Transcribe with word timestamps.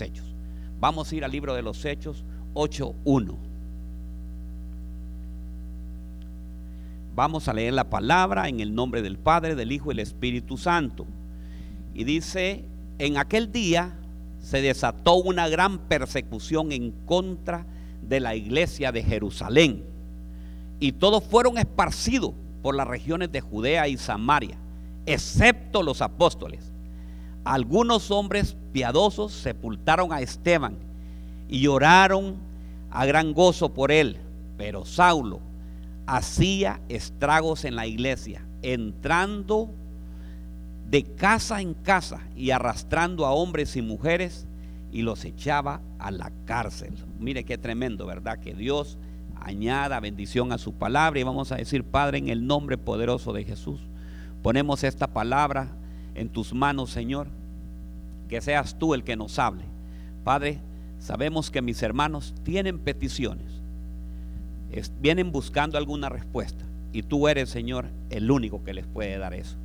Hechos. 0.00 0.34
Vamos 0.80 1.10
a 1.10 1.14
ir 1.14 1.24
al 1.24 1.32
libro 1.32 1.54
de 1.54 1.62
los 1.62 1.84
Hechos 1.84 2.24
8.1. 2.54 3.36
Vamos 7.14 7.46
a 7.46 7.54
leer 7.54 7.74
la 7.74 7.88
palabra 7.88 8.48
en 8.48 8.60
el 8.60 8.74
nombre 8.74 9.00
del 9.00 9.18
Padre, 9.18 9.54
del 9.54 9.72
Hijo 9.72 9.92
y 9.92 9.94
del 9.94 10.00
Espíritu 10.00 10.56
Santo. 10.56 11.06
Y 11.94 12.04
dice, 12.04 12.64
en 12.98 13.16
aquel 13.16 13.52
día 13.52 13.96
se 14.40 14.60
desató 14.60 15.14
una 15.14 15.48
gran 15.48 15.78
persecución 15.78 16.72
en 16.72 16.90
contra 17.06 17.66
de 18.02 18.20
la 18.20 18.34
iglesia 18.34 18.92
de 18.92 19.02
Jerusalén. 19.02 19.84
Y 20.80 20.92
todos 20.92 21.24
fueron 21.24 21.56
esparcidos 21.56 22.32
por 22.62 22.74
las 22.74 22.86
regiones 22.86 23.30
de 23.30 23.40
Judea 23.40 23.88
y 23.88 23.96
Samaria, 23.96 24.58
excepto 25.06 25.82
los 25.82 26.02
apóstoles. 26.02 26.73
Algunos 27.44 28.10
hombres 28.10 28.56
piadosos 28.72 29.32
sepultaron 29.32 30.12
a 30.12 30.20
Esteban 30.20 30.76
y 31.48 31.60
lloraron 31.60 32.36
a 32.90 33.04
gran 33.04 33.32
gozo 33.34 33.74
por 33.74 33.92
él, 33.92 34.16
pero 34.56 34.84
Saulo 34.84 35.40
hacía 36.06 36.80
estragos 36.88 37.64
en 37.64 37.76
la 37.76 37.86
iglesia, 37.86 38.46
entrando 38.62 39.70
de 40.88 41.02
casa 41.02 41.60
en 41.60 41.74
casa 41.74 42.20
y 42.36 42.50
arrastrando 42.50 43.26
a 43.26 43.32
hombres 43.32 43.76
y 43.76 43.82
mujeres 43.82 44.46
y 44.92 45.02
los 45.02 45.24
echaba 45.24 45.80
a 45.98 46.10
la 46.10 46.30
cárcel. 46.44 46.94
Mire 47.18 47.44
qué 47.44 47.58
tremendo, 47.58 48.06
¿verdad? 48.06 48.38
Que 48.38 48.54
Dios 48.54 48.96
añada 49.40 50.00
bendición 50.00 50.52
a 50.52 50.58
su 50.58 50.72
palabra 50.72 51.20
y 51.20 51.24
vamos 51.24 51.52
a 51.52 51.56
decir, 51.56 51.84
Padre, 51.84 52.18
en 52.18 52.28
el 52.28 52.46
nombre 52.46 52.78
poderoso 52.78 53.32
de 53.32 53.44
Jesús, 53.44 53.80
ponemos 54.42 54.84
esta 54.84 55.08
palabra 55.08 55.68
en 56.14 56.28
tus 56.28 56.52
manos, 56.52 56.90
Señor, 56.90 57.28
que 58.28 58.40
seas 58.40 58.78
tú 58.78 58.94
el 58.94 59.04
que 59.04 59.16
nos 59.16 59.38
hable. 59.38 59.64
Padre, 60.24 60.60
sabemos 60.98 61.50
que 61.50 61.62
mis 61.62 61.82
hermanos 61.82 62.34
tienen 62.44 62.78
peticiones 62.78 63.54
vienen 65.00 65.32
buscando 65.32 65.78
alguna 65.78 66.08
respuesta. 66.08 66.64
Y 66.92 67.02
tú 67.02 67.28
eres, 67.28 67.50
Señor, 67.50 67.86
el 68.10 68.30
único 68.30 68.62
que 68.64 68.74
les 68.74 68.86
puede 68.86 69.18
dar 69.18 69.34
eso. 69.34 69.56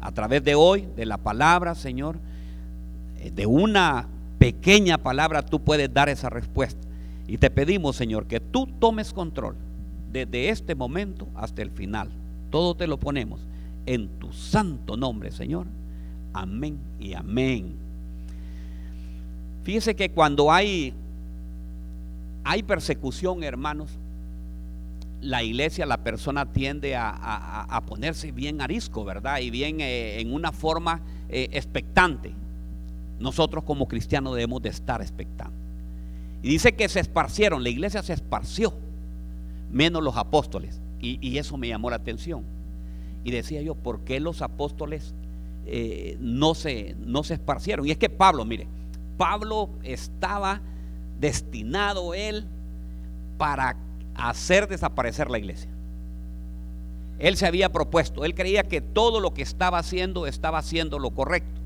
A 0.00 0.12
través 0.12 0.44
de 0.44 0.54
hoy, 0.54 0.86
de 0.96 1.06
la 1.06 1.18
palabra, 1.18 1.74
Señor, 1.74 2.16
eh, 3.18 3.30
de 3.30 3.46
una 3.46 4.06
pequeña 4.38 4.98
palabra, 4.98 5.42
tú 5.42 5.60
puedes 5.60 5.92
dar 5.92 6.08
esa 6.08 6.30
respuesta. 6.30 6.80
Y 7.26 7.38
te 7.38 7.50
pedimos, 7.50 7.96
Señor, 7.96 8.26
que 8.26 8.40
tú 8.40 8.66
tomes 8.78 9.12
control 9.12 9.56
desde 10.12 10.50
este 10.50 10.74
momento 10.74 11.26
hasta 11.34 11.62
el 11.62 11.70
final. 11.70 12.08
Todo 12.50 12.76
te 12.76 12.86
lo 12.86 12.98
ponemos 12.98 13.40
en 13.86 14.08
tu 14.20 14.32
santo 14.32 14.96
nombre, 14.96 15.32
Señor. 15.32 15.66
Amén 16.36 16.78
y 17.00 17.14
amén. 17.14 17.74
Fíjese 19.64 19.96
que 19.96 20.10
cuando 20.10 20.52
hay, 20.52 20.92
hay 22.44 22.62
persecución, 22.62 23.42
hermanos, 23.42 23.90
la 25.22 25.42
iglesia, 25.42 25.86
la 25.86 25.96
persona 25.96 26.52
tiende 26.52 26.94
a, 26.94 27.82
ponerse 27.86 28.32
bien 28.32 28.60
arisco, 28.60 29.04
¿verdad? 29.04 29.40
Y 29.40 29.50
bien 29.50 29.80
eh, 29.80 30.20
en 30.20 30.34
una 30.34 30.52
forma 30.52 31.00
eh, 31.28 31.48
expectante. 31.52 32.32
Nosotros 33.18 33.64
como 33.64 33.88
cristianos 33.88 34.34
debemos 34.34 34.60
de 34.60 34.68
estar 34.68 35.00
expectantes. 35.00 35.58
Y 36.42 36.50
dice 36.50 36.74
que 36.74 36.88
se 36.88 37.00
esparcieron, 37.00 37.62
la 37.62 37.70
iglesia 37.70 38.02
se 38.02 38.12
esparció, 38.12 38.74
menos 39.72 40.02
los 40.02 40.16
apóstoles. 40.16 40.80
Y, 41.00 41.38
eso 41.38 41.56
me 41.56 41.68
llamó 41.68 41.88
la 41.88 41.96
atención. 41.96 42.42
Y 43.24 43.30
decía 43.30 43.62
yo, 43.62 43.74
¿por 43.74 44.00
qué 44.00 44.20
los 44.20 44.42
apóstoles 44.42 45.14
eh, 45.66 46.16
no, 46.20 46.54
se, 46.54 46.94
no 46.98 47.24
se 47.24 47.34
esparcieron? 47.34 47.86
Y 47.86 47.90
es 47.90 47.98
que 47.98 48.08
Pablo, 48.08 48.44
mire, 48.44 48.66
Pablo 49.16 49.70
estaba 49.82 50.60
destinado 51.18 52.14
él 52.14 52.46
para 53.38 53.76
hacer 54.14 54.68
desaparecer 54.68 55.30
la 55.30 55.38
iglesia. 55.38 55.70
Él 57.18 57.36
se 57.36 57.46
había 57.46 57.72
propuesto, 57.72 58.24
él 58.24 58.34
creía 58.34 58.64
que 58.64 58.80
todo 58.80 59.20
lo 59.20 59.32
que 59.32 59.42
estaba 59.42 59.78
haciendo 59.78 60.26
estaba 60.26 60.58
haciendo 60.58 60.98
lo 60.98 61.10
correcto. 61.10 61.60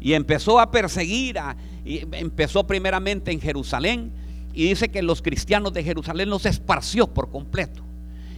Y 0.00 0.14
empezó 0.14 0.58
a 0.58 0.70
perseguir, 0.70 1.38
a, 1.38 1.56
y 1.84 2.06
empezó 2.12 2.66
primeramente 2.66 3.30
en 3.30 3.40
Jerusalén, 3.40 4.10
y 4.52 4.68
dice 4.68 4.88
que 4.88 5.02
los 5.02 5.22
cristianos 5.22 5.72
de 5.72 5.84
Jerusalén 5.84 6.28
los 6.28 6.44
esparció 6.46 7.06
por 7.06 7.30
completo. 7.30 7.82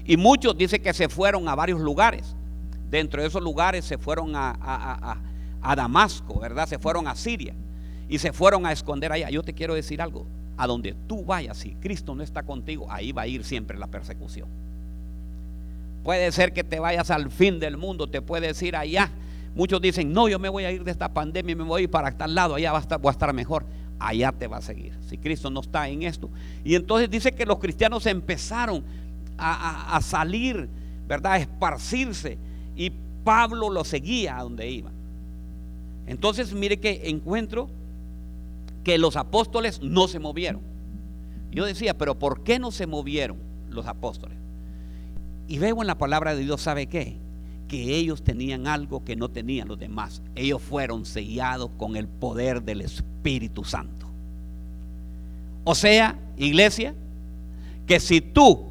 Y 0.05 0.17
muchos 0.17 0.57
dice 0.59 0.81
que 0.81 0.93
se 0.93 1.09
fueron 1.09 1.49
a 1.49 1.55
varios 1.55 1.81
lugares. 1.81 2.35
Dentro 2.93 3.23
de 3.23 3.29
esos 3.29 3.43
lugares 3.43 3.87
se 3.87 3.97
fueron 3.97 4.37
a, 4.37 5.17
a 5.63 5.75
Damasco, 5.77 6.39
¿verdad? 6.39 6.69
Se 6.69 6.79
fueron 6.79 7.09
a 7.09 7.15
Siria 7.15 7.55
y 8.07 8.19
se 8.19 8.35
fueron 8.35 8.67
a 8.67 8.73
esconder 8.73 9.11
allá. 9.11 9.31
Yo 9.31 9.43
te 9.43 9.55
quiero 9.55 9.73
decir 9.75 10.03
algo, 10.03 10.27
a 10.59 10.67
donde 10.67 10.95
tú 11.07 11.25
vayas, 11.25 11.57
si 11.57 11.71
Cristo 11.77 12.15
no 12.15 12.23
está 12.23 12.43
contigo, 12.43 12.87
ahí 12.91 13.13
va 13.13 13.23
a 13.23 13.27
ir 13.27 13.45
siempre 13.45 13.79
la 13.79 13.87
persecución. 13.87 14.47
Puede 16.05 16.31
ser 16.33 16.53
que 16.53 16.65
te 16.65 16.81
vayas 16.81 17.11
al 17.11 17.31
fin 17.31 17.59
del 17.59 17.79
mundo, 17.79 18.09
te 18.09 18.21
puedes 18.21 18.61
ir 18.63 18.77
allá. 18.77 19.11
Muchos 19.55 19.81
dicen, 19.81 20.13
no, 20.13 20.29
yo 20.29 20.39
me 20.39 20.51
voy 20.51 20.65
a 20.65 20.71
ir 20.71 20.85
de 20.85 20.91
esta 20.91 21.09
pandemia, 21.09 21.57
me 21.57 21.65
voy 21.65 21.81
a 21.81 21.85
ir 21.85 21.91
para 21.91 22.11
tal 22.13 22.35
lado, 22.35 22.57
allá 22.57 22.73
va 22.73 22.79
a 22.79 22.83
estar, 22.83 23.01
voy 23.01 23.09
a 23.09 23.13
estar 23.13 23.33
mejor. 23.33 23.65
Allá 23.99 24.33
te 24.33 24.49
va 24.49 24.59
a 24.59 24.63
seguir, 24.63 24.93
si 25.09 25.17
Cristo 25.17 25.49
no 25.49 25.61
está 25.61 25.89
en 25.89 26.03
esto. 26.03 26.29
Y 26.63 26.75
entonces 26.75 27.09
dice 27.09 27.33
que 27.33 27.47
los 27.47 27.59
cristianos 27.59 28.05
empezaron 28.05 28.85
a, 29.39 29.97
a 29.97 30.01
salir, 30.03 30.69
¿verdad? 31.09 31.33
A 31.33 31.39
esparcirse. 31.39 32.37
Y 32.77 32.93
Pablo 33.25 33.71
lo 33.71 33.84
seguía 33.84 34.38
a 34.38 34.43
donde 34.43 34.71
iba. 34.71 34.91
Entonces 36.06 36.53
mire 36.53 36.78
que 36.78 37.09
encuentro 37.09 37.69
que 38.84 38.99
los 38.99 39.16
apóstoles 39.16 39.81
no 39.83 40.09
se 40.09 40.19
movieron. 40.19 40.60
Yo 41.53 41.65
decía, 41.65 41.97
pero 41.97 42.19
¿por 42.19 42.43
qué 42.43 42.59
no 42.59 42.71
se 42.71 42.87
movieron 42.87 43.37
los 43.71 43.87
apóstoles? 43.87 44.37
Y 45.49 45.59
veo 45.59 45.81
en 45.81 45.87
la 45.87 45.99
palabra 45.99 46.34
de 46.34 46.43
Dios, 46.43 46.62
¿sabe 46.62 46.87
qué? 46.87 47.16
Que 47.69 47.97
ellos 47.97 48.22
tenían 48.22 48.66
algo 48.66 49.05
que 49.05 49.16
no 49.16 49.28
tenían 49.28 49.69
los 49.69 49.78
demás. 49.78 50.22
Ellos 50.34 50.62
fueron 50.62 51.05
sellados 51.05 51.71
con 51.77 51.97
el 51.97 52.09
poder 52.09 52.62
del 52.62 52.81
Espíritu 52.81 53.65
Santo. 53.65 54.06
O 55.65 55.75
sea, 55.75 56.19
iglesia, 56.37 56.94
que 57.87 58.00
si 58.00 58.21
tú 58.21 58.66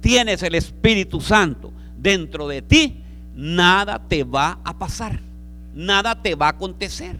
tienes 0.00 0.42
el 0.42 0.54
Espíritu 0.54 1.20
Santo 1.20 1.72
dentro 1.98 2.48
de 2.48 2.62
ti, 2.62 3.02
nada 3.40 3.98
te 4.06 4.22
va 4.22 4.58
a 4.64 4.78
pasar, 4.78 5.18
nada 5.74 6.20
te 6.20 6.34
va 6.34 6.46
a 6.46 6.50
acontecer. 6.50 7.18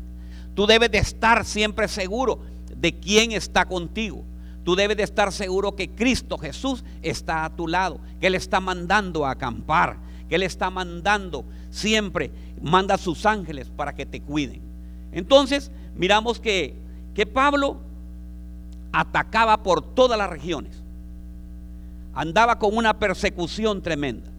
Tú 0.55 0.67
debes 0.67 0.91
de 0.91 0.99
estar 0.99 1.47
siempre 1.47 1.89
seguro 1.89 2.41
de 2.77 2.93
quién 2.93 3.33
está 3.33 3.65
contigo. 3.65 4.23
Tú 4.63 4.77
debes 4.77 4.99
de 4.99 5.03
estar 5.03 5.33
seguro 5.33 5.75
que 5.75 5.89
Cristo 5.89 6.37
Jesús 6.37 6.85
está 7.01 7.47
a 7.47 7.57
tu 7.57 7.67
lado, 7.67 8.01
que 8.21 8.27
Él 8.27 8.35
está 8.35 8.61
mandando 8.61 9.25
a 9.25 9.31
acampar, 9.31 9.97
que 10.29 10.35
Él 10.35 10.43
está 10.43 10.69
mandando 10.69 11.47
siempre, 11.71 12.31
manda 12.61 12.97
a 12.97 12.99
sus 12.99 13.25
ángeles 13.25 13.71
para 13.75 13.95
que 13.95 14.05
te 14.05 14.21
cuiden. 14.21 14.61
Entonces, 15.13 15.71
miramos 15.97 16.39
que, 16.39 16.77
que 17.15 17.25
Pablo 17.25 17.79
atacaba 18.93 19.63
por 19.63 19.95
todas 19.95 20.19
las 20.19 20.29
regiones. 20.29 20.77
Andaba 22.13 22.59
con 22.59 22.77
una 22.77 22.99
persecución 22.99 23.81
tremenda. 23.81 24.31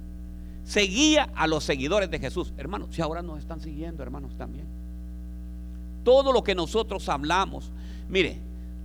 Seguía 0.72 1.28
a 1.36 1.48
los 1.48 1.66
seguidores 1.66 2.10
de 2.10 2.18
Jesús. 2.18 2.54
Hermanos, 2.56 2.88
si 2.92 3.02
ahora 3.02 3.22
nos 3.22 3.40
están 3.40 3.60
siguiendo, 3.60 4.04
hermanos, 4.04 4.38
también. 4.38 4.66
Todo 6.06 6.32
lo 6.32 6.46
que 6.46 6.56
nosotros 6.56 7.10
hablamos, 7.10 7.74
mire, 8.08 8.40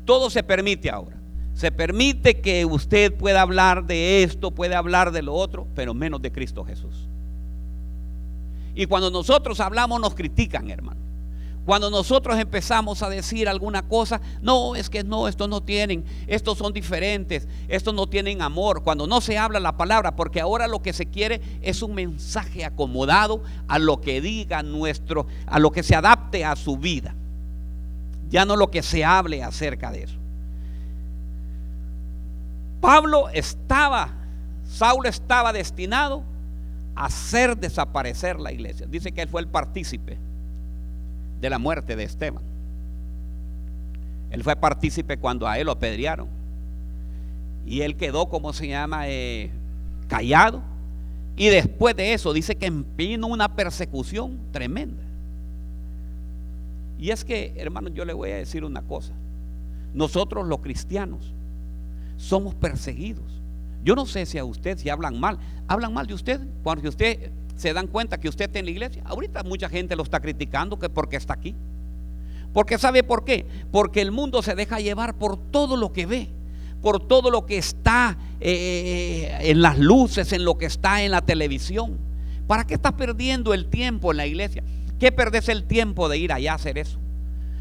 todo 0.04 0.28
se 0.28 0.42
permite 0.42 0.90
ahora. 0.90 1.16
Se 1.54 1.70
permite 1.70 2.40
que 2.40 2.64
usted 2.64 3.14
pueda 3.14 3.40
hablar 3.40 3.86
de 3.86 4.24
esto, 4.24 4.50
puede 4.50 4.74
hablar 4.74 5.12
de 5.12 5.22
lo 5.22 5.34
otro, 5.34 5.68
pero 5.76 5.94
menos 5.94 6.20
de 6.20 6.32
Cristo 6.32 6.64
Jesús. 6.64 7.06
Y 8.74 8.86
cuando 8.86 9.08
nosotros 9.08 9.60
hablamos 9.60 10.00
nos 10.00 10.16
critican, 10.16 10.68
hermano. 10.68 11.05
Cuando 11.66 11.90
nosotros 11.90 12.38
empezamos 12.38 13.02
a 13.02 13.08
decir 13.08 13.48
alguna 13.48 13.82
cosa, 13.82 14.20
no, 14.40 14.76
es 14.76 14.88
que 14.88 15.02
no, 15.02 15.26
estos 15.26 15.48
no 15.48 15.64
tienen, 15.64 16.04
estos 16.28 16.58
son 16.58 16.72
diferentes, 16.72 17.48
estos 17.66 17.92
no 17.92 18.06
tienen 18.06 18.40
amor. 18.40 18.84
Cuando 18.84 19.08
no 19.08 19.20
se 19.20 19.36
habla 19.36 19.58
la 19.58 19.76
palabra, 19.76 20.14
porque 20.14 20.40
ahora 20.40 20.68
lo 20.68 20.80
que 20.80 20.92
se 20.92 21.06
quiere 21.06 21.40
es 21.62 21.82
un 21.82 21.92
mensaje 21.92 22.64
acomodado 22.64 23.42
a 23.66 23.80
lo 23.80 24.00
que 24.00 24.20
diga 24.20 24.62
nuestro, 24.62 25.26
a 25.44 25.58
lo 25.58 25.72
que 25.72 25.82
se 25.82 25.96
adapte 25.96 26.44
a 26.44 26.54
su 26.54 26.76
vida. 26.76 27.16
Ya 28.30 28.44
no 28.44 28.54
lo 28.54 28.70
que 28.70 28.84
se 28.84 29.04
hable 29.04 29.42
acerca 29.42 29.90
de 29.90 30.04
eso. 30.04 30.16
Pablo 32.80 33.28
estaba, 33.30 34.14
Saulo 34.68 35.08
estaba 35.08 35.52
destinado 35.52 36.22
a 36.94 37.06
hacer 37.06 37.56
desaparecer 37.56 38.38
la 38.38 38.52
iglesia. 38.52 38.86
Dice 38.86 39.10
que 39.10 39.22
él 39.22 39.28
fue 39.28 39.40
el 39.40 39.48
partícipe 39.48 40.16
de 41.46 41.50
la 41.50 41.58
muerte 41.58 41.94
de 41.94 42.02
Esteban. 42.02 42.42
Él 44.30 44.42
fue 44.42 44.56
partícipe 44.56 45.16
cuando 45.16 45.46
a 45.46 45.58
él 45.58 45.66
lo 45.66 45.72
apedrearon. 45.72 46.28
Y 47.64 47.82
él 47.82 47.96
quedó, 47.96 48.28
como 48.28 48.52
se 48.52 48.68
llama, 48.68 49.08
eh, 49.08 49.50
callado. 50.08 50.60
Y 51.36 51.48
después 51.48 51.94
de 51.94 52.12
eso 52.12 52.32
dice 52.32 52.56
que 52.56 52.70
vino 52.96 53.28
una 53.28 53.54
persecución 53.54 54.38
tremenda. 54.50 55.02
Y 56.98 57.10
es 57.10 57.24
que, 57.24 57.54
hermanos, 57.56 57.92
yo 57.94 58.04
le 58.04 58.12
voy 58.12 58.30
a 58.32 58.36
decir 58.36 58.64
una 58.64 58.82
cosa. 58.82 59.12
nosotros 59.94 60.46
los 60.46 60.58
cristianos 60.60 61.32
somos 62.18 62.54
perseguidos. 62.54 63.40
Yo 63.84 63.94
no 63.94 64.04
sé 64.04 64.26
si 64.26 64.36
a 64.36 64.44
usted, 64.44 64.76
si 64.76 64.90
hablan 64.90 65.18
mal, 65.18 65.38
hablan 65.68 65.94
mal 65.94 66.06
de 66.06 66.14
usted, 66.14 66.40
cuando 66.62 66.88
usted 66.88 67.30
se 67.56 67.72
dan 67.72 67.86
cuenta 67.86 68.18
que 68.18 68.28
usted 68.28 68.46
está 68.46 68.58
en 68.58 68.66
la 68.66 68.70
iglesia. 68.70 69.02
Ahorita 69.04 69.42
mucha 69.42 69.68
gente 69.68 69.96
lo 69.96 70.02
está 70.02 70.20
criticando 70.20 70.78
que 70.78 70.88
porque 70.88 71.16
está 71.16 71.34
aquí. 71.34 71.54
Porque 72.52 72.78
sabe 72.78 73.02
por 73.02 73.24
qué? 73.24 73.46
Porque 73.70 74.00
el 74.00 74.12
mundo 74.12 74.42
se 74.42 74.54
deja 74.54 74.80
llevar 74.80 75.14
por 75.14 75.36
todo 75.36 75.76
lo 75.76 75.92
que 75.92 76.06
ve, 76.06 76.28
por 76.80 77.06
todo 77.06 77.30
lo 77.30 77.44
que 77.44 77.58
está 77.58 78.16
eh, 78.40 79.36
en 79.40 79.60
las 79.60 79.78
luces, 79.78 80.32
en 80.32 80.44
lo 80.44 80.56
que 80.56 80.66
está 80.66 81.02
en 81.02 81.10
la 81.10 81.20
televisión. 81.20 81.98
¿Para 82.46 82.66
qué 82.66 82.74
estás 82.74 82.92
perdiendo 82.92 83.52
el 83.52 83.66
tiempo 83.66 84.10
en 84.10 84.18
la 84.18 84.26
iglesia? 84.26 84.62
¿Qué 84.98 85.12
perdés 85.12 85.48
el 85.48 85.64
tiempo 85.64 86.08
de 86.08 86.18
ir 86.18 86.32
allá 86.32 86.52
a 86.52 86.54
hacer 86.54 86.78
eso? 86.78 86.98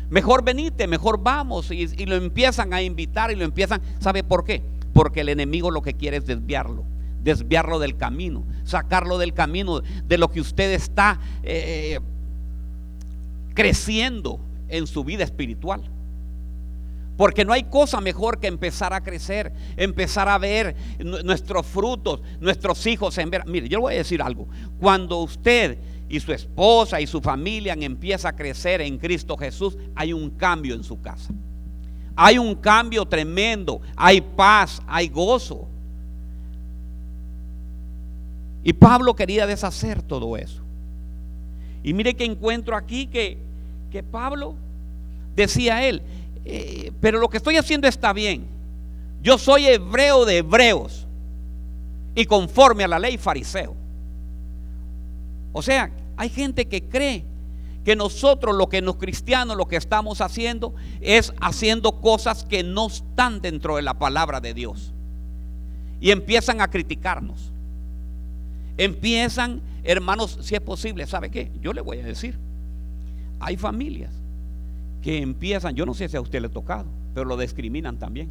Mejor 0.10 0.44
venite, 0.44 0.88
mejor 0.88 1.22
vamos. 1.22 1.72
Y, 1.72 1.88
lo 2.06 2.16
empiezan 2.16 2.74
a 2.74 2.82
invitar 2.82 3.32
y 3.32 3.36
lo 3.36 3.44
empiezan. 3.44 3.82
¿Sabe 4.00 4.24
por 4.24 4.46
qué? 4.46 4.62
Porque 4.94 5.22
el 5.22 5.30
enemigo 5.30 5.72
lo 5.72 5.82
que 5.82 5.94
quiere 5.94 6.18
es 6.18 6.26
desviarlo. 6.26 6.84
Desviarlo 7.26 7.80
del 7.80 7.98
camino. 7.98 8.46
Sacarlo 8.64 9.18
del 9.18 9.34
camino 9.34 9.82
de 9.82 10.18
lo 10.18 10.32
que 10.32 10.40
usted 10.40 10.72
está 10.72 11.20
eh, 11.44 12.00
creciendo 13.54 14.40
en 14.70 14.88
su 14.88 15.04
vida 15.04 15.24
espiritual. 15.24 15.82
Porque 17.18 17.46
no 17.46 17.54
hay 17.54 17.64
cosa 17.64 18.02
mejor 18.02 18.40
que 18.40 18.48
empezar 18.48 18.94
a 18.94 19.02
crecer, 19.02 19.54
empezar 19.78 20.28
a 20.28 20.38
ver 20.38 20.76
nuestros 21.00 21.66
frutos, 21.66 22.22
nuestros 22.42 22.86
hijos 22.86 23.18
en 23.18 23.30
ver. 23.30 23.46
Mire, 23.48 23.70
yo 23.70 23.82
voy 23.82 23.96
a 23.96 23.98
decir 23.98 24.22
algo. 24.22 24.48
Cuando 24.80 25.20
usted 25.20 25.78
y 26.10 26.20
su 26.20 26.34
esposa 26.34 27.00
y 27.02 27.08
su 27.08 27.22
familia 27.22 27.76
empieza 27.80 28.30
a 28.30 28.36
crecer 28.36 28.82
en 28.82 28.98
Cristo 28.98 29.38
Jesús, 29.38 29.78
hay 29.96 30.14
un 30.14 30.30
cambio 30.30 30.76
en 30.76 30.84
su 30.84 31.02
casa. 31.02 31.34
Hay 32.18 32.38
un 32.38 32.56
cambio 32.56 33.06
tremendo, 33.06 33.82
hay 33.96 34.22
paz, 34.22 34.82
hay 34.86 35.08
gozo. 35.08 35.68
Y 38.66 38.74
Pablo 38.74 39.16
quería 39.16 39.46
deshacer 39.46 40.02
todo 40.02 40.36
eso. 40.36 40.64
Y 41.84 41.94
mire 41.94 42.16
que 42.16 42.26
encuentro 42.26 42.76
aquí 42.76 43.06
que, 43.06 43.38
que 43.92 44.02
Pablo 44.02 44.56
decía 45.36 45.88
él, 45.88 46.02
eh, 46.46 46.92
pero 47.00 47.20
lo 47.20 47.30
que 47.30 47.38
estoy 47.38 47.58
haciendo 47.58 47.88
está 47.88 48.12
bien. 48.12 48.48
Yo 49.22 49.38
soy 49.38 49.68
hebreo 49.68 50.26
de 50.26 50.38
hebreos 50.38 51.06
y 52.16 52.26
conforme 52.26 52.84
a 52.84 52.88
la 52.88 52.98
ley 52.98 53.20
fariseo. 53.20 53.76
O 55.54 55.62
sea, 55.62 55.92
hay 56.18 56.30
gente 56.30 56.66
que 56.66 56.82
cree 56.84 57.24
que 57.84 57.96
nosotros, 57.96 58.56
lo 58.56 58.68
que 58.68 58.82
los 58.82 58.96
cristianos, 58.96 59.56
lo 59.56 59.68
que 59.68 59.76
estamos 59.76 60.22
haciendo 60.22 60.74
es 61.02 61.32
haciendo 61.40 62.02
cosas 62.02 62.44
que 62.44 62.64
no 62.64 62.88
están 62.88 63.42
dentro 63.42 63.76
de 63.76 63.84
la 63.84 63.94
palabra 63.94 64.42
de 64.42 64.56
Dios. 64.56 64.92
Y 66.02 66.10
empiezan 66.10 66.62
a 66.62 66.68
criticarnos. 66.68 67.52
Empiezan, 68.78 69.62
hermanos, 69.84 70.38
si 70.42 70.56
es 70.56 70.62
posible, 70.62 71.06
¿sabe 71.08 71.30
qué? 71.30 71.52
Yo 71.62 71.74
le 71.74 71.82
voy 71.82 72.00
a 72.00 72.06
decir, 72.06 72.38
hay 73.40 73.58
familias 73.58 74.12
que 75.02 75.22
empiezan, 75.22 75.76
yo 75.76 75.86
no 75.86 75.94
sé 75.94 76.10
si 76.10 76.18
a 76.18 76.22
usted 76.22 76.42
le 76.42 76.48
ha 76.48 76.52
tocado, 76.52 76.86
pero 77.14 77.26
lo 77.26 77.38
discriminan 77.38 77.98
también. 77.98 78.30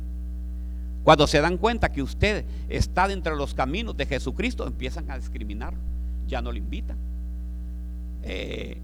Cuando 1.05 1.27
se 1.27 1.41
dan 1.41 1.59
cuenta 1.59 1.93
que 1.93 2.03
usted 2.03 2.45
está 2.69 3.07
dentro 3.07 3.33
de 3.33 3.39
los 3.39 3.55
caminos 3.55 3.97
de 3.97 4.07
Jesucristo, 4.07 4.67
empiezan 4.67 5.11
a 5.11 5.19
discriminarlo. 5.19 5.79
Ya 6.27 6.41
no 6.41 6.51
le 6.51 6.59
invitan. 6.59 6.97
Eh, 8.23 8.79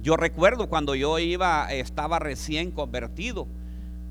yo 0.00 0.16
recuerdo 0.16 0.68
cuando 0.68 0.94
yo 0.94 1.18
iba, 1.18 1.72
estaba 1.72 2.20
recién 2.20 2.70
convertido. 2.70 3.48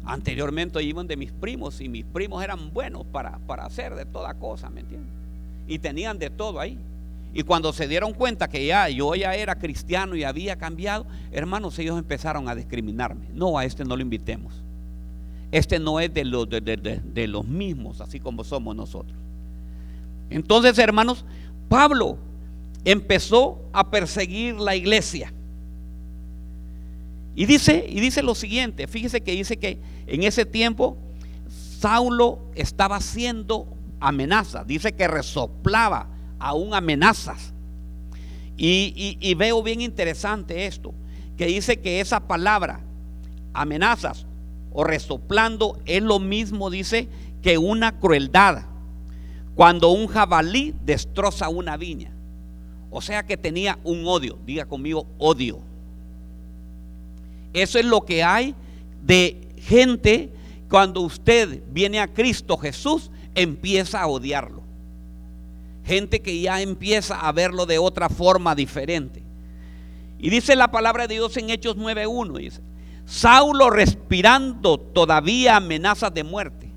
Anteriormente 0.04 0.84
iban 0.84 1.08
de 1.08 1.16
mis 1.16 1.32
primos 1.32 1.80
y 1.80 1.88
mis 1.88 2.04
primos 2.04 2.44
eran 2.44 2.74
buenos 2.74 3.06
para, 3.06 3.38
para 3.40 3.66
hacer 3.66 3.96
de 3.96 4.06
toda 4.06 4.34
cosa, 4.34 4.70
¿me 4.70 4.82
entiendes? 4.82 5.21
Y 5.72 5.80
tenían 5.80 6.20
de 6.20 6.30
todo 6.30 6.60
ahí. 6.60 6.78
Y 7.34 7.44
cuando 7.44 7.72
se 7.72 7.88
dieron 7.88 8.14
cuenta 8.14 8.50
que 8.50 8.66
ya 8.66 8.90
yo 8.90 9.16
ya 9.16 9.34
era 9.36 9.56
cristiano 9.56 10.18
y 10.18 10.26
había 10.26 10.58
cambiado, 10.58 11.06
hermanos, 11.32 11.80
ellos 11.80 11.98
empezaron 11.98 12.50
a 12.50 12.56
discriminarme. 12.56 13.28
No, 13.34 13.58
a 13.58 13.64
este 13.64 13.86
no 13.86 13.96
lo 13.96 14.02
invitemos. 14.02 14.54
Este 15.50 15.80
no 15.80 16.02
es 16.02 16.14
de 16.14 16.26
los, 16.26 16.50
de, 16.50 17.28
los 17.30 17.48
mismos, 17.48 18.02
así 18.02 18.20
como 18.20 18.44
somos 18.44 18.76
nosotros. 18.76 19.18
Entonces, 20.30 20.78
hermanos, 20.78 21.24
Pablo 21.70 22.18
empezó 22.84 23.62
a 23.72 23.90
perseguir 23.90 24.56
la 24.56 24.76
iglesia. 24.76 25.32
Y 27.34 27.46
dice, 27.46 27.86
y 27.88 28.02
dice 28.02 28.22
lo 28.22 28.36
siguiente, 28.36 28.88
fíjese 28.88 29.22
que 29.22 29.32
dice 29.32 29.56
que 29.56 29.80
en 30.06 30.24
ese 30.24 30.46
tiempo 30.46 30.98
Saulo 31.80 32.40
estaba 32.56 32.98
haciendo 32.98 33.68
amenazas, 34.02 34.68
dice 34.68 34.92
que 34.92 35.08
resoplaba 35.08 36.08
aún 36.40 36.74
amenazas. 36.74 37.54
Y, 38.58 39.34
veo 39.36 39.64
bien 39.64 39.82
interesante 39.82 40.66
esto, 40.66 40.94
que 41.38 41.46
dice 41.46 41.80
que 41.80 42.00
esa 42.02 42.28
palabra, 42.28 42.82
amenazas 43.54 44.26
o 44.72 44.84
resoplando, 44.84 45.80
es 45.86 46.04
lo 46.04 46.20
mismo, 46.20 46.70
dice, 46.70 47.08
que 47.42 47.58
una 47.58 48.00
crueldad. 48.00 48.64
Cuando 49.56 49.90
un 49.90 50.08
jabalí 50.08 50.76
destroza 50.84 51.50
una 51.50 51.78
viña. 51.78 52.12
O 52.90 53.02
sea 53.02 53.26
que 53.26 53.38
tenía 53.38 53.80
un 53.84 54.06
odio, 54.06 54.38
diga 54.46 54.66
conmigo, 54.66 55.08
odio. 55.18 55.60
Eso 57.54 57.80
es 57.80 57.86
lo 57.86 58.02
que 58.02 58.24
hay 58.24 58.56
de 59.02 59.50
gente 59.58 60.32
cuando 60.70 61.02
usted 61.02 61.64
viene 61.70 62.00
a 62.00 62.08
Cristo 62.08 62.58
Jesús, 62.58 63.12
empieza 63.36 64.02
a 64.02 64.08
odiarlo. 64.08 64.62
Gente 65.86 66.22
que 66.22 66.40
ya 66.42 66.62
empieza 66.62 67.20
a 67.20 67.32
verlo 67.32 67.66
de 67.66 67.80
otra 67.80 68.10
forma 68.10 68.56
diferente. 68.56 69.24
Y 70.20 70.30
dice 70.30 70.56
la 70.56 70.70
palabra 70.70 71.08
de 71.08 71.16
Dios 71.16 71.36
en 71.38 71.50
Hechos 71.50 71.78
9.1, 71.78 72.38
dice, 72.38 72.62
Saulo 73.06 73.70
respirando 73.70 74.78
todavía 74.78 75.58
amenazas 75.58 76.14
de 76.14 76.24
muerte 76.24 76.72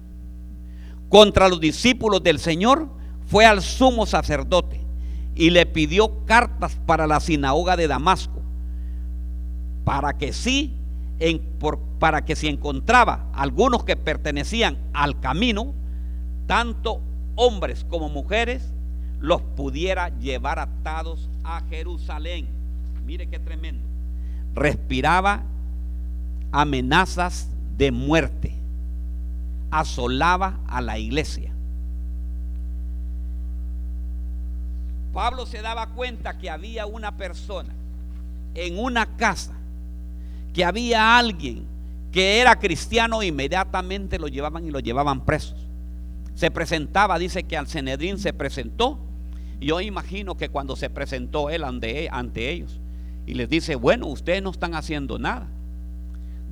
contra 1.08 1.48
los 1.48 1.60
discípulos 1.60 2.22
del 2.22 2.40
Señor, 2.40 2.88
fue 3.26 3.46
al 3.46 3.62
sumo 3.62 4.06
sacerdote 4.06 4.80
y 5.36 5.50
le 5.50 5.66
pidió 5.66 6.24
cartas 6.24 6.78
para 6.86 7.06
la 7.06 7.20
sinagoga 7.20 7.76
de 7.76 7.86
Damasco, 7.86 8.42
para 9.84 10.16
que 10.16 10.32
sí, 10.32 10.74
en, 11.18 11.40
para 11.98 12.24
que 12.24 12.34
si 12.34 12.48
encontraba 12.48 13.26
algunos 13.32 13.84
que 13.84 13.96
pertenecían 13.96 14.78
al 14.92 15.20
camino, 15.20 15.74
tanto 16.46 17.00
hombres 17.36 17.84
como 17.88 18.08
mujeres, 18.08 18.62
los 19.20 19.42
pudiera 19.42 20.10
llevar 20.18 20.58
atados 20.58 21.28
a 21.42 21.62
Jerusalén. 21.70 22.46
Mire 23.06 23.26
qué 23.28 23.38
tremendo. 23.38 23.82
Respiraba 24.54 25.42
amenazas 26.52 27.48
de 27.76 27.90
muerte. 27.90 28.54
Asolaba 29.70 30.58
a 30.68 30.80
la 30.80 30.98
iglesia. 30.98 31.52
Pablo 35.12 35.46
se 35.46 35.62
daba 35.62 35.86
cuenta 35.88 36.38
que 36.38 36.50
había 36.50 36.86
una 36.86 37.16
persona 37.16 37.72
en 38.54 38.78
una 38.78 39.16
casa, 39.16 39.52
que 40.52 40.64
había 40.64 41.16
alguien 41.18 41.64
que 42.12 42.40
era 42.40 42.58
cristiano, 42.58 43.22
inmediatamente 43.22 44.18
lo 44.18 44.28
llevaban 44.28 44.66
y 44.66 44.70
lo 44.70 44.78
llevaban 44.78 45.24
presos. 45.24 45.63
Se 46.34 46.50
presentaba, 46.50 47.18
dice 47.18 47.44
que 47.44 47.56
al 47.56 47.68
Cenedrín 47.68 48.18
se 48.18 48.32
presentó 48.32 48.98
yo 49.64 49.80
imagino 49.80 50.36
que 50.36 50.48
cuando 50.48 50.76
se 50.76 50.90
presentó 50.90 51.50
él 51.50 51.64
ante, 51.64 52.08
ante 52.10 52.50
ellos 52.50 52.80
y 53.26 53.34
les 53.34 53.48
dice, 53.48 53.74
bueno, 53.76 54.06
ustedes 54.06 54.42
no 54.42 54.50
están 54.50 54.74
haciendo 54.74 55.18
nada. 55.18 55.48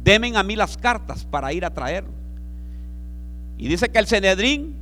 Demen 0.03 0.37
a 0.37 0.43
mí 0.43 0.57
las 0.57 0.77
cartas 0.77 1.27
para 1.27 1.53
ir 1.53 1.65
a 1.65 1.75
traerlo. 1.75 2.13
Y 3.59 3.69
dice 3.69 3.91
que 3.91 3.99
el 3.99 4.07
Cenedrín 4.07 4.75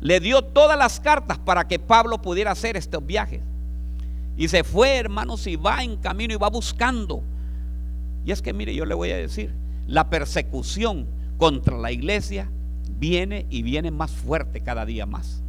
le 0.00 0.20
dio 0.20 0.42
todas 0.42 0.78
las 0.78 1.00
cartas 1.00 1.38
para 1.38 1.66
que 1.66 1.80
Pablo 1.80 2.22
pudiera 2.22 2.52
hacer 2.52 2.76
estos 2.76 3.04
viajes. 3.04 3.40
Y 4.36 4.46
se 4.46 4.62
fue, 4.62 4.96
hermanos, 4.96 5.46
y 5.48 5.56
va 5.56 5.82
en 5.82 5.96
camino 5.96 6.32
y 6.32 6.36
va 6.36 6.48
buscando. 6.48 7.22
Y 8.24 8.30
es 8.30 8.40
que, 8.40 8.52
mire, 8.52 8.72
yo 8.72 8.84
le 8.84 8.94
voy 8.94 9.10
a 9.10 9.16
decir, 9.16 9.52
la 9.88 10.08
persecución 10.08 11.06
contra 11.36 11.76
la 11.76 11.90
iglesia 11.90 12.48
viene 12.98 13.46
y 13.50 13.62
viene 13.62 13.90
más 13.90 14.10
fuerte 14.10 14.60
cada 14.60 14.84
día 14.84 15.06
más. 15.06 15.42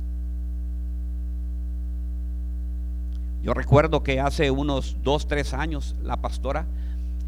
Yo 3.41 3.53
recuerdo 3.53 4.03
que 4.03 4.19
hace 4.19 4.51
unos 4.51 4.97
dos, 5.03 5.27
tres 5.27 5.53
años 5.53 5.95
la 6.03 6.17
pastora 6.17 6.65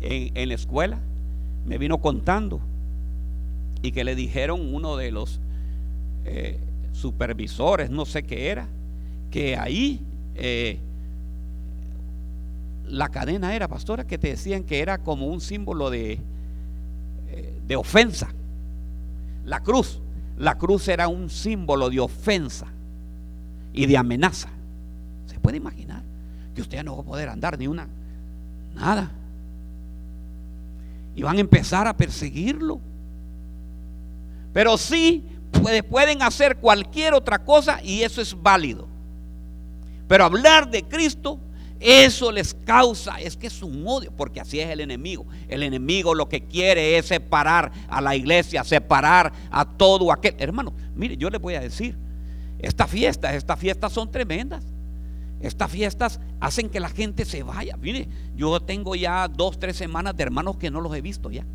en, 0.02 0.50
la 0.50 0.56
escuela 0.56 0.98
me 1.66 1.78
vino 1.78 2.00
contando 2.00 2.60
y 3.82 3.92
que 3.92 4.04
le 4.04 4.16
dijeron 4.16 4.74
uno 4.74 4.98
de 4.98 5.12
los 5.12 5.40
eh, 6.26 6.60
supervisores, 6.92 7.90
no 7.90 8.06
sé 8.06 8.24
qué 8.24 8.50
era, 8.50 8.68
que 9.32 9.58
ahí 9.58 10.02
eh, 10.36 10.80
la 12.86 13.08
cadena 13.10 13.56
era, 13.56 13.68
pastora, 13.70 14.06
que 14.06 14.18
te 14.18 14.30
decían 14.30 14.64
que 14.64 14.82
era 14.82 14.98
como 14.98 15.28
un 15.28 15.40
símbolo 15.40 15.90
de, 15.90 16.20
eh, 17.30 17.60
de 17.66 17.76
ofensa. 17.78 18.34
La 19.46 19.62
cruz, 19.62 20.02
la 20.38 20.58
cruz 20.58 20.88
era 20.88 21.08
un 21.08 21.30
símbolo 21.30 21.90
de 21.90 22.00
ofensa 22.00 22.68
y 23.74 23.86
de 23.86 23.98
amenaza. 23.98 24.50
¿Se 25.28 25.40
puede 25.40 25.58
imaginar 25.58 26.04
que 26.56 26.62
usted 26.62 26.84
no 26.84 26.96
va 26.96 27.02
a 27.02 27.06
poder 27.06 27.30
andar 27.30 27.58
ni 27.58 27.68
una, 27.68 27.88
nada? 28.76 29.12
Y 31.16 31.24
van 31.24 31.38
a 31.38 31.42
empezar 31.42 31.88
a 31.88 31.96
perseguirlo. 31.96 32.80
Pero 34.54 34.78
sí 34.78 35.24
pueden 35.90 36.22
hacer 36.22 36.58
cualquier 36.58 37.14
otra 37.14 37.40
cosa 37.40 37.82
y 37.84 38.02
eso 38.02 38.22
es 38.22 38.40
válido. 38.42 38.88
Pero 40.08 40.26
hablar 40.26 40.70
de 40.70 40.84
Cristo, 40.84 41.40
eso 41.82 42.32
les 42.32 42.54
causa, 42.54 43.20
es 43.20 43.36
que 43.36 43.48
es 43.48 43.64
un 43.64 43.84
odio, 43.88 44.12
porque 44.16 44.40
así 44.40 44.60
es 44.60 44.70
el 44.70 44.82
enemigo. 44.82 45.26
El 45.48 45.64
enemigo 45.64 46.14
lo 46.14 46.30
que 46.30 46.44
quiere 46.44 46.98
es 46.98 47.08
separar 47.08 47.72
a 47.90 48.00
la 48.02 48.16
iglesia, 48.16 48.64
separar 48.64 49.34
a 49.50 49.66
todo 49.66 50.12
aquel. 50.12 50.36
Hermano, 50.38 50.74
mire, 50.96 51.18
yo 51.18 51.30
les 51.32 51.42
voy 51.42 51.56
a 51.56 51.60
decir, 51.60 51.98
estas 52.60 52.90
fiestas, 52.90 53.34
estas 53.34 53.60
fiestas 53.60 53.92
son 53.92 54.12
tremendas. 54.12 54.64
Estas 55.42 55.72
fiestas 55.72 56.20
hacen 56.40 56.70
que 56.70 56.80
la 56.80 56.90
gente 56.90 57.26
se 57.26 57.42
vaya. 57.42 57.76
Mire, 57.78 58.08
yo 58.36 58.60
tengo 58.60 58.94
ya 58.94 59.28
dos, 59.28 59.60
tres 59.60 59.76
semanas 59.76 60.16
de 60.16 60.22
hermanos 60.22 60.58
que 60.58 60.70
no 60.70 60.82
los 60.82 60.96
he 60.96 61.02
visto 61.02 61.32
ya. 61.32 61.46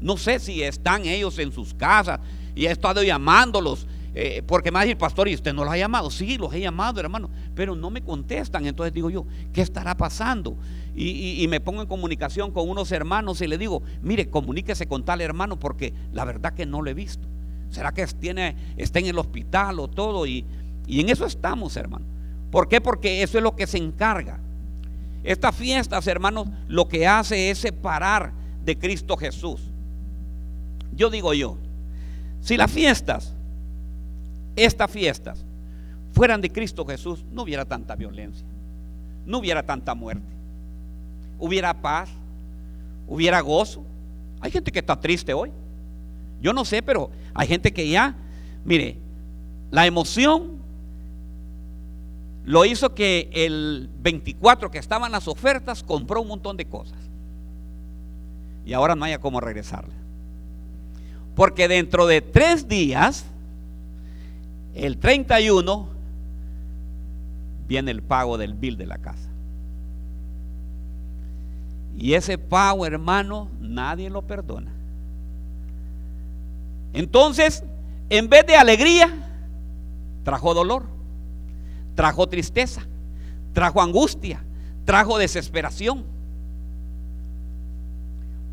No 0.00 0.16
sé 0.16 0.38
si 0.38 0.62
están 0.62 1.04
ellos 1.04 1.36
en 1.40 1.50
sus 1.52 1.74
casas 1.74 2.20
y 2.54 2.66
he 2.66 2.70
estado 2.70 3.02
llamándolos 3.02 3.88
eh, 4.20 4.42
porque 4.44 4.72
me 4.72 4.74
va 4.74 4.80
a 4.80 4.82
decir, 4.82 4.98
pastor, 4.98 5.28
¿y 5.28 5.34
usted 5.36 5.54
no 5.54 5.62
los 5.62 5.72
ha 5.72 5.76
llamado? 5.76 6.10
Sí, 6.10 6.38
los 6.38 6.52
he 6.52 6.58
llamado, 6.58 6.98
hermano, 6.98 7.30
pero 7.54 7.76
no 7.76 7.88
me 7.88 8.02
contestan. 8.02 8.66
Entonces 8.66 8.92
digo 8.92 9.10
yo, 9.10 9.24
¿qué 9.52 9.60
estará 9.60 9.96
pasando? 9.96 10.56
Y, 10.96 11.46
me 11.48 11.60
pongo 11.60 11.82
en 11.82 11.86
comunicación 11.86 12.50
con 12.50 12.68
unos 12.68 12.90
hermanos 12.90 13.40
y 13.42 13.46
le 13.46 13.56
digo, 13.56 13.80
mire, 14.02 14.28
comuníquese 14.28 14.88
con 14.88 15.04
tal 15.04 15.20
hermano 15.20 15.56
porque 15.56 15.94
la 16.12 16.24
verdad 16.24 16.52
que 16.52 16.66
no 16.66 16.82
lo 16.82 16.90
he 16.90 16.94
visto. 16.94 17.28
¿Será 17.70 17.92
que 17.92 18.04
tiene, 18.08 18.56
está 18.76 18.98
en 18.98 19.06
el 19.06 19.18
hospital 19.20 19.78
o 19.78 19.86
todo? 19.86 20.26
Y, 20.26 20.44
y 20.88 20.98
en 20.98 21.10
eso 21.10 21.24
estamos, 21.24 21.76
hermano. 21.76 22.04
¿Por 22.50 22.66
qué? 22.66 22.80
Porque 22.80 23.22
eso 23.22 23.38
es 23.38 23.44
lo 23.44 23.54
que 23.54 23.68
se 23.68 23.78
encarga. 23.78 24.40
Estas 25.22 25.54
fiestas, 25.54 26.08
hermanos, 26.08 26.48
lo 26.66 26.88
que 26.88 27.06
hace 27.06 27.50
es 27.50 27.58
separar 27.58 28.32
de 28.64 28.76
Cristo 28.76 29.16
Jesús. 29.16 29.60
Yo 30.96 31.08
digo 31.08 31.34
yo, 31.34 31.56
si 32.40 32.56
las 32.56 32.72
fiestas 32.72 33.37
estas 34.64 34.90
fiestas 34.90 35.44
fueran 36.12 36.40
de 36.40 36.50
Cristo 36.50 36.84
Jesús, 36.84 37.24
no 37.32 37.42
hubiera 37.42 37.64
tanta 37.64 37.94
violencia, 37.94 38.46
no 39.26 39.38
hubiera 39.38 39.62
tanta 39.62 39.94
muerte, 39.94 40.26
hubiera 41.38 41.74
paz, 41.74 42.10
hubiera 43.06 43.40
gozo. 43.40 43.84
Hay 44.40 44.50
gente 44.50 44.70
que 44.70 44.78
está 44.78 44.98
triste 44.98 45.34
hoy. 45.34 45.50
Yo 46.40 46.52
no 46.52 46.64
sé, 46.64 46.82
pero 46.82 47.10
hay 47.34 47.48
gente 47.48 47.72
que 47.72 47.88
ya, 47.88 48.14
mire, 48.64 48.96
la 49.70 49.86
emoción 49.86 50.58
lo 52.44 52.64
hizo 52.64 52.94
que 52.94 53.28
el 53.32 53.90
24 54.00 54.70
que 54.70 54.78
estaban 54.78 55.12
las 55.12 55.28
ofertas 55.28 55.82
compró 55.82 56.22
un 56.22 56.28
montón 56.28 56.56
de 56.56 56.64
cosas. 56.64 56.98
Y 58.64 58.72
ahora 58.72 58.94
no 58.94 59.04
haya 59.04 59.18
cómo 59.18 59.40
regresarle. 59.40 59.92
Porque 61.34 61.68
dentro 61.68 62.06
de 62.06 62.22
tres 62.22 62.66
días 62.68 63.24
el 64.78 64.98
31 64.98 65.88
viene 67.66 67.90
el 67.90 68.02
pago 68.02 68.38
del 68.38 68.54
bill 68.54 68.76
de 68.76 68.86
la 68.86 68.98
casa. 68.98 69.28
Y 71.96 72.14
ese 72.14 72.38
pago, 72.38 72.86
hermano, 72.86 73.48
nadie 73.60 74.08
lo 74.08 74.22
perdona. 74.22 74.72
Entonces, 76.92 77.64
en 78.08 78.28
vez 78.28 78.46
de 78.46 78.56
alegría, 78.56 79.10
trajo 80.22 80.54
dolor, 80.54 80.86
trajo 81.96 82.28
tristeza, 82.28 82.82
trajo 83.52 83.82
angustia, 83.82 84.44
trajo 84.84 85.18
desesperación. 85.18 86.04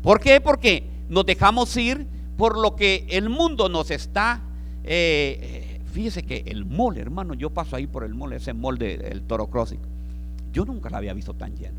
¿Por 0.02 0.20
qué? 0.20 0.40
Porque 0.40 0.84
nos 1.08 1.24
dejamos 1.24 1.76
ir 1.76 2.06
por 2.36 2.58
lo 2.58 2.74
que 2.74 3.06
el 3.08 3.30
mundo 3.30 3.68
nos 3.68 3.90
está 3.90 4.42
eh, 4.84 5.65
Fíjese 5.96 6.24
que 6.24 6.44
el 6.44 6.66
mole, 6.66 7.00
hermano, 7.00 7.32
yo 7.32 7.48
paso 7.48 7.74
ahí 7.74 7.86
por 7.86 8.04
el 8.04 8.12
mole, 8.12 8.36
ese 8.36 8.52
mole 8.52 8.98
del 8.98 9.22
Toro 9.22 9.46
Crossing. 9.46 9.80
Yo 10.52 10.66
nunca 10.66 10.90
la 10.90 10.98
había 10.98 11.14
visto 11.14 11.32
tan 11.32 11.56
lleno. 11.56 11.78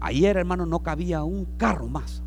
Ayer, 0.00 0.38
hermano, 0.38 0.64
no 0.64 0.78
cabía 0.78 1.22
un 1.22 1.44
carro 1.58 1.86
más. 1.86 2.22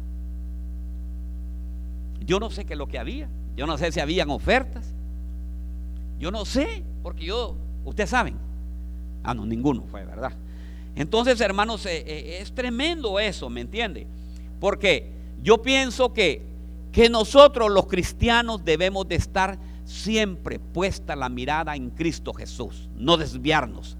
Yo 2.28 2.40
no 2.40 2.52
sé 2.52 2.66
qué 2.66 2.74
es 2.74 2.78
lo 2.78 2.86
que 2.88 3.00
había. 3.00 3.28
Yo 3.56 3.66
no 3.66 3.76
sé 3.80 3.92
si 3.92 4.00
habían 4.00 4.30
ofertas. 4.30 4.94
Yo 6.20 6.30
no 6.30 6.46
sé, 6.46 6.84
porque 7.02 7.26
yo, 7.26 7.56
ustedes 7.86 8.12
saben. 8.12 8.36
Ah, 9.24 9.34
no, 9.34 9.48
ninguno 9.48 9.82
fue, 9.90 10.06
¿verdad? 10.06 10.34
Entonces, 10.96 11.42
hermanos, 11.42 11.88
eh, 11.88 12.04
eh, 12.06 12.38
es 12.40 12.54
tremendo 12.54 13.20
eso, 13.20 13.50
¿me 13.50 13.62
entiende? 13.62 14.06
Porque 14.60 15.10
yo 15.42 15.64
pienso 15.64 16.14
que 16.14 16.46
que 16.92 17.10
nosotros 17.10 17.72
los 17.72 17.88
cristianos 17.88 18.64
debemos 18.64 19.08
de 19.08 19.16
estar 19.16 19.60
siempre 19.86 20.60
puesta 20.60 21.16
la 21.16 21.30
mirada 21.30 21.76
en 21.76 21.90
Cristo 21.90 22.34
Jesús, 22.34 22.90
no 22.96 23.18
desviarnos. 23.18 23.98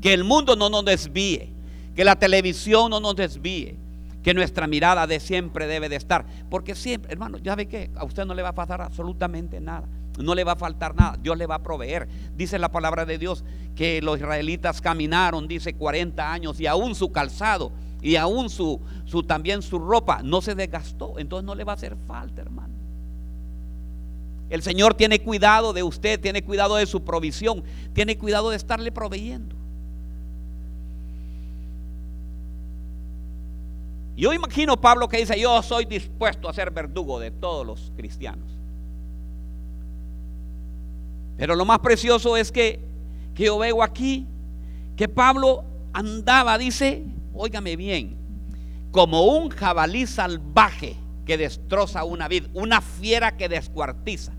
Que 0.00 0.12
el 0.12 0.24
mundo 0.24 0.56
no 0.56 0.68
nos 0.68 0.84
desvíe, 0.84 1.50
que 1.94 2.04
la 2.04 2.16
televisión 2.16 2.90
no 2.90 3.00
nos 3.00 3.16
desvíe, 3.16 3.76
que 4.22 4.34
nuestra 4.34 4.66
mirada 4.66 5.06
de 5.06 5.20
siempre 5.20 5.66
debe 5.66 5.88
de 5.88 5.96
estar. 5.96 6.24
Porque 6.48 6.74
siempre, 6.74 7.12
hermano, 7.12 7.38
ya 7.38 7.54
ve 7.54 7.66
que 7.66 7.90
a 7.94 8.04
usted 8.04 8.24
no 8.24 8.34
le 8.34 8.42
va 8.42 8.50
a 8.50 8.54
pasar 8.54 8.80
absolutamente 8.80 9.60
nada. 9.60 9.86
No 10.18 10.34
le 10.34 10.44
va 10.44 10.52
a 10.52 10.56
faltar 10.56 10.94
nada, 10.94 11.18
Dios 11.20 11.36
le 11.36 11.46
va 11.46 11.56
a 11.56 11.62
proveer. 11.62 12.08
Dice 12.36 12.58
la 12.58 12.70
palabra 12.70 13.04
de 13.04 13.18
Dios 13.18 13.44
que 13.74 14.00
los 14.00 14.18
israelitas 14.18 14.80
caminaron, 14.80 15.48
dice 15.48 15.74
40 15.74 16.32
años 16.32 16.60
y 16.60 16.68
aún 16.68 16.94
su 16.94 17.10
calzado 17.10 17.72
y 18.04 18.16
aún 18.16 18.50
su, 18.50 18.82
también 19.26 19.62
su 19.62 19.78
ropa 19.78 20.20
no 20.22 20.42
se 20.42 20.54
desgastó. 20.54 21.18
Entonces 21.18 21.46
no 21.46 21.54
le 21.54 21.64
va 21.64 21.72
a 21.72 21.76
hacer 21.76 21.96
falta, 22.06 22.42
hermano. 22.42 22.74
El 24.50 24.60
Señor 24.60 24.92
tiene 24.92 25.22
cuidado 25.22 25.72
de 25.72 25.82
usted, 25.82 26.20
tiene 26.20 26.44
cuidado 26.44 26.76
de 26.76 26.84
su 26.84 27.02
provisión, 27.02 27.64
tiene 27.94 28.18
cuidado 28.18 28.50
de 28.50 28.56
estarle 28.56 28.92
proveyendo. 28.92 29.56
Yo 34.18 34.34
imagino 34.34 34.78
Pablo 34.78 35.08
que 35.08 35.16
dice, 35.16 35.40
yo 35.40 35.62
soy 35.62 35.86
dispuesto 35.86 36.46
a 36.46 36.52
ser 36.52 36.70
verdugo 36.70 37.18
de 37.18 37.30
todos 37.30 37.66
los 37.66 37.90
cristianos. 37.96 38.50
Pero 41.38 41.56
lo 41.56 41.64
más 41.64 41.78
precioso 41.78 42.36
es 42.36 42.52
que, 42.52 42.80
que 43.34 43.44
yo 43.44 43.56
veo 43.56 43.82
aquí 43.82 44.26
que 44.94 45.08
Pablo 45.08 45.64
andaba, 45.94 46.58
dice, 46.58 47.06
óigame 47.34 47.76
bien, 47.76 48.16
como 48.90 49.24
un 49.24 49.50
jabalí 49.50 50.06
salvaje 50.06 50.96
que 51.26 51.36
destroza 51.36 52.04
una 52.04 52.28
vid, 52.28 52.44
una 52.54 52.80
fiera 52.80 53.36
que 53.36 53.48
descuartiza. 53.48 54.32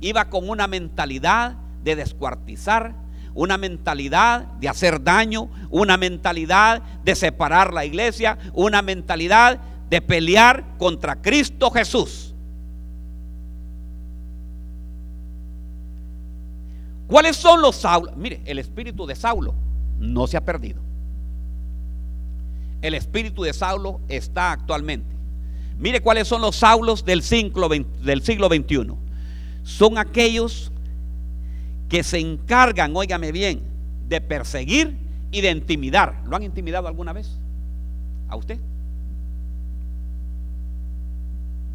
Iba 0.00 0.30
con 0.30 0.48
una 0.48 0.66
mentalidad 0.66 1.56
de 1.82 1.96
descuartizar, 1.96 2.94
una 3.34 3.58
mentalidad 3.58 4.44
de 4.60 4.68
hacer 4.68 5.02
daño, 5.02 5.48
una 5.70 5.96
mentalidad 5.96 6.82
de 7.04 7.14
separar 7.14 7.72
la 7.72 7.84
iglesia, 7.84 8.38
una 8.52 8.82
mentalidad 8.82 9.58
de 9.90 10.00
pelear 10.00 10.76
contra 10.78 11.20
Cristo 11.20 11.70
Jesús. 11.70 12.34
¿Cuáles 17.08 17.36
son 17.36 17.60
los 17.60 17.76
Saulos? 17.76 18.16
Mire, 18.16 18.42
el 18.44 18.58
espíritu 18.58 19.06
de 19.06 19.14
Saulo 19.14 19.54
no 19.98 20.26
se 20.26 20.36
ha 20.36 20.44
perdido 20.44 20.91
el 22.82 22.94
espíritu 22.94 23.44
de 23.44 23.52
Saulo 23.52 24.00
está 24.08 24.52
actualmente. 24.52 25.06
Mire 25.78 26.00
cuáles 26.00 26.28
son 26.28 26.42
los 26.42 26.56
Saulos 26.56 27.04
del 27.04 27.22
siglo, 27.22 27.68
del 27.68 28.22
siglo 28.22 28.48
XXI. 28.48 28.92
Son 29.62 29.96
aquellos 29.96 30.70
que 31.88 32.02
se 32.02 32.18
encargan, 32.18 32.94
óigame 32.96 33.32
bien, 33.32 33.62
de 34.08 34.20
perseguir 34.20 34.96
y 35.30 35.40
de 35.40 35.50
intimidar. 35.50 36.22
¿Lo 36.26 36.36
han 36.36 36.42
intimidado 36.42 36.88
alguna 36.88 37.12
vez? 37.12 37.38
¿A 38.28 38.36
usted? 38.36 38.58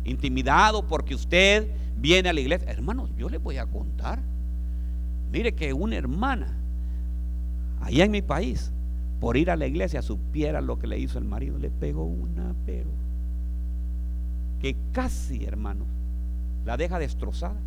Intimidado 0.04 0.88
porque 0.88 1.16
usted 1.16 1.68
viene 1.98 2.30
a 2.30 2.34
la 2.34 2.40
iglesia. 2.40 2.70
Hermanos, 2.70 3.10
yo 3.18 3.30
le 3.30 3.38
voy 3.38 3.58
a 3.58 3.66
contar. 3.66 4.20
Mire 5.32 5.54
que 5.54 5.74
una 5.74 5.98
hermana, 5.98 6.54
allá 7.82 8.06
en 8.06 8.12
mi 8.12 8.22
país, 8.22 8.72
por 9.20 9.38
ir 9.38 9.50
a 9.50 9.56
la 9.56 9.66
iglesia 9.66 10.02
supiera 10.02 10.62
lo 10.62 10.78
que 10.78 10.88
le 10.88 11.00
hizo 11.00 11.18
el 11.18 11.26
marido. 11.26 11.58
Le 11.58 11.70
pegó 11.70 12.04
una, 12.04 12.54
pero 12.66 12.90
que 14.60 14.76
casi, 14.92 15.46
hermanos, 15.46 15.88
la 16.66 16.78
deja 16.78 17.00
destrozada. 17.00 17.60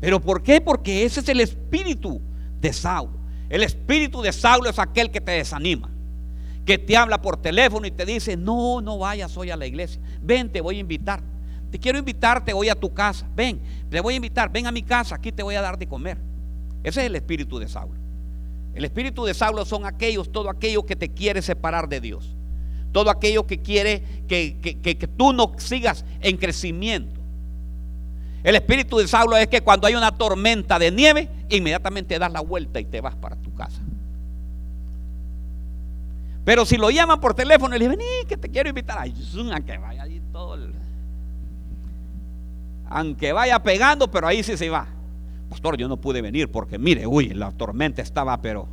¿Pero 0.00 0.20
por 0.20 0.42
qué? 0.42 0.60
Porque 0.60 1.04
ese 1.04 1.20
es 1.20 1.28
el 1.28 1.40
espíritu 1.40 2.20
de 2.60 2.72
Saulo. 2.72 3.18
El 3.48 3.62
espíritu 3.62 4.22
de 4.22 4.32
Saulo 4.32 4.68
es 4.68 4.78
aquel 4.78 5.10
que 5.10 5.20
te 5.20 5.32
desanima, 5.32 5.88
que 6.64 6.78
te 6.78 6.96
habla 6.96 7.20
por 7.20 7.36
teléfono 7.36 7.86
y 7.86 7.90
te 7.90 8.04
dice, 8.04 8.36
no, 8.36 8.80
no 8.80 8.98
vayas 8.98 9.36
hoy 9.36 9.50
a 9.50 9.56
la 9.56 9.66
iglesia, 9.66 10.00
ven, 10.22 10.50
te 10.50 10.60
voy 10.60 10.76
a 10.76 10.80
invitar. 10.80 11.22
Te 11.70 11.78
quiero 11.78 11.98
invitarte 11.98 12.52
hoy 12.52 12.68
a 12.68 12.74
tu 12.74 12.92
casa, 12.92 13.26
ven, 13.34 13.60
te 13.90 14.00
voy 14.00 14.14
a 14.14 14.16
invitar, 14.16 14.50
ven 14.50 14.66
a 14.66 14.72
mi 14.72 14.82
casa, 14.82 15.14
aquí 15.14 15.32
te 15.32 15.42
voy 15.42 15.54
a 15.54 15.62
dar 15.62 15.78
de 15.78 15.86
comer. 15.86 16.18
Ese 16.82 17.00
es 17.00 17.06
el 17.06 17.16
espíritu 17.16 17.58
de 17.58 17.68
Saulo. 17.68 18.07
El 18.78 18.84
espíritu 18.84 19.24
de 19.24 19.34
Saulo 19.34 19.64
son 19.64 19.84
aquellos, 19.86 20.30
todo 20.30 20.48
aquello 20.48 20.86
que 20.86 20.94
te 20.94 21.08
quiere 21.08 21.42
separar 21.42 21.88
de 21.88 22.00
Dios. 22.00 22.36
Todo 22.92 23.10
aquello 23.10 23.44
que 23.44 23.60
quiere 23.60 24.04
que, 24.28 25.08
tú 25.16 25.32
no 25.32 25.52
sigas 25.58 26.04
en 26.20 26.36
crecimiento. 26.36 27.20
El 28.44 28.54
espíritu 28.54 28.98
de 28.98 29.08
Saulo 29.08 29.36
es 29.36 29.48
que 29.48 29.62
cuando 29.62 29.88
hay 29.88 29.96
una 29.96 30.16
tormenta 30.16 30.78
de 30.78 30.92
nieve, 30.92 31.28
inmediatamente 31.48 32.20
das 32.20 32.30
la 32.30 32.40
vuelta 32.40 32.78
y 32.78 32.84
te 32.84 33.00
vas 33.00 33.16
para 33.16 33.34
tu 33.34 33.52
casa. 33.52 33.80
Pero 36.44 36.64
si 36.64 36.76
lo 36.76 36.88
llaman 36.90 37.20
por 37.20 37.34
teléfono 37.34 37.74
y 37.74 37.80
le 37.80 37.88
dicen, 37.88 37.98
vení, 37.98 38.28
que 38.28 38.36
te 38.36 38.48
quiero 38.48 38.68
invitar, 38.68 38.96
ay, 39.00 39.12
vaya 39.80 40.04
ahí 40.04 40.22
todo 40.30 40.56
Aunque 42.88 43.32
vaya 43.32 43.60
pegando, 43.60 44.08
pero 44.08 44.28
ahí 44.28 44.44
sí 44.44 44.56
se 44.56 44.70
va. 44.70 44.86
Pastor, 45.48 45.76
yo 45.76 45.88
no 45.88 45.96
pude 45.96 46.20
venir 46.20 46.50
porque 46.50 46.78
mire, 46.78 47.06
uy, 47.06 47.30
la 47.30 47.50
tormenta 47.52 48.02
estaba, 48.02 48.40
pero 48.40 48.68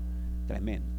tremendo. 0.48 0.96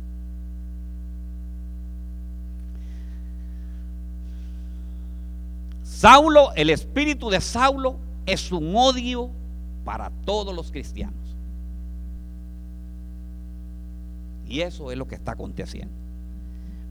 Saulo, 5.82 6.52
el 6.54 6.70
espíritu 6.70 7.30
de 7.30 7.40
Saulo 7.40 7.96
es 8.26 8.52
un 8.52 8.74
odio 8.76 9.30
para 9.84 10.10
todos 10.24 10.54
los 10.54 10.70
cristianos. 10.70 11.14
Y 14.48 14.60
eso 14.60 14.90
es 14.90 14.98
lo 14.98 15.06
que 15.06 15.14
está 15.14 15.32
aconteciendo. 15.32 15.94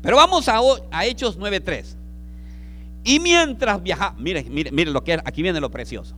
Pero 0.02 0.18
vamos 0.18 0.48
a, 0.50 0.60
a 0.92 1.06
Hechos 1.06 1.40
9.3. 1.40 1.96
Y 3.04 3.20
mientras 3.20 3.82
viajaba, 3.82 4.16
mire, 4.18 4.44
mire, 4.44 4.72
mire 4.72 4.92
lo 4.92 5.04
que 5.04 5.14
aquí 5.14 5.42
viene 5.42 5.60
lo 5.60 5.70
precioso. 5.70 6.16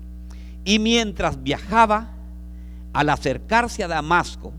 Y 0.63 0.79
mientras 0.79 1.41
viajaba, 1.43 2.16
al 2.97 3.09
acercarse 3.09 3.83
a 3.83 3.87
Damasco, 3.87 4.53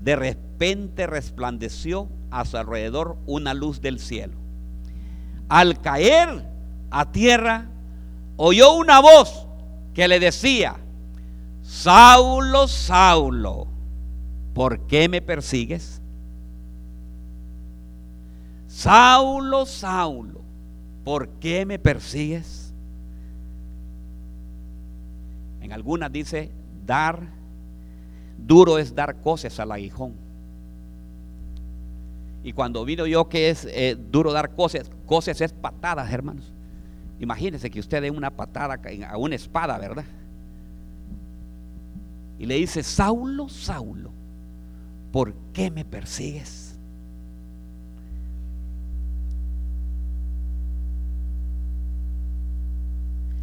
de 0.00 0.16
repente 0.16 1.06
resplandeció 1.06 2.08
a 2.30 2.46
su 2.46 2.56
alrededor 2.56 3.18
una 3.26 3.52
luz 3.52 3.82
del 3.82 4.00
cielo. 4.00 4.38
Al 5.50 5.82
caer 5.82 6.48
a 6.90 7.12
tierra, 7.12 7.68
oyó 8.38 8.72
una 8.72 9.00
voz 9.00 9.46
que 9.92 10.08
le 10.08 10.18
decía, 10.18 10.76
Saulo, 11.60 12.68
Saulo, 12.68 13.66
¿por 14.54 14.86
qué 14.86 15.10
me 15.10 15.20
persigues? 15.20 16.00
Saulo, 18.66 19.66
Saulo, 19.66 20.40
¿por 21.04 21.28
qué 21.32 21.66
me 21.66 21.78
persigues? 21.78 22.72
En 25.60 25.70
algunas 25.74 26.10
dice, 26.10 26.50
dar, 26.86 27.43
duro 28.46 28.78
es 28.78 28.94
dar 28.94 29.20
cosas 29.20 29.58
al 29.60 29.72
aguijón. 29.72 30.14
Y 32.42 32.52
cuando 32.52 32.84
vino 32.84 33.06
yo 33.06 33.28
que 33.28 33.48
es 33.48 33.66
eh, 33.70 33.96
duro 34.10 34.32
dar 34.32 34.54
cosas, 34.54 34.90
cosas 35.06 35.40
es 35.40 35.52
patadas, 35.52 36.12
hermanos. 36.12 36.52
Imagínense 37.18 37.70
que 37.70 37.80
usted 37.80 38.02
dé 38.02 38.10
una 38.10 38.30
patada 38.30 38.78
a 39.08 39.16
una 39.16 39.34
espada, 39.34 39.78
¿verdad? 39.78 40.04
Y 42.38 42.46
le 42.46 42.56
dice, 42.56 42.82
Saulo, 42.82 43.48
Saulo, 43.48 44.10
¿por 45.10 45.34
qué 45.52 45.70
me 45.70 45.84
persigues? 45.84 46.78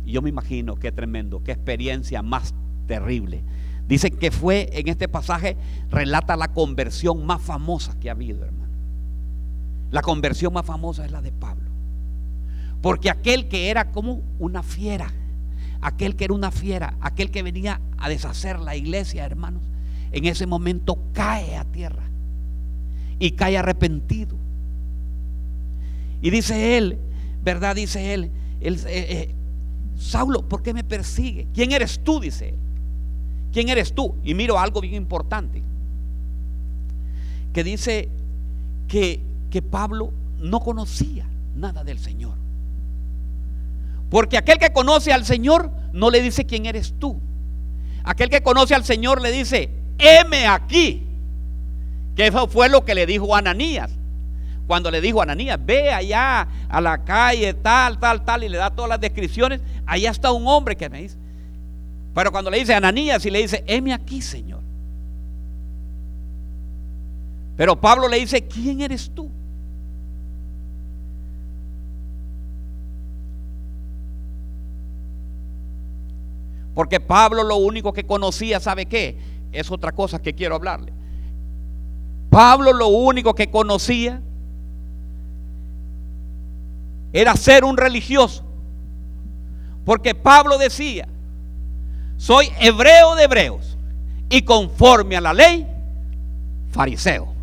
Y 0.05 0.11
yo 0.11 0.21
me 0.21 0.29
imagino 0.29 0.75
qué 0.75 0.91
tremendo, 0.91 1.41
qué 1.43 1.53
experiencia 1.53 2.21
más 2.21 2.53
terrible. 2.85 3.43
Dice 3.87 4.11
que 4.11 4.31
fue 4.31 4.69
en 4.73 4.87
este 4.87 5.07
pasaje, 5.07 5.57
relata 5.89 6.35
la 6.37 6.53
conversión 6.53 7.25
más 7.25 7.41
famosa 7.41 7.99
que 7.99 8.09
ha 8.09 8.13
habido, 8.13 8.45
hermano. 8.45 8.71
La 9.91 10.01
conversión 10.01 10.53
más 10.53 10.65
famosa 10.65 11.05
es 11.05 11.11
la 11.11 11.21
de 11.21 11.31
Pablo. 11.31 11.69
Porque 12.81 13.09
aquel 13.09 13.47
que 13.47 13.69
era 13.69 13.91
como 13.91 14.21
una 14.39 14.63
fiera, 14.63 15.11
aquel 15.81 16.15
que 16.15 16.25
era 16.25 16.33
una 16.33 16.51
fiera, 16.51 16.95
aquel 17.01 17.29
que 17.29 17.43
venía 17.43 17.81
a 17.97 18.09
deshacer 18.09 18.59
la 18.59 18.75
iglesia, 18.75 19.25
hermanos, 19.25 19.63
en 20.11 20.25
ese 20.25 20.47
momento 20.47 20.97
cae 21.13 21.57
a 21.57 21.65
tierra 21.65 22.03
y 23.19 23.31
cae 23.31 23.57
arrepentido. 23.57 24.35
Y 26.21 26.29
dice 26.29 26.77
él, 26.77 26.97
¿verdad? 27.43 27.75
Dice 27.75 28.13
él, 28.13 28.31
eh, 28.61 28.77
eh, 28.87 29.35
Saulo, 29.97 30.47
¿por 30.47 30.63
qué 30.63 30.73
me 30.73 30.83
persigue? 30.83 31.47
¿Quién 31.53 31.71
eres 31.71 32.03
tú? 32.03 32.19
Dice 32.19 32.49
él. 32.49 32.55
¿Quién 33.51 33.69
eres 33.69 33.93
tú? 33.93 34.15
Y 34.23 34.33
miro 34.33 34.57
algo 34.57 34.81
bien 34.81 34.95
importante, 34.95 35.61
que 37.53 37.63
dice 37.63 38.09
que, 38.87 39.21
que 39.49 39.61
Pablo 39.61 40.11
no 40.39 40.59
conocía 40.61 41.25
nada 41.55 41.83
del 41.83 41.99
Señor. 41.99 42.33
Porque 44.09 44.37
aquel 44.37 44.57
que 44.57 44.71
conoce 44.73 45.13
al 45.13 45.25
Señor 45.25 45.71
no 45.93 46.09
le 46.09 46.21
dice 46.21 46.45
quién 46.45 46.65
eres 46.65 46.93
tú. 46.99 47.19
Aquel 48.03 48.29
que 48.29 48.41
conoce 48.41 48.75
al 48.75 48.83
Señor 48.83 49.21
le 49.21 49.31
dice, 49.31 49.69
heme 49.97 50.47
aquí. 50.47 51.07
Que 52.15 52.27
eso 52.27 52.47
fue 52.47 52.67
lo 52.67 52.83
que 52.83 52.95
le 52.95 53.05
dijo 53.05 53.35
Ananías. 53.35 53.91
Cuando 54.67 54.91
le 54.91 55.01
dijo 55.01 55.19
a 55.19 55.23
Ananías, 55.23 55.59
ve 55.63 55.91
allá 55.91 56.47
a 56.69 56.81
la 56.81 57.03
calle, 57.03 57.53
tal, 57.53 57.99
tal, 57.99 58.23
tal, 58.23 58.43
y 58.43 58.49
le 58.49 58.57
da 58.57 58.69
todas 58.69 58.89
las 58.89 59.01
descripciones, 59.01 59.61
allá 59.85 60.11
está 60.11 60.31
un 60.31 60.47
hombre 60.47 60.75
que 60.75 60.89
me 60.89 61.01
dice. 61.01 61.17
Pero 62.13 62.31
cuando 62.31 62.51
le 62.51 62.59
dice 62.59 62.73
Ananías 62.73 63.25
y 63.25 63.31
le 63.31 63.39
dice, 63.39 63.63
heme 63.67 63.93
aquí, 63.93 64.21
Señor. 64.21 64.61
Pero 67.55 67.79
Pablo 67.79 68.07
le 68.07 68.17
dice, 68.17 68.47
¿quién 68.47 68.81
eres 68.81 69.11
tú? 69.13 69.29
Porque 76.73 76.99
Pablo 76.99 77.43
lo 77.43 77.57
único 77.57 77.93
que 77.93 78.05
conocía, 78.05 78.59
¿sabe 78.59 78.85
qué? 78.85 79.17
Es 79.51 79.69
otra 79.71 79.91
cosa 79.91 80.21
que 80.21 80.33
quiero 80.33 80.55
hablarle. 80.55 80.93
Pablo 82.29 82.71
lo 82.71 82.87
único 82.87 83.35
que 83.35 83.49
conocía 83.49 84.21
era 87.13 87.35
ser 87.35 87.65
un 87.65 87.77
religioso. 87.77 88.43
Porque 89.83 90.15
Pablo 90.15 90.57
decía, 90.57 91.07
soy 92.21 92.49
hebreo 92.59 93.15
de 93.15 93.23
hebreos 93.23 93.75
y 94.29 94.43
conforme 94.43 95.17
a 95.17 95.21
la 95.21 95.33
ley, 95.33 95.65
fariseo. 96.69 97.33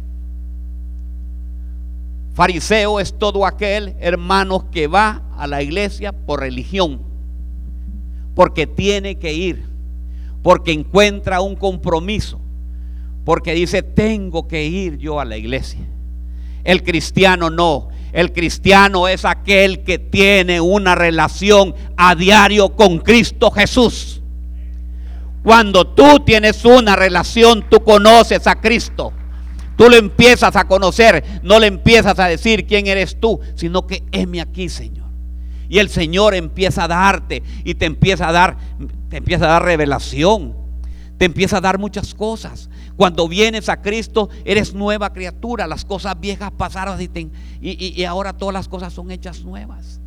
Fariseo 2.33 3.01
es 3.01 3.19
todo 3.19 3.45
aquel 3.45 3.97
hermano 3.99 4.71
que 4.71 4.87
va 4.87 5.23
a 5.37 5.49
la 5.49 5.65
iglesia 5.65 6.13
por 6.13 6.39
religión 6.39 7.01
porque 8.37 8.69
tiene 8.69 9.17
que 9.17 9.33
ir, 9.33 9.65
porque 10.45 10.71
encuentra 10.71 11.41
un 11.41 11.57
compromiso, 11.57 12.39
porque 13.25 13.55
dice, 13.55 13.83
tengo 13.83 14.47
que 14.47 14.65
ir 14.65 14.97
yo 14.99 15.19
a 15.19 15.25
la 15.25 15.37
iglesia. 15.37 15.81
El 16.63 16.85
cristiano 16.85 17.51
no, 17.51 17.89
el 18.13 18.33
cristiano 18.33 19.09
es 19.09 19.25
aquel 19.25 19.83
que 19.83 19.99
tiene 19.99 20.61
una 20.61 20.95
relación 20.95 21.75
a 21.97 22.15
diario 22.15 22.77
con 22.77 22.99
Cristo 22.99 23.51
Jesús. 23.51 24.18
Cuando 25.49 25.87
tú 25.87 26.21
tienes 26.27 26.63
una 26.67 26.95
relación, 26.95 27.65
tú 27.71 27.83
conoces 27.83 28.47
a 28.47 28.61
Cristo. 28.61 29.15
Tú 29.77 29.89
lo 29.89 29.97
empiezas 29.97 30.55
a 30.57 30.69
conocer, 30.69 31.25
no 31.43 31.59
le 31.59 31.69
empiezas 31.69 32.19
a 32.19 32.27
decir 32.27 32.67
quién 32.67 32.87
eres 32.87 33.19
tú, 33.19 33.41
sino 33.55 33.87
que 33.87 34.05
heme 34.13 34.43
aquí, 34.43 34.69
Señor. 34.69 35.07
Y 35.71 35.79
el 35.79 35.89
Señor 35.89 36.35
empieza 36.35 36.85
a 36.85 36.89
darte 36.89 37.43
y 37.65 37.77
te 37.77 37.87
empieza 37.87 38.29
a 38.29 38.33
dar, 38.33 38.59
te 39.09 39.17
empieza 39.17 39.47
a 39.47 39.53
dar 39.53 39.65
revelación. 39.65 40.55
Te 41.17 41.25
empieza 41.25 41.57
a 41.57 41.61
dar 41.63 41.79
muchas 41.79 42.15
cosas. 42.15 42.69
Cuando 42.97 43.27
vienes 43.27 43.71
a 43.71 43.81
Cristo, 43.81 44.29
eres 44.45 44.75
nueva 44.75 45.15
criatura. 45.15 45.67
Las 45.67 45.87
cosas 45.87 46.21
viejas 46.21 46.51
pasaron 46.59 47.01
y, 47.01 47.31
y 47.63 48.05
ahora 48.05 48.35
todas 48.35 48.53
las 48.53 48.69
cosas 48.69 48.93
son 48.93 49.11
hechas 49.11 49.43
nuevas. 49.45 50.03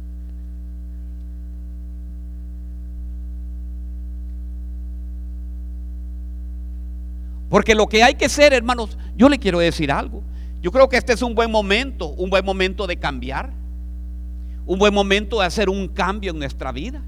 Porque 7.52 7.76
lo 7.76 7.86
que 7.86 8.02
hay 8.02 8.16
que 8.16 8.30
ser, 8.30 8.52
hermanos, 8.54 8.98
yo 9.16 9.30
le 9.30 9.38
quiero 9.38 9.60
decir 9.60 9.92
algo. 9.92 10.24
Yo 10.60 10.72
creo 10.72 10.90
que 10.90 10.98
este 10.98 11.14
es 11.14 11.22
un 11.22 11.36
buen 11.36 11.52
momento, 11.52 12.08
un 12.08 12.32
buen 12.32 12.44
momento 12.44 12.88
de 12.88 12.98
cambiar 12.98 13.62
un 14.66 14.80
buen 14.80 14.94
momento 14.94 15.40
de 15.40 15.46
hacer 15.46 15.70
un 15.70 15.88
cambio 15.88 16.32
en 16.32 16.40
nuestra 16.40 16.72
vida. 16.72 17.02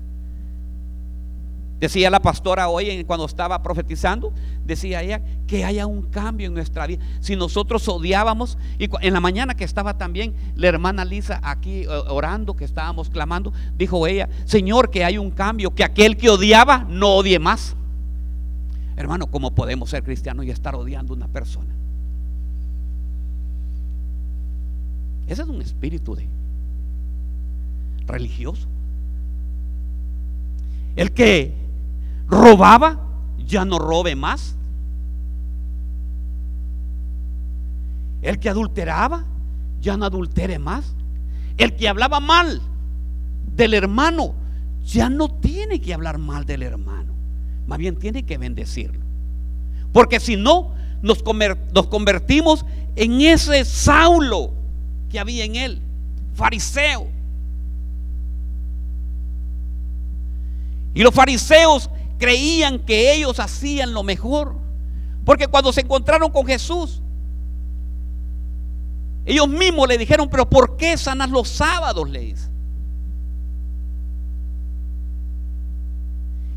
Decía 1.79 2.09
la 2.09 2.21
pastora 2.21 2.69
hoy 2.69 3.03
cuando 3.03 3.25
estaba 3.25 3.61
profetizando, 3.61 4.31
decía 4.65 5.01
ella 5.01 5.21
que 5.47 5.65
haya 5.65 5.85
un 5.85 6.01
cambio 6.03 6.47
en 6.47 6.53
nuestra 6.53 6.87
vida. 6.87 7.03
Si 7.19 7.35
nosotros 7.35 7.87
odiábamos, 7.89 8.57
y 8.79 8.89
en 9.01 9.13
la 9.13 9.19
mañana 9.19 9.53
que 9.53 9.65
estaba 9.65 9.97
también 9.97 10.33
la 10.55 10.67
hermana 10.67 11.03
Lisa 11.03 11.41
aquí 11.43 11.83
eh, 11.83 11.87
orando, 11.87 12.55
que 12.55 12.63
estábamos 12.63 13.09
clamando, 13.09 13.51
dijo 13.77 14.07
ella, 14.07 14.29
Señor, 14.45 14.91
que 14.91 15.03
hay 15.03 15.17
un 15.17 15.31
cambio, 15.31 15.75
que 15.75 15.83
aquel 15.83 16.15
que 16.15 16.29
odiaba 16.29 16.85
no 16.89 17.15
odie 17.15 17.39
más. 17.39 17.75
Hermano, 18.95 19.27
¿cómo 19.27 19.51
podemos 19.51 19.89
ser 19.89 20.03
cristianos 20.03 20.45
y 20.45 20.51
estar 20.51 20.75
odiando 20.75 21.13
a 21.13 21.17
una 21.17 21.27
persona? 21.27 21.73
Ese 25.27 25.41
es 25.41 25.47
un 25.47 25.61
espíritu 25.61 26.17
religioso. 28.05 28.67
El 30.95 31.11
que 31.11 31.53
robaba, 32.27 32.99
ya 33.47 33.65
no 33.65 33.79
robe 33.79 34.15
más. 34.15 34.55
El 38.21 38.39
que 38.39 38.49
adulteraba, 38.49 39.25
ya 39.81 39.97
no 39.97 40.05
adultere 40.05 40.59
más. 40.59 40.93
El 41.57 41.75
que 41.75 41.87
hablaba 41.87 42.19
mal 42.19 42.61
del 43.55 43.73
hermano, 43.73 44.33
ya 44.85 45.09
no 45.09 45.29
tiene 45.29 45.81
que 45.81 45.93
hablar 45.93 46.17
mal 46.17 46.45
del 46.45 46.63
hermano. 46.63 47.12
Más 47.67 47.77
bien 47.77 47.95
tiene 47.95 48.23
que 48.23 48.37
bendecirlo. 48.37 48.99
Porque 49.91 50.19
si 50.19 50.35
no, 50.35 50.71
nos, 51.01 51.21
convertimos 51.21 52.65
en 52.95 53.21
ese 53.21 53.63
Saulo 53.65 54.51
que 55.09 55.19
había 55.19 55.45
en 55.45 55.55
él, 55.55 55.81
fariseo. 56.33 57.07
Y 60.93 61.01
los 61.01 61.13
fariseos 61.13 61.89
creían 62.17 62.79
que 62.79 63.13
ellos 63.13 63.39
hacían 63.39 63.93
lo 63.93 64.03
mejor. 64.03 64.55
Porque 65.25 65.47
cuando 65.47 65.71
se 65.71 65.81
encontraron 65.81 66.31
con 66.31 66.45
Jesús, 66.45 67.01
ellos 69.25 69.47
mismos 69.47 69.87
le 69.87 69.97
dijeron, 69.97 70.29
pero 70.29 70.49
¿por 70.49 70.75
qué 70.75 70.97
sanas 70.97 71.29
los 71.29 71.47
sábados? 71.47 72.09
Le. 72.09 72.35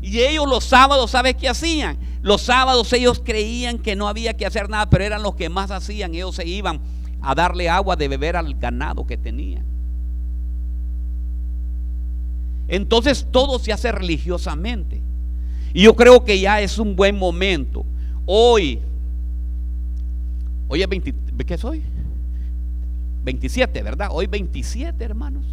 Y 0.07 0.21
ellos 0.21 0.47
los 0.47 0.63
sábados, 0.63 1.11
¿sabes 1.11 1.35
qué 1.35 1.49
hacían? 1.49 1.97
Los 2.21 2.41
sábados 2.41 2.93
ellos 2.93 3.21
creían 3.21 3.77
que 3.77 3.97
no 3.97 4.07
había 4.07 4.35
que 4.35 4.45
hacer 4.45 4.69
nada, 4.69 4.89
pero 4.89 5.03
eran 5.03 5.21
los 5.21 5.35
que 5.35 5.49
más 5.49 5.69
hacían. 5.69 6.15
Ellos 6.15 6.35
se 6.35 6.47
iban 6.47 6.79
a 7.21 7.35
darle 7.35 7.67
agua 7.67 7.97
de 7.97 8.07
beber 8.07 8.37
al 8.37 8.53
ganado 8.53 9.05
que 9.05 9.17
tenían. 9.17 9.65
Entonces 12.69 13.27
todo 13.29 13.59
se 13.59 13.73
hace 13.73 13.91
religiosamente. 13.91 15.01
Y 15.73 15.81
yo 15.81 15.93
creo 15.93 16.23
que 16.23 16.39
ya 16.39 16.61
es 16.61 16.79
un 16.79 16.95
buen 16.95 17.17
momento. 17.17 17.85
Hoy, 18.25 18.79
hoy 20.69 20.83
es 20.83 20.87
20, 20.87 21.13
¿qué 21.45 21.53
es 21.53 21.65
hoy? 21.65 21.83
27, 23.25 23.83
¿verdad? 23.83 24.07
Hoy 24.13 24.27
27, 24.27 25.03
hermanos. 25.03 25.43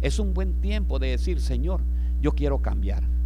Es 0.00 0.18
un 0.18 0.32
buen 0.32 0.62
tiempo 0.62 0.98
de 0.98 1.08
decir, 1.08 1.42
Señor, 1.42 1.82
yo 2.22 2.32
quiero 2.32 2.56
cambiar. 2.62 3.19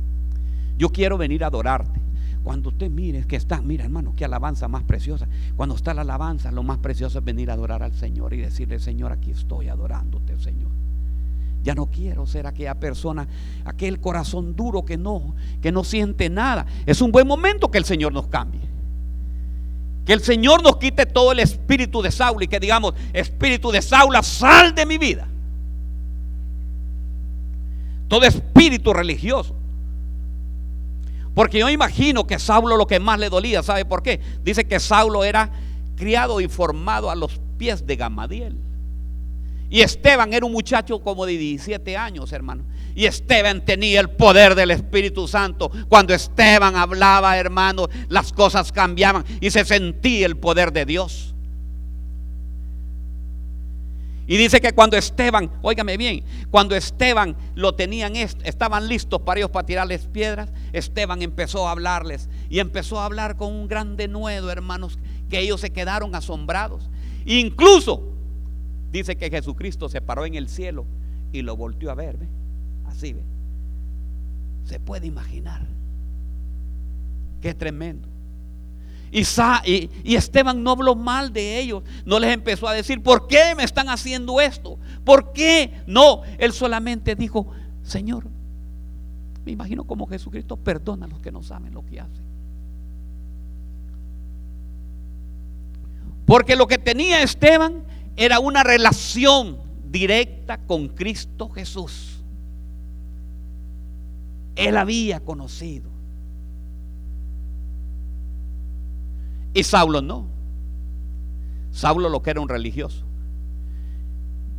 Yo 0.77 0.91
quiero 0.91 1.19
venir 1.19 1.45
a 1.45 1.49
adorarte. 1.49 2.01
Cuando 2.43 2.69
usted 2.69 2.91
mire 2.91 3.27
que 3.27 3.37
está, 3.37 3.63
mira 3.63 3.85
hermano, 3.85 4.13
qué 4.15 4.27
alabanza 4.27 4.69
más 4.69 4.83
preciosa. 4.83 5.27
Cuando 5.57 5.75
está 5.75 5.95
la 5.95 6.03
alabanza, 6.03 6.53
lo 6.53 6.63
más 6.63 6.79
precioso 6.79 7.19
es 7.19 7.25
venir 7.25 7.51
a 7.51 7.55
adorar 7.55 7.83
al 7.83 7.95
Señor 7.95 8.35
y 8.35 8.39
decirle, 8.39 8.79
Señor, 8.79 9.13
aquí 9.13 9.31
estoy 9.31 9.69
adorándote, 9.69 10.39
Señor. 10.39 10.71
Ya 11.63 11.75
no 11.75 11.87
quiero 11.87 12.27
ser 12.27 12.47
aquella 12.47 12.75
persona, 12.75 13.27
aquel 13.65 13.99
corazón 13.99 14.55
duro 14.55 14.85
que 14.85 14.99
no, 14.99 15.35
que 15.63 15.73
no 15.73 15.83
siente 15.83 16.29
nada. 16.29 16.67
Es 16.85 17.01
un 17.01 17.11
buen 17.11 17.27
momento 17.27 17.71
que 17.71 17.79
el 17.79 17.87
Señor 17.87 18.13
nos 18.13 18.27
cambie. 18.27 18.61
Que 20.05 20.13
el 20.13 20.21
Señor 20.21 20.63
nos 20.63 20.77
quite 20.77 21.07
todo 21.07 21.33
el 21.33 21.39
espíritu 21.39 22.03
de 22.03 22.11
Saúl 22.11 22.43
y 22.43 22.49
que 22.49 22.61
digamos, 22.61 22.93
espíritu 23.15 23.71
de 23.71 23.81
Saúl, 23.81 24.15
sal 24.23 24.75
de 24.75 24.85
mi 24.85 24.99
vida. 24.99 25.27
Todo 28.09 28.25
espíritu 28.25 28.93
religioso. 28.93 29.57
Porque 31.35 31.59
yo 31.59 31.69
imagino 31.69 32.27
que 32.27 32.39
Saulo 32.39 32.77
lo 32.77 32.87
que 32.87 33.01
más 33.01 33.19
le 33.19 33.29
dolía, 33.29 33.63
¿sabe 33.63 33.85
por 33.85 34.03
qué? 34.03 34.21
Dice 34.43 34.65
que 34.65 34.79
Saulo 34.79 35.25
era 35.25 35.51
criado 35.97 36.41
y 36.41 36.49
formado 36.49 37.11
a 37.11 37.15
los 37.15 37.41
pies 37.59 37.87
de 37.87 37.97
Gamadiel. 37.97 38.57
Y 39.69 39.81
Esteban 39.81 40.33
era 40.33 40.47
un 40.47 40.53
muchacho 40.53 41.01
como 41.01 41.27
de 41.27 41.37
17 41.37 41.97
años, 41.97 42.33
hermano. 42.33 42.65
Y 42.95 43.07
Esteban 43.07 43.65
tenía 43.65 44.01
el 44.01 44.11
poder 44.11 44.55
del 44.55 44.71
Espíritu 44.71 45.27
Santo. 45.27 45.71
Cuando 45.89 46.15
Esteban 46.15 46.77
hablaba, 46.77 47.37
hermano, 47.37 47.89
las 48.09 48.33
cosas 48.33 48.71
cambiaban 48.71 49.25
y 49.41 49.51
se 49.51 49.65
sentía 49.65 50.27
el 50.27 50.37
poder 50.37 50.73
de 50.73 50.85
Dios. 50.85 51.34
Y 54.27 54.37
dice 54.39 54.61
que 54.61 54.73
cuando 54.73 54.97
Esteban, 54.97 55.51
óigame 55.61 55.97
bien, 55.97 56.25
cuando 56.51 56.75
Esteban 56.75 57.37
lo 57.55 57.75
tenían, 57.75 58.17
estaban 58.17 58.89
listos 58.89 59.21
para 59.21 59.41
ellos 59.41 59.51
para 59.51 59.67
tirarles 59.67 60.07
piedras, 60.07 60.51
Esteban 60.73 61.21
empezó 61.21 61.69
a 61.69 61.73
hablarles 61.73 62.31
y 62.49 62.59
empezó 62.59 63.01
a 63.01 63.05
hablar 63.05 63.37
con 63.37 63.53
un 63.53 63.69
gran 63.69 63.97
denuedo, 63.97 64.51
hermanos, 64.51 64.99
que 65.29 65.41
ellos 65.41 65.61
se 65.61 65.71
quedaron 65.71 66.15
asombrados. 66.15 66.89
Incluso 67.27 68.15
dice 68.91 69.17
que 69.17 69.29
Jesucristo 69.29 69.89
se 69.89 70.01
paró 70.01 70.25
en 70.25 70.35
el 70.37 70.49
cielo 70.49 70.87
y 71.33 71.43
lo 71.43 71.57
volteó 71.57 71.91
a 71.91 71.95
ver, 71.95 72.17
¿ve? 72.17 72.27
Así, 72.87 73.13
¿ve? 73.13 73.23
Se 74.65 74.81
puede 74.81 75.07
imaginar. 75.07 75.67
Qué 77.43 77.53
tremendo. 77.53 78.09
Y, 79.15 80.17
Esteban 80.17 80.65
no 80.65 80.73
habló 80.73 80.97
mal 80.97 81.33
de 81.33 81.61
ellos, 81.61 81.85
no 82.05 82.19
les 82.19 82.35
empezó 82.35 82.67
a 82.67 82.73
decir, 82.75 83.01
¿por 83.01 83.29
qué 83.29 83.55
me 83.57 83.63
están 83.63 83.89
haciendo 83.89 84.41
esto? 84.41 84.77
¿Por 85.05 85.33
qué? 85.33 85.83
No, 85.87 86.23
él 86.37 86.53
solamente 86.53 87.15
dijo, 87.15 87.47
Señor, 87.85 88.27
me 89.45 89.53
imagino 89.53 89.85
como 89.85 90.09
Jesucristo 90.09 90.57
perdona 90.57 91.07
a 91.07 91.09
los 91.09 91.21
que 91.21 91.31
no 91.31 91.45
saben 91.45 91.73
lo 91.73 91.87
que 91.87 92.01
hacen. 92.01 92.25
Porque 96.27 96.57
lo 96.57 96.67
que 96.67 96.79
tenía 96.79 97.23
Esteban 97.23 97.85
era 98.17 98.41
una 98.41 98.65
relación 98.65 99.59
directa 99.93 100.59
con 100.59 100.89
Cristo 100.89 101.49
Jesús. 101.51 102.25
Él 104.57 104.77
había 104.77 105.21
conocido 105.21 105.94
Y 109.55 109.63
Saulo 109.63 110.03
no. 110.03 110.27
Saulo 111.71 112.09
lo 112.09 112.23
que 112.23 112.31
era 112.31 112.41
un 112.41 112.49
religioso. 112.49 113.05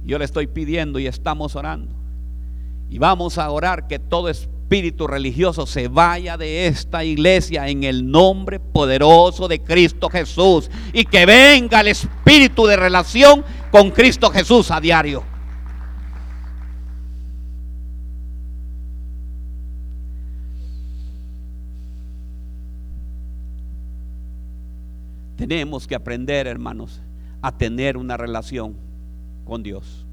Yo 0.05 0.17
le 0.17 0.25
estoy 0.25 0.47
pidiendo 0.47 0.99
y 0.99 1.07
estamos 1.07 1.55
orando. 1.55 1.93
Y 2.89 2.97
vamos 2.97 3.37
a 3.37 3.49
orar 3.49 3.87
que 3.87 3.99
todo 3.99 4.29
espíritu 4.29 5.07
religioso 5.07 5.65
se 5.65 5.87
vaya 5.87 6.37
de 6.37 6.67
esta 6.67 7.03
iglesia 7.03 7.67
en 7.67 7.83
el 7.83 8.09
nombre 8.09 8.59
poderoso 8.59 9.47
de 9.47 9.59
Cristo 9.59 10.09
Jesús. 10.09 10.69
Y 10.93 11.05
que 11.05 11.25
venga 11.25 11.81
el 11.81 11.89
espíritu 11.89 12.65
de 12.65 12.77
relación 12.77 13.43
con 13.71 13.91
Cristo 13.91 14.29
Jesús 14.29 14.71
a 14.71 14.79
diario. 14.79 15.34
Tenemos 25.35 25.87
que 25.87 25.95
aprender, 25.95 26.47
hermanos, 26.47 27.01
a 27.41 27.51
tener 27.51 27.97
una 27.97 28.17
relación 28.17 28.75
con 29.43 29.61
Dios. 29.63 30.05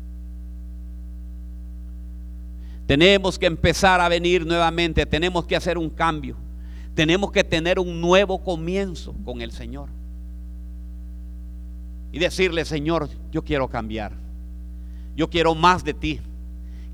Tenemos 2.87 3.39
que 3.39 3.47
empezar 3.47 4.01
a 4.01 4.09
venir 4.09 4.45
nuevamente, 4.45 5.07
tenemos 5.07 5.47
que 5.47 5.57
hacer 5.57 5.79
un 5.79 5.89
cambio, 5.89 6.37
tenemos 6.95 7.31
que 7.31 7.45
tener 7.45 7.79
un 7.79 8.01
nuevo 8.01 8.43
comienzo 8.43 9.15
con 9.25 9.41
el 9.41 9.53
Señor. 9.53 9.89
Y 12.11 12.19
decirle, 12.19 12.65
Señor, 12.65 13.09
yo 13.31 13.43
quiero 13.43 13.69
cambiar, 13.69 14.13
yo 15.17 15.31
quiero 15.31 15.55
más 15.55 15.85
de 15.85 15.95
ti, 15.95 16.21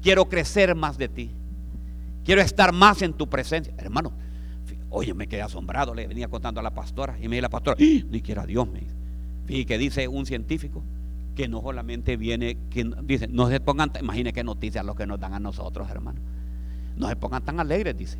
quiero 0.01 0.29
crecer 0.29 0.75
más 0.77 0.99
de 0.99 1.09
ti, 1.09 1.31
quiero 2.25 2.43
estar 2.43 2.73
más 2.73 3.03
en 3.03 3.13
tu 3.13 3.29
presencia. 3.29 3.75
Hermano, 3.79 4.13
Oye, 4.91 5.15
me 5.15 5.27
quedé 5.27 5.43
asombrado, 5.43 5.95
le 5.95 6.07
venía 6.07 6.29
contando 6.29 6.61
a 6.61 6.63
la 6.63 6.73
pastora 6.73 7.17
y 7.19 7.29
me 7.29 7.37
dice 7.37 7.43
la 7.43 7.49
pastora, 7.51 7.77
¡Ah! 7.79 8.05
ni 8.11 8.23
quiera 8.23 8.47
Dios, 8.47 8.69
me 8.69 8.81
dice. 8.81 8.95
Y 9.49 9.65
que 9.65 9.79
dice 9.79 10.09
un 10.09 10.27
científico 10.27 10.83
que 11.35 11.49
no 11.49 11.61
solamente 11.63 12.17
viene, 12.17 12.57
dice, 13.05 13.29
no 13.29 13.49
se 13.49 13.61
pongan, 13.61 13.93
imagine 14.01 14.33
qué 14.33 14.43
noticias 14.43 14.85
lo 14.85 14.95
que 14.95 15.07
nos 15.07 15.21
dan 15.21 15.35
a 15.35 15.39
nosotros, 15.39 15.89
hermano. 15.89 16.19
No 16.97 17.09
se 17.09 17.17
pongan 17.17 17.45
tan 17.45 17.61
alegres, 17.61 17.97
dice. 17.97 18.19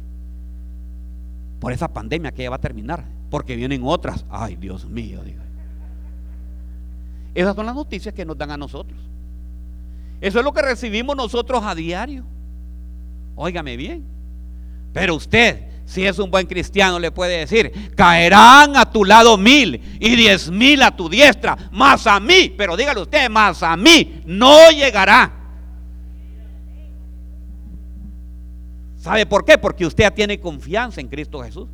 Por 1.59 1.73
esa 1.73 1.89
pandemia 1.89 2.31
que 2.33 2.45
ya 2.45 2.51
va 2.51 2.57
a 2.57 2.61
terminar, 2.61 3.05
porque 3.31 3.57
vienen 3.57 3.83
otras. 3.85 4.25
Ay, 4.31 4.57
Dios 4.57 4.85
mío, 4.89 5.23
digo. 5.25 5.43
Esas 7.35 7.57
son 7.57 7.67
las 7.67 7.75
noticias 7.75 8.15
que 8.15 8.25
nos 8.25 8.39
dan 8.39 8.53
a 8.53 8.57
nosotros. 8.57 8.99
Eso 10.21 10.39
es 10.39 10.45
lo 10.45 10.53
que 10.53 10.63
recibimos 10.63 11.17
nosotros 11.17 11.63
a 11.65 11.75
diario. 11.75 12.25
Óigame 13.37 13.77
bien. 13.77 14.05
Pero 14.93 15.15
usted, 15.15 15.68
si 15.89 16.05
es 16.05 16.19
un 16.19 16.31
buen 16.31 16.47
cristiano, 16.47 16.99
le 16.99 17.11
puede 17.11 17.39
decir, 17.39 17.95
caerán 17.97 18.77
a 18.77 18.93
tu 18.93 19.07
lado 19.07 19.39
mil 19.39 19.81
y 19.99 20.17
diez 20.17 20.51
mil 20.51 20.83
a 20.83 20.95
tu 20.95 21.09
diestra, 21.09 21.57
más 21.73 22.07
a 22.07 22.21
mí, 22.21 22.55
pero 22.59 22.77
dígale 22.77 23.01
usted, 23.01 23.31
más 23.31 23.63
a 23.63 23.75
mí 23.75 24.21
no 24.27 24.71
llegará. 24.71 25.33
¿Sabe 28.99 29.25
por 29.25 29.47
qué? 29.47 29.57
Porque 29.57 29.87
usted 29.87 30.13
tiene 30.13 30.39
confianza 30.39 31.01
en 31.01 31.09
Cristo 31.09 31.43
Jesús. 31.43 31.69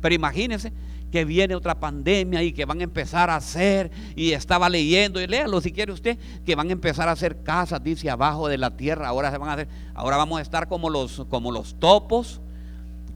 Pero 0.00 0.16
imagínense 0.16 0.72
que 1.12 1.24
viene 1.24 1.54
otra 1.54 1.78
pandemia 1.78 2.42
y 2.42 2.50
que 2.52 2.64
van 2.64 2.80
a 2.80 2.84
empezar 2.84 3.30
a 3.30 3.36
hacer, 3.36 3.92
y 4.16 4.32
estaba 4.32 4.68
leyendo, 4.68 5.20
y 5.20 5.28
léalo 5.28 5.60
si 5.60 5.70
quiere 5.70 5.92
usted, 5.92 6.18
que 6.44 6.56
van 6.56 6.70
a 6.70 6.72
empezar 6.72 7.08
a 7.08 7.12
hacer 7.12 7.44
casas, 7.44 7.80
dice, 7.84 8.10
abajo 8.10 8.48
de 8.48 8.58
la 8.58 8.76
tierra, 8.76 9.06
ahora 9.06 9.30
se 9.30 9.38
van 9.38 9.50
a 9.50 9.52
hacer, 9.52 9.68
ahora 9.94 10.16
vamos 10.16 10.40
a 10.40 10.42
estar 10.42 10.66
como 10.66 10.90
los, 10.90 11.24
como 11.28 11.52
los 11.52 11.78
topos. 11.78 12.40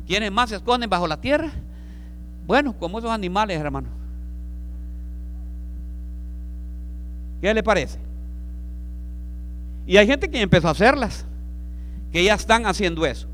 ¿Quiénes 0.07 0.31
más 0.31 0.51
se 0.51 0.57
esconden 0.57 0.91
bajo 0.91 1.07
la 1.07 1.21
tierra? 1.21 1.51
Bueno, 2.47 2.77
como 2.79 2.99
esos 2.99 3.11
animales, 3.11 3.59
hermano. 3.59 3.89
¿Qué 7.41 7.53
le 7.53 7.63
parece? 7.63 7.99
Y 9.87 9.97
hay 9.97 10.07
gente 10.07 10.31
que 10.31 10.41
empezó 10.41 10.69
a 10.69 10.73
hacerlas, 10.73 11.27
que 12.13 12.25
ya 12.25 12.35
están 12.35 12.67
haciendo 12.67 13.05
eso. 13.05 13.29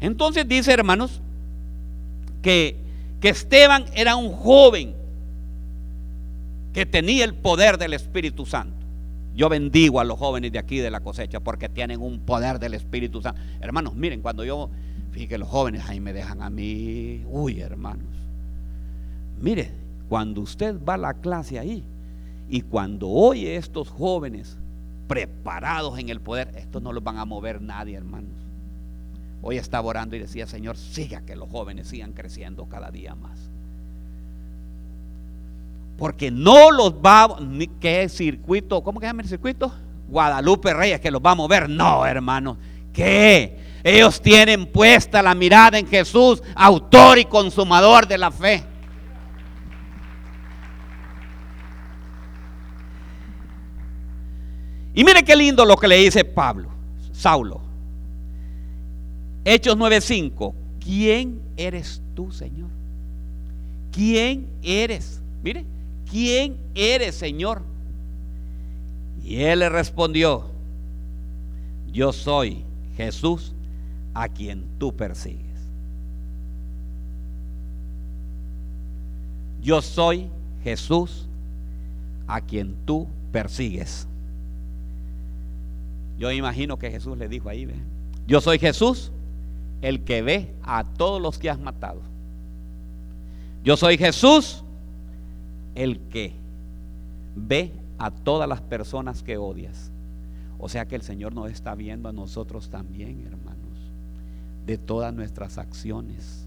Entonces 0.00 0.48
dice, 0.48 0.72
hermanos, 0.72 1.20
que, 2.42 2.76
que 3.20 3.28
Esteban 3.28 3.84
era 3.94 4.16
un 4.16 4.32
joven 4.32 4.94
que 6.72 6.86
tenía 6.86 7.24
el 7.24 7.34
poder 7.34 7.78
del 7.78 7.94
Espíritu 7.94 8.46
Santo. 8.46 8.76
Yo 9.34 9.48
bendigo 9.48 10.00
a 10.00 10.04
los 10.04 10.18
jóvenes 10.18 10.52
de 10.52 10.58
aquí 10.58 10.78
de 10.78 10.90
la 10.90 11.00
cosecha 11.00 11.40
porque 11.40 11.68
tienen 11.68 12.00
un 12.00 12.20
poder 12.20 12.58
del 12.58 12.74
Espíritu 12.74 13.22
Santo. 13.22 13.40
Hermanos, 13.60 13.94
miren, 13.94 14.22
cuando 14.22 14.44
yo, 14.44 14.70
fíjense 15.12 15.38
los 15.38 15.48
jóvenes 15.48 15.88
ahí 15.88 16.00
me 16.00 16.12
dejan 16.12 16.42
a 16.42 16.50
mí, 16.50 17.24
uy 17.28 17.60
hermanos, 17.60 18.06
mire, 19.40 19.70
cuando 20.08 20.40
usted 20.40 20.76
va 20.82 20.94
a 20.94 20.98
la 20.98 21.14
clase 21.14 21.58
ahí 21.58 21.84
y 22.48 22.62
cuando 22.62 23.08
oye 23.08 23.56
estos 23.56 23.88
jóvenes 23.88 24.58
preparados 25.06 25.98
en 25.98 26.08
el 26.08 26.20
poder, 26.20 26.52
estos 26.56 26.82
no 26.82 26.92
los 26.92 27.02
van 27.02 27.18
a 27.18 27.24
mover 27.24 27.60
nadie, 27.60 27.96
hermanos. 27.96 28.30
Hoy 29.42 29.56
estaba 29.56 29.88
orando 29.88 30.16
y 30.16 30.18
decía, 30.18 30.46
Señor, 30.46 30.76
siga 30.76 31.22
que 31.22 31.34
los 31.34 31.48
jóvenes 31.48 31.88
sigan 31.88 32.12
creciendo 32.12 32.66
cada 32.66 32.90
día 32.90 33.14
más. 33.14 33.38
Porque 35.96 36.30
no 36.30 36.70
los 36.70 36.94
va, 36.94 37.36
¿qué 37.80 38.08
circuito? 38.08 38.82
¿Cómo 38.82 39.00
que 39.00 39.06
llama 39.06 39.22
el 39.22 39.28
circuito? 39.28 39.72
Guadalupe 40.08 40.72
Reyes, 40.74 41.00
que 41.00 41.10
los 41.10 41.20
va 41.20 41.32
a 41.32 41.36
mover. 41.36 41.68
No, 41.68 42.06
hermano. 42.06 42.56
¿Qué? 42.92 43.58
Ellos 43.82 44.20
tienen 44.20 44.66
puesta 44.66 45.22
la 45.22 45.34
mirada 45.34 45.78
en 45.78 45.86
Jesús, 45.86 46.42
autor 46.54 47.18
y 47.18 47.24
consumador 47.24 48.06
de 48.06 48.18
la 48.18 48.30
fe. 48.30 48.64
Y 54.92 55.04
mire 55.04 55.22
qué 55.22 55.34
lindo 55.36 55.64
lo 55.64 55.76
que 55.76 55.88
le 55.88 55.96
dice 55.96 56.24
Pablo, 56.24 56.68
Saulo. 57.12 57.60
Hechos 59.44 59.76
9:5. 59.76 60.54
¿Quién 60.78 61.40
eres 61.56 62.02
tú, 62.14 62.32
Señor? 62.32 62.68
¿Quién 63.92 64.48
eres? 64.62 65.20
Mire, 65.42 65.64
¿quién 66.10 66.56
eres, 66.74 67.14
Señor? 67.14 67.62
Y 69.22 69.42
él 69.42 69.60
le 69.60 69.68
respondió, 69.68 70.46
yo 71.92 72.12
soy 72.12 72.64
Jesús 72.96 73.54
a 74.20 74.28
quien 74.28 74.66
tú 74.78 74.94
persigues. 74.94 75.46
Yo 79.62 79.80
soy 79.80 80.28
Jesús 80.62 81.26
a 82.26 82.42
quien 82.42 82.74
tú 82.84 83.08
persigues. 83.32 84.06
Yo 86.18 86.30
imagino 86.30 86.78
que 86.78 86.90
Jesús 86.90 87.16
le 87.16 87.28
dijo 87.28 87.48
ahí, 87.48 87.64
¿ve? 87.64 87.76
yo 88.26 88.42
soy 88.42 88.58
Jesús 88.58 89.10
el 89.80 90.04
que 90.04 90.20
ve 90.20 90.52
a 90.64 90.84
todos 90.84 91.20
los 91.22 91.38
que 91.38 91.48
has 91.48 91.58
matado. 91.58 92.02
Yo 93.64 93.78
soy 93.78 93.96
Jesús, 93.96 94.62
el 95.74 95.98
que 96.10 96.34
ve 97.34 97.72
a 97.96 98.10
todas 98.10 98.46
las 98.46 98.60
personas 98.60 99.22
que 99.22 99.38
odias. 99.38 99.90
O 100.58 100.68
sea 100.68 100.86
que 100.86 100.96
el 100.96 101.02
Señor 101.02 101.34
nos 101.34 101.50
está 101.50 101.74
viendo 101.74 102.10
a 102.10 102.12
nosotros 102.12 102.68
también, 102.68 103.26
hermanos, 103.26 103.59
de 104.70 104.78
todas 104.78 105.12
nuestras 105.12 105.58
acciones. 105.58 106.46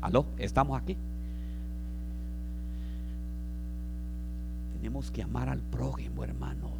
¿Aló? 0.00 0.26
¿Estamos 0.38 0.80
aquí? 0.80 0.96
Tenemos 4.76 5.10
que 5.10 5.20
amar 5.20 5.48
al 5.48 5.58
prójimo, 5.58 6.22
hermanos. 6.22 6.70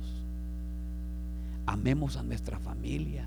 Amemos 1.66 2.16
a 2.16 2.22
nuestra 2.22 2.60
familia. 2.60 3.24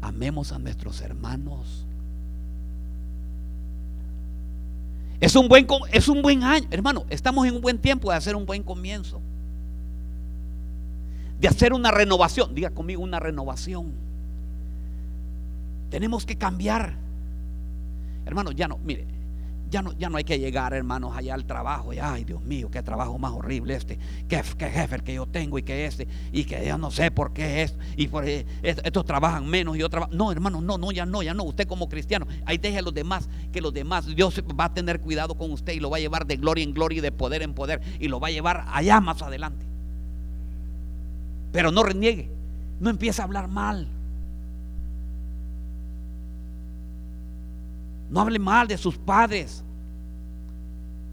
Amemos 0.00 0.52
a 0.52 0.58
nuestros 0.58 1.02
hermanos. 1.02 1.84
Es 5.20 5.36
un 5.36 5.48
buen, 5.48 5.66
es 5.92 6.08
un 6.08 6.22
buen 6.22 6.42
año, 6.44 6.66
hermano. 6.70 7.04
Estamos 7.10 7.46
en 7.46 7.56
un 7.56 7.60
buen 7.60 7.78
tiempo 7.78 8.10
de 8.10 8.16
hacer 8.16 8.36
un 8.36 8.46
buen 8.46 8.62
comienzo. 8.62 9.20
De 11.40 11.48
hacer 11.48 11.72
una 11.72 11.90
renovación. 11.90 12.54
Diga 12.54 12.70
conmigo 12.70 13.02
una 13.02 13.20
renovación. 13.20 13.92
Tenemos 15.90 16.26
que 16.26 16.36
cambiar. 16.36 16.96
Hermano, 18.24 18.50
ya 18.50 18.66
no, 18.66 18.78
mire, 18.78 19.06
ya 19.70 19.82
no, 19.82 19.92
ya 19.92 20.08
no 20.08 20.16
hay 20.16 20.24
que 20.24 20.38
llegar, 20.38 20.72
hermanos, 20.74 21.16
allá 21.16 21.34
al 21.34 21.44
trabajo. 21.44 21.92
Y, 21.92 21.98
ay, 21.98 22.24
Dios 22.24 22.42
mío, 22.42 22.70
qué 22.70 22.82
trabajo 22.82 23.18
más 23.18 23.32
horrible 23.32 23.74
este. 23.74 23.98
Qué, 24.28 24.42
jefe 24.42 25.00
que 25.00 25.14
yo 25.14 25.26
tengo 25.26 25.58
y 25.58 25.62
que 25.62 25.86
este. 25.86 26.06
Y 26.32 26.44
que 26.44 26.64
ya 26.64 26.78
no 26.78 26.90
sé 26.90 27.10
por 27.10 27.32
qué 27.32 27.62
es. 27.62 27.74
Y 27.96 28.08
por 28.08 28.28
eh, 28.28 28.46
estos 28.62 29.04
trabajan 29.04 29.46
menos 29.46 29.76
y 29.76 29.80
yo 29.80 29.88
trabajo. 29.88 30.12
No, 30.14 30.30
hermano, 30.30 30.60
no, 30.60 30.78
no, 30.78 30.92
ya 30.92 31.06
no, 31.06 31.22
ya 31.22 31.34
no. 31.34 31.44
Usted 31.44 31.66
como 31.66 31.88
cristiano, 31.88 32.26
ahí 32.44 32.58
deje 32.58 32.78
a 32.78 32.82
los 32.82 32.94
demás. 32.94 33.28
Que 33.52 33.60
los 33.60 33.72
demás, 33.72 34.06
Dios 34.06 34.42
va 34.58 34.66
a 34.66 34.74
tener 34.74 35.00
cuidado 35.00 35.36
con 35.36 35.50
usted 35.50 35.72
y 35.72 35.80
lo 35.80 35.90
va 35.90 35.96
a 35.96 36.00
llevar 36.00 36.26
de 36.26 36.36
gloria 36.36 36.64
en 36.64 36.72
gloria 36.72 36.98
y 36.98 37.02
de 37.02 37.12
poder 37.12 37.42
en 37.42 37.54
poder. 37.54 37.80
Y 37.98 38.08
lo 38.08 38.20
va 38.20 38.28
a 38.28 38.32
llevar 38.32 38.64
allá 38.68 39.00
más 39.00 39.22
adelante. 39.22 39.66
Pero 41.52 41.70
no 41.70 41.82
reniegue. 41.82 42.30
No 42.80 42.90
empiece 42.90 43.20
a 43.20 43.24
hablar 43.24 43.48
mal. 43.48 43.88
No 48.10 48.20
hable 48.20 48.38
mal 48.38 48.68
de 48.68 48.78
sus 48.78 48.96
padres. 48.96 49.62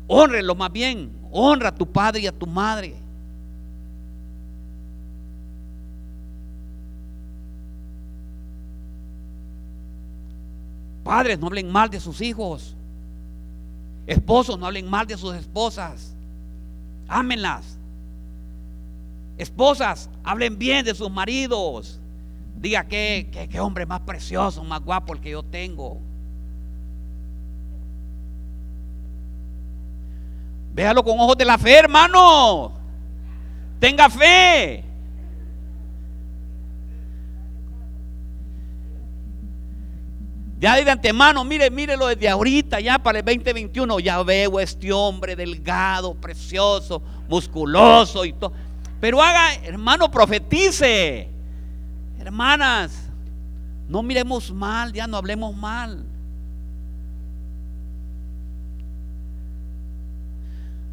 Honrelo 0.07 0.55
más 0.55 0.71
bien. 0.71 1.11
Honra 1.31 1.69
a 1.69 1.75
tu 1.75 1.85
padre 1.85 2.21
y 2.21 2.27
a 2.27 2.31
tu 2.31 2.45
madre. 2.45 2.95
Padres, 11.03 11.37
no 11.37 11.47
hablen 11.47 11.69
mal 11.71 11.89
de 11.89 11.99
sus 11.99 12.21
hijos. 12.21 12.75
Esposos, 14.07 14.57
no 14.57 14.65
hablen 14.65 14.89
mal 14.89 15.05
de 15.05 15.17
sus 15.17 15.35
esposas. 15.35 16.13
Ámenlas. 17.07 17.77
Esposas, 19.37 20.09
hablen 20.23 20.57
bien 20.57 20.85
de 20.85 20.93
sus 20.93 21.09
maridos. 21.09 21.99
Diga 22.55 22.87
que, 22.87 23.29
que 23.49 23.59
hombre 23.59 23.85
más 23.85 24.01
precioso, 24.01 24.63
más 24.63 24.81
guapo 24.81 25.13
el 25.13 25.19
que 25.19 25.31
yo 25.31 25.43
tengo. 25.43 25.99
Véalo 30.73 31.03
con 31.03 31.19
ojos 31.19 31.37
de 31.37 31.45
la 31.45 31.57
fe, 31.57 31.77
hermano. 31.77 32.71
Tenga 33.79 34.09
fe. 34.09 34.83
Ya 40.63 40.77
de 40.77 40.89
antemano, 40.89 41.43
mire, 41.43 41.69
mírelo 41.69 42.07
desde 42.07 42.29
ahorita, 42.29 42.79
ya 42.79 42.97
para 42.97 43.19
el 43.19 43.25
2021, 43.25 43.99
ya 43.99 44.23
veo 44.23 44.61
este 44.61 44.93
hombre 44.93 45.35
delgado, 45.35 46.15
precioso, 46.15 47.01
musculoso 47.27 48.23
y 48.23 48.31
todo. 48.31 48.53
Pero 49.03 49.21
haga, 49.21 49.55
hermano, 49.65 50.09
profetice. 50.09 51.27
Hermanas, 52.17 53.09
no 53.89 54.01
miremos 54.01 54.49
mal, 54.49 54.93
ya 54.93 55.07
no 55.07 55.17
hablemos 55.17 55.53
mal. 55.57 56.05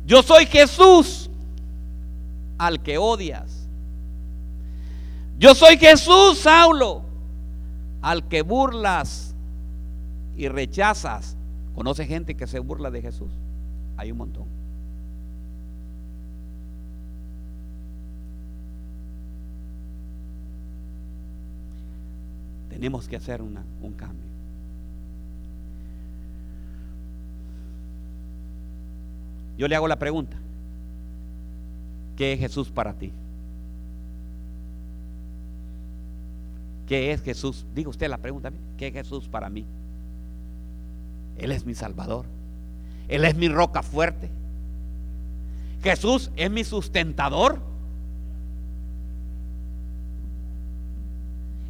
Yo 0.04 0.24
soy 0.24 0.44
Jesús 0.46 1.30
al 2.58 2.82
que 2.82 2.98
odias. 2.98 3.68
Yo 5.38 5.54
soy 5.54 5.76
Jesús, 5.76 6.40
Saulo, 6.40 7.04
al 8.02 8.26
que 8.26 8.42
burlas 8.42 9.36
y 10.36 10.48
rechazas. 10.48 11.36
¿Conoce 11.76 12.06
gente 12.06 12.36
que 12.36 12.48
se 12.48 12.58
burla 12.58 12.90
de 12.90 13.02
Jesús? 13.02 13.30
Hay 13.96 14.10
un 14.10 14.18
montón. 14.18 14.59
Tenemos 22.80 23.06
que 23.06 23.16
hacer 23.16 23.42
un 23.42 23.92
cambio. 23.92 24.24
Yo 29.58 29.68
le 29.68 29.76
hago 29.76 29.86
la 29.86 29.98
pregunta. 29.98 30.38
¿Qué 32.16 32.32
es 32.32 32.40
Jesús 32.40 32.70
para 32.70 32.94
ti? 32.94 33.12
¿Qué 36.88 37.12
es 37.12 37.20
Jesús? 37.20 37.66
Diga 37.74 37.90
usted 37.90 38.08
la 38.08 38.16
pregunta. 38.16 38.50
¿Qué 38.78 38.86
es 38.86 38.94
Jesús 38.94 39.28
para 39.28 39.50
mí? 39.50 39.66
Él 41.36 41.52
es 41.52 41.66
mi 41.66 41.74
Salvador. 41.74 42.24
Él 43.08 43.26
es 43.26 43.34
mi 43.34 43.50
roca 43.50 43.82
fuerte. 43.82 44.30
Jesús 45.82 46.30
es 46.34 46.50
mi 46.50 46.64
sustentador. 46.64 47.60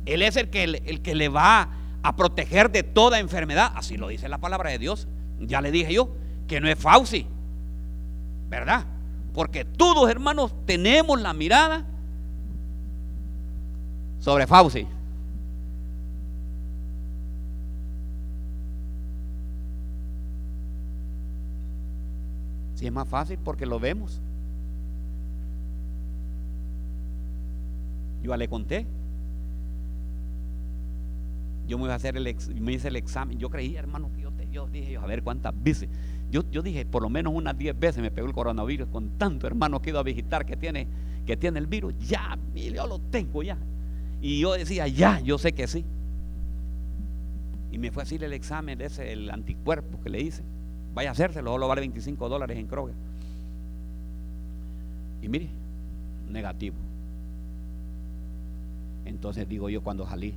Él 0.07 0.23
es 0.23 0.37
el 0.37 0.51
que, 0.51 0.65
el 0.65 1.01
que 1.03 1.15
le 1.15 1.29
va 1.29 1.71
a 2.03 2.17
proteger 2.17 2.71
de 2.71 2.83
toda 2.83 3.19
enfermedad. 3.19 3.73
Así 3.75 3.97
lo 3.97 4.09
dice 4.09 4.29
la 4.29 4.39
palabra 4.39 4.71
de 4.71 4.79
Dios. 4.79 5.09
Ya 5.41 5.61
le 5.61 5.71
dije 5.71 5.93
yo 5.93 6.15
que 6.49 6.61
no 6.61 6.69
es 6.69 6.79
Fauci. 6.79 7.27
¿verdad? 8.51 8.85
Porque 9.33 9.65
todos, 9.65 10.11
hermanos, 10.11 10.53
tenemos 10.67 11.21
la 11.21 11.33
mirada 11.33 11.87
sobre 14.19 14.47
Fauci. 14.47 14.87
Si 22.75 22.87
es 22.87 22.93
más 22.93 23.09
fácil 23.09 23.39
porque 23.39 23.67
lo 23.67 23.79
vemos. 23.79 24.21
Yo 28.23 28.31
ya 28.31 28.37
le 28.37 28.49
conté. 28.49 28.87
Yo 31.71 31.79
me 31.79 31.85
voy 31.85 31.93
a 31.93 31.95
hacer 31.95 32.17
el, 32.17 32.37
me 32.61 32.73
hice 32.73 32.89
el 32.89 32.97
examen. 32.97 33.39
Yo 33.39 33.49
creía, 33.49 33.79
hermano, 33.79 34.11
que 34.13 34.23
yo, 34.23 34.33
te, 34.33 34.49
yo 34.51 34.67
dije, 34.67 34.97
a 34.97 35.07
ver 35.07 35.23
cuántas 35.23 35.55
veces. 35.63 35.89
Yo, 36.29 36.43
dije, 36.43 36.85
por 36.85 37.01
lo 37.01 37.09
menos 37.09 37.33
unas 37.33 37.57
10 37.57 37.79
veces 37.79 38.03
me 38.03 38.11
pegó 38.11 38.27
el 38.27 38.33
coronavirus 38.33 38.89
con 38.89 39.11
tanto 39.11 39.47
hermano 39.47 39.81
que 39.81 39.91
ido 39.91 40.01
a 40.01 40.03
visitar 40.03 40.45
que 40.45 40.57
tiene, 40.57 40.89
que 41.25 41.37
tiene 41.37 41.61
el 41.61 41.69
virus. 41.69 41.95
Ya, 42.01 42.37
yo 42.57 42.89
lo 42.89 42.99
tengo 42.99 43.45
ya. 43.45 43.57
Y 44.21 44.41
yo 44.41 44.55
decía, 44.55 44.89
ya, 44.89 45.21
yo 45.21 45.39
sé 45.39 45.53
que 45.53 45.69
sí. 45.69 45.85
Y 47.71 47.79
me 47.79 47.93
fue 47.93 48.03
a 48.03 48.05
hacer 48.05 48.25
el 48.25 48.33
examen 48.33 48.77
de 48.77 48.87
ese, 48.87 49.13
el 49.13 49.31
anticuerpo 49.31 50.01
que 50.03 50.11
le 50.11 50.21
hice. 50.23 50.43
Vaya 50.93 51.11
a 51.11 51.13
hacérselo, 51.13 51.57
lo 51.57 51.69
vale 51.69 51.83
25 51.83 52.29
dólares 52.29 52.59
en 52.59 52.67
Kroger. 52.67 52.97
Y 55.23 55.29
mire, 55.29 55.49
negativo. 56.29 56.75
Entonces 59.05 59.49
digo 59.49 59.69
yo 59.69 59.83
cuando 59.83 60.05
salí, 60.09 60.35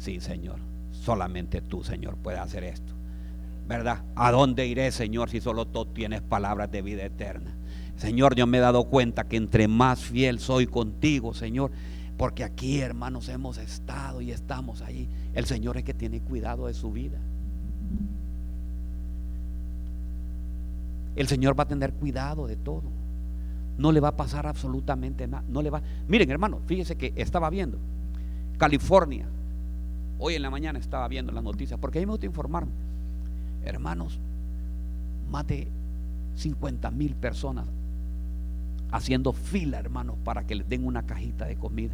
sí, 0.00 0.18
Señor, 0.18 0.58
solamente 0.90 1.60
tú, 1.60 1.84
Señor, 1.84 2.16
puedes 2.16 2.40
hacer 2.40 2.64
esto. 2.64 3.00
¿verdad? 3.70 4.02
¿A 4.16 4.32
dónde 4.32 4.66
iré, 4.66 4.90
Señor, 4.90 5.30
si 5.30 5.40
solo 5.40 5.64
tú 5.64 5.86
tienes 5.86 6.22
palabras 6.22 6.72
de 6.72 6.82
vida 6.82 7.04
eterna? 7.04 7.54
Señor, 7.94 8.34
yo 8.34 8.48
me 8.48 8.58
he 8.58 8.60
dado 8.60 8.82
cuenta 8.84 9.28
que 9.28 9.36
entre 9.36 9.68
más 9.68 10.00
fiel 10.00 10.40
soy 10.40 10.66
contigo, 10.66 11.34
Señor, 11.34 11.70
porque 12.16 12.42
aquí, 12.42 12.80
hermanos, 12.80 13.28
hemos 13.28 13.58
estado 13.58 14.22
y 14.22 14.32
estamos 14.32 14.82
ahí. 14.82 15.08
El 15.34 15.44
Señor 15.44 15.76
es 15.76 15.84
que 15.84 15.94
tiene 15.94 16.20
cuidado 16.20 16.66
de 16.66 16.74
su 16.74 16.90
vida. 16.90 17.18
El 21.14 21.28
Señor 21.28 21.56
va 21.56 21.62
a 21.62 21.68
tener 21.68 21.92
cuidado 21.92 22.48
de 22.48 22.56
todo. 22.56 22.90
No 23.78 23.92
le 23.92 24.00
va 24.00 24.08
a 24.08 24.16
pasar 24.16 24.48
absolutamente 24.48 25.28
nada. 25.28 25.44
No 25.48 25.62
le 25.62 25.70
va. 25.70 25.80
Miren, 26.08 26.28
hermano, 26.28 26.58
fíjese 26.66 26.96
que 26.96 27.12
estaba 27.14 27.48
viendo 27.50 27.78
California. 28.58 29.28
Hoy 30.20 30.34
en 30.34 30.42
la 30.42 30.50
mañana 30.50 30.78
estaba 30.78 31.08
viendo 31.08 31.32
las 31.32 31.42
noticias, 31.42 31.80
porque 31.80 31.98
ahí 31.98 32.06
me 32.06 32.12
gusta 32.12 32.26
informarme 32.26 32.70
hermanos, 33.64 34.18
más 35.30 35.46
de 35.46 35.68
50 36.36 36.90
mil 36.90 37.14
personas 37.14 37.66
haciendo 38.92 39.32
fila, 39.32 39.78
hermanos, 39.78 40.16
para 40.24 40.46
que 40.46 40.54
les 40.54 40.68
den 40.68 40.84
una 40.84 41.04
cajita 41.04 41.44
de 41.44 41.56
comida. 41.56 41.92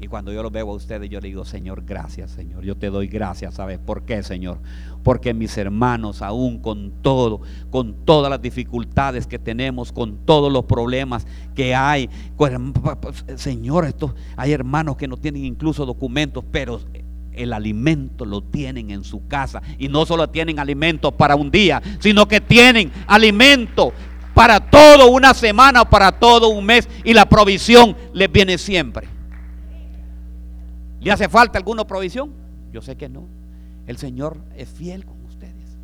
Y 0.00 0.08
cuando 0.08 0.32
yo 0.32 0.42
los 0.42 0.50
veo 0.50 0.68
a 0.68 0.74
ustedes, 0.74 1.08
yo 1.08 1.20
le 1.20 1.28
digo, 1.28 1.44
Señor, 1.44 1.84
gracias, 1.86 2.32
Señor. 2.32 2.64
Yo 2.64 2.76
te 2.76 2.90
doy 2.90 3.06
gracias, 3.06 3.54
¿sabes 3.54 3.78
por 3.78 4.02
qué, 4.02 4.24
Señor? 4.24 4.58
Porque 5.04 5.32
mis 5.32 5.56
hermanos, 5.56 6.20
aún 6.20 6.58
con 6.58 6.90
todo, 7.00 7.42
con 7.70 7.94
todas 8.04 8.28
las 8.28 8.42
dificultades 8.42 9.28
que 9.28 9.38
tenemos, 9.38 9.92
con 9.92 10.16
todos 10.26 10.52
los 10.52 10.64
problemas 10.64 11.28
que 11.54 11.76
hay, 11.76 12.10
pues, 12.36 12.52
Señor, 13.36 13.84
esto, 13.84 14.16
hay 14.36 14.50
hermanos 14.50 14.96
que 14.96 15.06
no 15.06 15.16
tienen 15.16 15.44
incluso 15.44 15.86
documentos, 15.86 16.44
pero 16.50 16.80
el 17.34 17.52
alimento 17.52 18.24
lo 18.24 18.42
tienen 18.42 18.90
en 18.90 19.04
su 19.04 19.26
casa. 19.26 19.62
Y 19.78 19.88
no 19.88 20.06
solo 20.06 20.28
tienen 20.28 20.58
alimento 20.58 21.12
para 21.12 21.36
un 21.36 21.50
día, 21.50 21.82
sino 22.00 22.26
que 22.26 22.40
tienen 22.40 22.92
alimento 23.06 23.92
para 24.34 24.58
toda 24.58 25.06
una 25.06 25.32
semana 25.34 25.84
para 25.84 26.12
todo 26.12 26.48
un 26.48 26.64
mes. 26.66 26.88
Y 27.04 27.14
la 27.14 27.28
provisión 27.28 27.96
les 28.12 28.30
viene 28.30 28.58
siempre. 28.58 29.08
¿Le 31.00 31.12
hace 31.12 31.28
falta 31.28 31.58
alguna 31.58 31.86
provisión? 31.86 32.32
Yo 32.72 32.80
sé 32.82 32.96
que 32.96 33.08
no. 33.08 33.26
El 33.86 33.98
Señor 33.98 34.38
es 34.56 34.68
fiel 34.68 35.04
con 35.04 35.22
ustedes. 35.26 35.76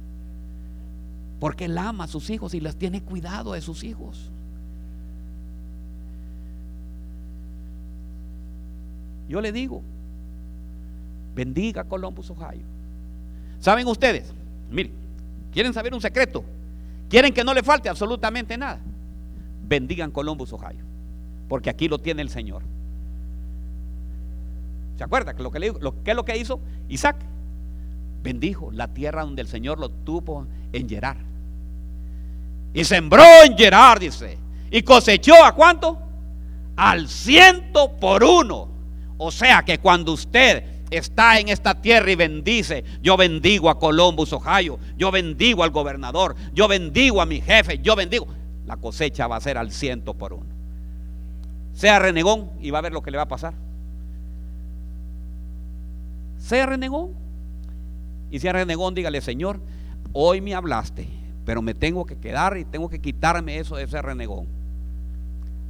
Porque 1.39 1.67
Él 1.67 1.77
ama 1.79 2.05
a 2.05 2.09
sus 2.09 2.31
hijos 2.31 2.55
y 2.55 2.61
les 2.61 2.77
tiene 2.77 3.03
cuidado 3.03 3.53
de 3.53 3.61
sus 3.61 3.85
hijos. 3.85 4.31
Yo 9.29 9.41
le 9.41 9.53
digo, 9.53 9.83
Bendiga 11.41 11.85
Columbus, 11.85 12.29
Ohio. 12.29 12.67
¿Saben 13.61 13.87
ustedes? 13.87 14.31
Miren, 14.71 14.93
¿quieren 15.51 15.73
saber 15.73 15.95
un 15.95 16.01
secreto? 16.03 16.45
¿Quieren 17.09 17.33
que 17.33 17.43
no 17.43 17.55
le 17.55 17.63
falte 17.63 17.89
absolutamente 17.89 18.59
nada? 18.59 18.79
Bendigan 19.67 20.11
Columbus, 20.11 20.53
Ohio. 20.53 20.85
Porque 21.49 21.71
aquí 21.71 21.89
lo 21.89 21.99
tiene 21.99 22.21
el 22.21 22.29
Señor. 22.29 22.61
¿Se 24.99 25.03
acuerda 25.03 25.33
que 25.33 25.43
lo 25.43 25.51
que, 25.51 25.61
lo, 25.81 26.03
¿qué 26.05 26.11
es 26.11 26.15
lo 26.15 26.27
que 26.27 26.37
hizo 26.37 26.61
Isaac? 26.91 27.17
Bendijo 28.23 28.71
la 28.71 28.89
tierra 28.89 29.23
donde 29.23 29.41
el 29.41 29.49
Señor 29.49 29.79
lo 29.79 29.89
tuvo 29.89 30.47
en 30.75 30.91
Gerar. 30.91 31.17
Y 32.75 32.85
sembró 32.85 33.25
en 33.47 33.57
Gerar, 33.57 33.99
dice. 33.99 34.37
Y 34.71 34.83
cosechó 34.83 35.43
a 35.43 35.55
cuánto? 35.55 35.99
Al 36.77 37.09
ciento 37.09 37.93
por 37.97 38.25
uno. 38.25 38.69
O 39.17 39.31
sea 39.31 39.63
que 39.63 39.79
cuando 39.79 40.13
usted 40.13 40.80
está 40.91 41.39
en 41.39 41.49
esta 41.49 41.81
tierra 41.81 42.11
y 42.11 42.17
bendice. 42.17 42.85
Yo 43.03 43.17
bendigo 43.17 43.71
a 43.71 43.79
Columbus, 43.79 44.33
Ohio. 44.33 44.79
Yo 44.97 45.11
bendigo 45.11 45.63
al 45.63 45.71
gobernador. 45.71 46.37
Yo 46.53 46.69
bendigo 46.69 47.21
a 47.21 47.27
mi 47.27 47.41
jefe. 47.41 47.79
Yo 47.79 47.97
bendigo. 47.97 48.27
La 48.67 48.77
cosecha 48.77 49.27
va 49.27 49.37
a 49.37 49.41
ser 49.41 49.57
al 49.57 49.71
ciento 49.71 50.15
por 50.15 50.33
uno. 50.33 50.47
Sea 51.73 51.99
renegón 51.99 52.51
y 52.61 52.71
va 52.71 52.79
a 52.79 52.83
ver 52.83 52.93
lo 52.93 53.03
que 53.03 53.11
le 53.11 53.17
va 53.17 53.25
a 53.25 53.29
pasar. 53.29 53.55
Sea 56.39 56.67
renegón. 56.67 57.13
Y 58.31 58.39
sea 58.39 58.53
renegón, 58.53 58.95
dígale, 58.95 59.21
Señor, 59.21 59.61
hoy 60.13 60.41
me 60.41 60.55
hablaste, 60.55 61.09
pero 61.45 61.63
me 61.63 61.75
tengo 61.75 62.07
que 62.07 62.17
quedar 62.17 62.57
y 62.59 62.65
tengo 62.65 62.89
que 62.89 63.01
quitarme 63.01 63.59
eso 63.59 63.77
de 63.77 63.85
ese 63.85 64.01
renegón. 64.01 64.47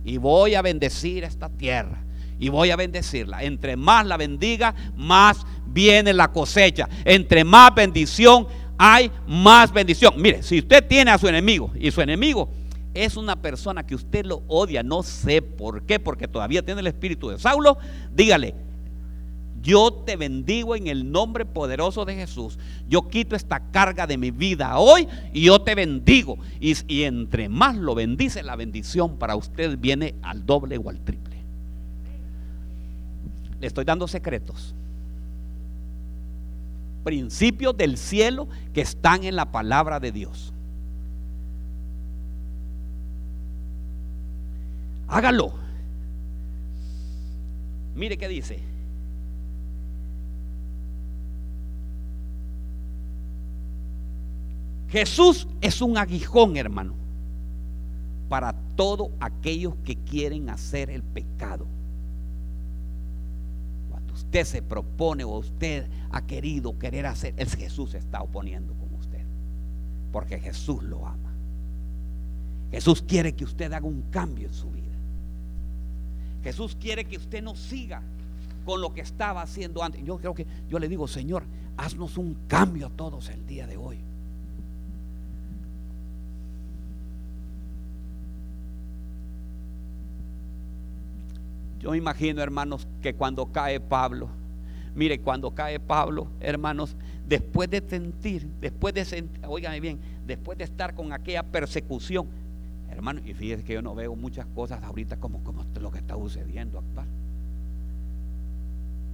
Y 0.05 0.19
voy 0.19 0.55
a 0.55 0.63
bendecir 0.63 1.25
esta 1.25 1.49
tierra 1.49 2.03
y 2.41 2.49
voy 2.49 2.71
a 2.71 2.77
bendecirla. 2.77 3.45
Entre 3.45 3.77
más 3.77 4.07
la 4.07 4.17
bendiga, 4.17 4.75
más 4.97 5.47
viene 5.67 6.13
la 6.13 6.33
cosecha. 6.33 6.89
Entre 7.05 7.45
más 7.45 7.73
bendición 7.75 8.49
hay, 8.79 9.13
más 9.29 9.73
bendición. 9.73 10.15
Mire, 10.17 10.43
si 10.43 10.59
usted 10.59 10.85
tiene 10.87 11.11
a 11.11 11.19
su 11.19 11.29
enemigo 11.29 11.71
y 11.79 11.91
su 11.91 12.01
enemigo 12.01 12.51
es 12.95 13.17
una 13.17 13.37
persona 13.37 13.87
que 13.87 13.95
usted 13.95 14.25
lo 14.25 14.43
odia, 14.49 14.83
no 14.83 15.03
sé 15.03 15.43
por 15.43 15.83
qué, 15.85 16.01
porque 16.01 16.27
todavía 16.27 16.65
tiene 16.65 16.81
el 16.81 16.87
espíritu 16.87 17.29
de 17.29 17.39
Saulo, 17.39 17.79
dígale, 18.13 18.55
yo 19.63 19.93
te 19.93 20.17
bendigo 20.17 20.75
en 20.75 20.87
el 20.87 21.13
nombre 21.13 21.45
poderoso 21.45 22.05
de 22.05 22.15
Jesús. 22.15 22.59
Yo 22.89 23.09
quito 23.09 23.37
esta 23.37 23.71
carga 23.71 24.07
de 24.07 24.17
mi 24.17 24.31
vida 24.31 24.79
hoy 24.79 25.07
y 25.35 25.43
yo 25.43 25.61
te 25.61 25.75
bendigo. 25.75 26.39
Y, 26.61 27.03
entre 27.03 27.49
más 27.49 27.77
lo 27.77 27.95
bendice, 27.95 28.43
la 28.43 28.57
bendición 28.57 29.19
para 29.19 29.37
usted 29.37 29.79
viene 29.79 30.15
al 30.23 30.47
doble 30.47 30.79
o 30.79 30.89
al 30.89 31.01
triple. 31.01 31.30
Le 33.61 33.67
estoy 33.67 33.85
dando 33.85 34.09
secretos. 34.09 34.75
Principios 37.05 37.77
del 37.77 37.97
cielo 37.99 38.49
que 38.73 38.81
están 38.81 39.25
en 39.25 39.37
la 39.37 39.53
palabra 39.53 40.01
de 40.01 40.13
Dios. 40.13 40.53
Hágalo. 45.09 45.53
Mire 47.95 48.17
qué 48.17 48.29
dice. 48.29 48.61
Jesús 54.89 55.47
es 55.61 55.81
un 55.83 55.97
aguijón, 55.99 56.57
hermano, 56.57 56.95
para 58.29 58.55
todos 58.75 59.11
aquellos 59.21 59.75
que 59.85 59.97
quieren 59.97 60.51
hacer 60.51 60.91
el 60.91 61.03
pecado 61.03 61.67
usted 64.31 64.45
se 64.45 64.63
propone 64.63 65.25
o 65.25 65.39
usted 65.39 65.89
ha 66.13 66.23
querido 66.23 66.79
querer 66.79 67.05
hacer, 67.07 67.35
el 67.37 67.49
Jesús 67.49 67.91
se 67.91 67.99
está 67.99 68.23
oponiendo 68.23 68.75
con 68.75 68.95
usted. 68.95 69.25
Porque 70.13 70.39
Jesús 70.39 70.85
lo 70.85 71.05
ama. 71.05 71.33
Jesús 72.71 73.03
quiere 73.03 73.35
que 73.35 73.43
usted 73.43 73.73
haga 73.73 73.89
un 73.89 74.03
cambio 74.03 74.47
en 74.47 74.55
su 74.55 74.71
vida. 74.71 74.85
Jesús 76.45 76.77
quiere 76.81 77.07
que 77.07 77.17
usted 77.17 77.43
no 77.43 77.57
siga 77.57 78.03
con 78.65 78.81
lo 78.81 78.95
que 78.95 79.01
estaba 79.01 79.43
haciendo 79.43 79.83
antes. 79.83 80.05
Yo 80.05 80.19
creo 80.19 80.33
que 80.33 80.47
yo 80.69 80.79
le 80.79 80.89
digo, 80.89 81.09
Señor, 81.09 81.43
haznos 81.77 82.17
un 82.17 82.37
cambio 82.47 82.87
a 82.87 82.91
todos 82.91 83.31
el 83.31 83.45
día 83.49 83.67
de 83.67 83.77
hoy. 83.79 83.99
Yo 91.81 91.91
me 91.91 91.97
imagino, 91.97 92.43
hermanos, 92.43 92.87
que 93.03 93.15
cuando 93.15 93.47
cae 93.47 93.81
Pablo, 93.81 94.29
mire, 94.95 95.19
cuando 95.21 95.51
cae 95.53 95.81
Pablo, 95.81 96.29
hermanos, 96.41 96.95
después 97.27 97.71
de 97.71 97.83
sentir, 97.89 98.47
después 98.61 98.93
de 98.93 99.05
sentir, 99.05 99.41
oígame 99.47 99.81
bien, 99.81 99.99
después 100.27 100.59
de 100.59 100.65
estar 100.65 100.95
con 100.95 101.13
aquella 101.13 101.43
persecución, 101.43 102.27
hermano, 102.91 103.23
y 103.25 103.33
fíjese 103.33 103.65
que 103.65 103.73
yo 103.73 103.83
no 103.83 103.95
veo 103.95 104.15
muchas 104.15 104.47
cosas 104.47 104.83
ahorita 104.83 105.17
como, 105.17 105.43
como 105.43 105.65
lo 105.81 105.91
que 105.91 105.99
está 105.99 106.15
sucediendo 106.17 106.79
actual. 106.79 107.07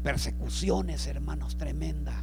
Persecuciones, 0.02 1.06
hermanos, 1.06 1.56
tremendas. 1.56 2.16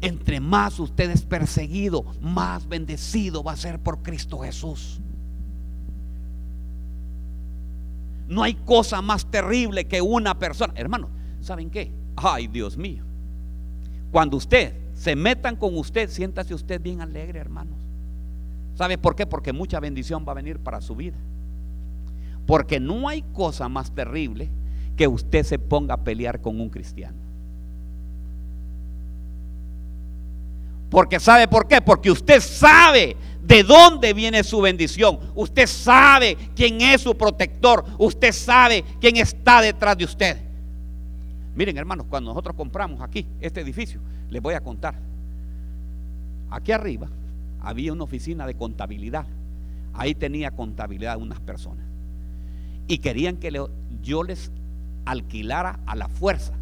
Entre 0.00 0.40
más 0.40 0.78
usted 0.78 1.10
es 1.10 1.22
perseguido, 1.22 2.04
más 2.20 2.68
bendecido 2.68 3.42
va 3.42 3.52
a 3.52 3.56
ser 3.56 3.78
por 3.80 4.02
Cristo 4.02 4.38
Jesús. 4.38 5.00
No 8.28 8.42
hay 8.42 8.54
cosa 8.54 9.02
más 9.02 9.30
terrible 9.30 9.86
que 9.86 10.00
una 10.02 10.38
persona. 10.38 10.72
Hermano, 10.76 11.08
¿saben 11.40 11.70
qué? 11.70 11.92
Ay, 12.16 12.48
Dios 12.48 12.76
mío. 12.76 13.04
Cuando 14.10 14.36
usted 14.36 14.74
se 14.94 15.14
metan 15.14 15.56
con 15.56 15.76
usted, 15.76 16.08
siéntase 16.08 16.54
usted 16.54 16.80
bien 16.80 17.00
alegre, 17.00 17.38
hermanos. 17.38 17.78
¿Sabe 18.74 18.98
por 18.98 19.14
qué? 19.14 19.26
Porque 19.26 19.52
mucha 19.52 19.80
bendición 19.80 20.24
va 20.26 20.32
a 20.32 20.36
venir 20.36 20.58
para 20.58 20.80
su 20.80 20.96
vida. 20.96 21.16
Porque 22.46 22.80
no 22.80 23.08
hay 23.08 23.22
cosa 23.32 23.68
más 23.68 23.92
terrible 23.94 24.48
que 24.96 25.08
usted 25.08 25.44
se 25.44 25.58
ponga 25.58 25.94
a 25.94 26.04
pelear 26.04 26.40
con 26.40 26.60
un 26.60 26.70
cristiano. 26.70 27.16
Porque 30.90 31.20
sabe 31.20 31.48
por 31.48 31.66
qué? 31.66 31.80
Porque 31.80 32.10
usted 32.10 32.40
sabe 32.40 33.16
de 33.46 33.62
dónde 33.62 34.12
viene 34.12 34.42
su 34.42 34.60
bendición. 34.60 35.20
Usted 35.34 35.66
sabe 35.66 36.36
quién 36.56 36.80
es 36.80 37.02
su 37.02 37.16
protector. 37.16 37.84
Usted 37.98 38.32
sabe 38.32 38.84
quién 39.00 39.16
está 39.16 39.60
detrás 39.60 39.96
de 39.96 40.04
usted. 40.04 40.36
Miren, 41.54 41.78
hermanos, 41.78 42.06
cuando 42.10 42.30
nosotros 42.30 42.56
compramos 42.56 43.00
aquí 43.00 43.26
este 43.40 43.60
edificio, 43.60 44.00
les 44.30 44.42
voy 44.42 44.54
a 44.54 44.60
contar. 44.60 44.96
Aquí 46.50 46.72
arriba 46.72 47.08
había 47.60 47.92
una 47.92 48.04
oficina 48.04 48.46
de 48.46 48.54
contabilidad. 48.54 49.26
Ahí 49.94 50.14
tenía 50.14 50.50
contabilidad 50.50 51.16
unas 51.16 51.40
personas. 51.40 51.84
Y 52.88 52.98
querían 52.98 53.36
que 53.36 53.52
yo 54.02 54.22
les 54.24 54.50
alquilara 55.04 55.78
a 55.86 55.94
la 55.94 56.08
fuerza. 56.08 56.52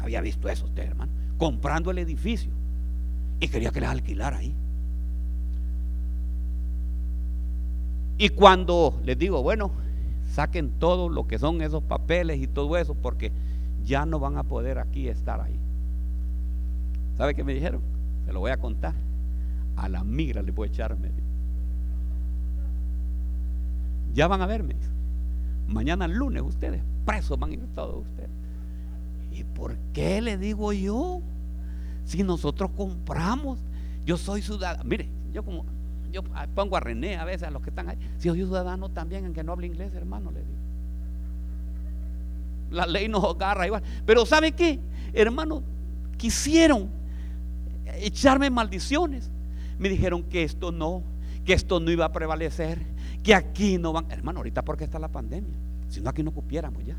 ¿Había 0.00 0.22
visto 0.22 0.48
eso 0.48 0.64
usted, 0.64 0.84
hermano? 0.84 1.12
Comprando 1.36 1.90
el 1.90 1.98
edificio. 1.98 2.50
Y 3.40 3.48
quería 3.48 3.70
que 3.70 3.80
les 3.80 3.90
alquilara 3.90 4.38
ahí. 4.38 4.54
Y 8.20 8.28
cuando 8.28 9.00
les 9.02 9.16
digo, 9.16 9.42
bueno, 9.42 9.70
saquen 10.34 10.72
todo 10.78 11.08
lo 11.08 11.26
que 11.26 11.38
son 11.38 11.62
esos 11.62 11.82
papeles 11.82 12.38
y 12.38 12.46
todo 12.46 12.76
eso, 12.76 12.92
porque 12.92 13.32
ya 13.82 14.04
no 14.04 14.18
van 14.18 14.36
a 14.36 14.42
poder 14.42 14.78
aquí 14.78 15.08
estar 15.08 15.40
ahí. 15.40 15.58
¿Sabe 17.16 17.34
qué 17.34 17.42
me 17.42 17.54
dijeron? 17.54 17.80
Se 18.26 18.34
lo 18.34 18.40
voy 18.40 18.50
a 18.50 18.58
contar. 18.58 18.92
A 19.74 19.88
la 19.88 20.04
migra 20.04 20.42
le 20.42 20.52
voy 20.52 20.68
a 20.68 20.70
echar 20.70 20.94
Ya 24.12 24.28
van 24.28 24.42
a 24.42 24.46
verme. 24.46 24.74
Mañana 25.66 26.06
lunes 26.06 26.42
ustedes, 26.42 26.82
presos 27.06 27.38
van 27.38 27.52
a 27.52 27.54
ir 27.54 27.66
todos 27.74 28.06
ustedes. 28.06 28.28
¿Y 29.32 29.44
por 29.44 29.78
qué 29.94 30.20
le 30.20 30.36
digo 30.36 30.74
yo? 30.74 31.22
Si 32.04 32.22
nosotros 32.22 32.70
compramos, 32.76 33.60
yo 34.04 34.18
soy 34.18 34.42
ciudadano. 34.42 34.84
Mire, 34.84 35.08
yo 35.32 35.42
como 35.42 35.64
yo 36.10 36.22
pongo 36.54 36.76
a 36.76 36.80
René 36.80 37.16
a 37.16 37.24
veces 37.24 37.44
a 37.44 37.50
los 37.50 37.62
que 37.62 37.70
están 37.70 37.88
ahí. 37.88 37.98
Si 38.18 38.28
soy 38.28 38.38
ciudadano 38.38 38.88
también 38.88 39.24
en 39.24 39.32
que 39.32 39.42
no 39.42 39.52
hable 39.52 39.66
inglés, 39.66 39.94
hermano, 39.94 40.30
le 40.30 40.40
digo. 40.40 40.58
La 42.70 42.86
ley 42.86 43.08
nos 43.08 43.24
agarra 43.24 43.66
igual. 43.66 43.82
Pero 44.06 44.24
¿sabe 44.26 44.52
qué? 44.52 44.78
Hermano, 45.12 45.62
quisieron 46.16 46.88
echarme 47.98 48.50
maldiciones. 48.50 49.30
Me 49.78 49.88
dijeron 49.88 50.22
que 50.22 50.44
esto 50.44 50.70
no, 50.70 51.02
que 51.44 51.52
esto 51.52 51.80
no 51.80 51.90
iba 51.90 52.04
a 52.04 52.12
prevalecer, 52.12 52.78
que 53.22 53.34
aquí 53.34 53.78
no 53.78 53.92
van. 53.92 54.06
Hermano, 54.10 54.38
ahorita 54.40 54.62
porque 54.62 54.84
está 54.84 54.98
la 54.98 55.08
pandemia. 55.08 55.54
Si 55.88 56.00
no, 56.00 56.10
aquí 56.10 56.22
no 56.22 56.32
cupiéramos 56.32 56.84
ya. 56.84 56.96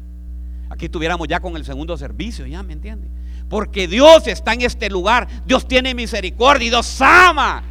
Aquí 0.70 0.86
estuviéramos 0.86 1.28
ya 1.28 1.40
con 1.40 1.56
el 1.56 1.66
segundo 1.66 1.98
servicio, 1.98 2.46
ya, 2.48 2.64
¿me 2.64 2.74
entiende? 2.74 3.08
Porque 3.50 3.88
Dios 3.88 4.28
está 4.28 4.54
en 4.54 4.62
este 4.62 4.90
lugar. 4.90 5.28
Dios 5.46 5.68
tiene 5.68 5.94
misericordia 5.94 6.68
y 6.68 6.70
Dios 6.70 7.02
ama. 7.02 7.64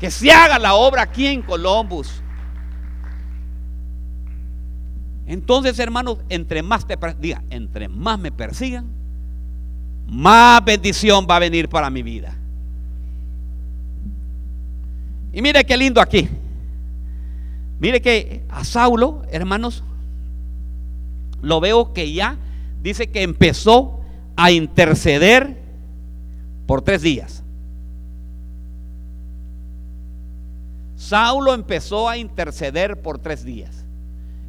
Que 0.00 0.10
se 0.10 0.30
haga 0.30 0.58
la 0.58 0.74
obra 0.74 1.02
aquí 1.02 1.26
en 1.26 1.42
Columbus. 1.42 2.22
Entonces, 5.26 5.78
hermanos, 5.78 6.18
entre 6.28 6.62
más 6.62 6.86
te 6.86 6.98
diga, 7.18 7.42
entre 7.50 7.88
más 7.88 8.18
me 8.18 8.30
persigan, 8.30 8.86
más 10.06 10.62
bendición 10.64 11.26
va 11.28 11.36
a 11.36 11.40
venir 11.40 11.68
para 11.68 11.88
mi 11.88 12.02
vida. 12.02 12.36
Y 15.32 15.40
mire 15.42 15.64
qué 15.64 15.76
lindo 15.76 16.00
aquí. 16.00 16.28
Mire 17.80 18.00
que 18.00 18.44
a 18.48 18.64
Saulo, 18.64 19.22
hermanos, 19.30 19.82
lo 21.42 21.60
veo 21.60 21.92
que 21.92 22.12
ya 22.12 22.36
dice 22.82 23.10
que 23.10 23.22
empezó 23.22 24.00
a 24.36 24.50
interceder 24.50 25.58
por 26.66 26.82
tres 26.82 27.02
días. 27.02 27.43
Saulo 31.04 31.52
empezó 31.52 32.08
a 32.08 32.16
interceder 32.16 33.02
por 33.02 33.18
tres 33.18 33.44
días. 33.44 33.84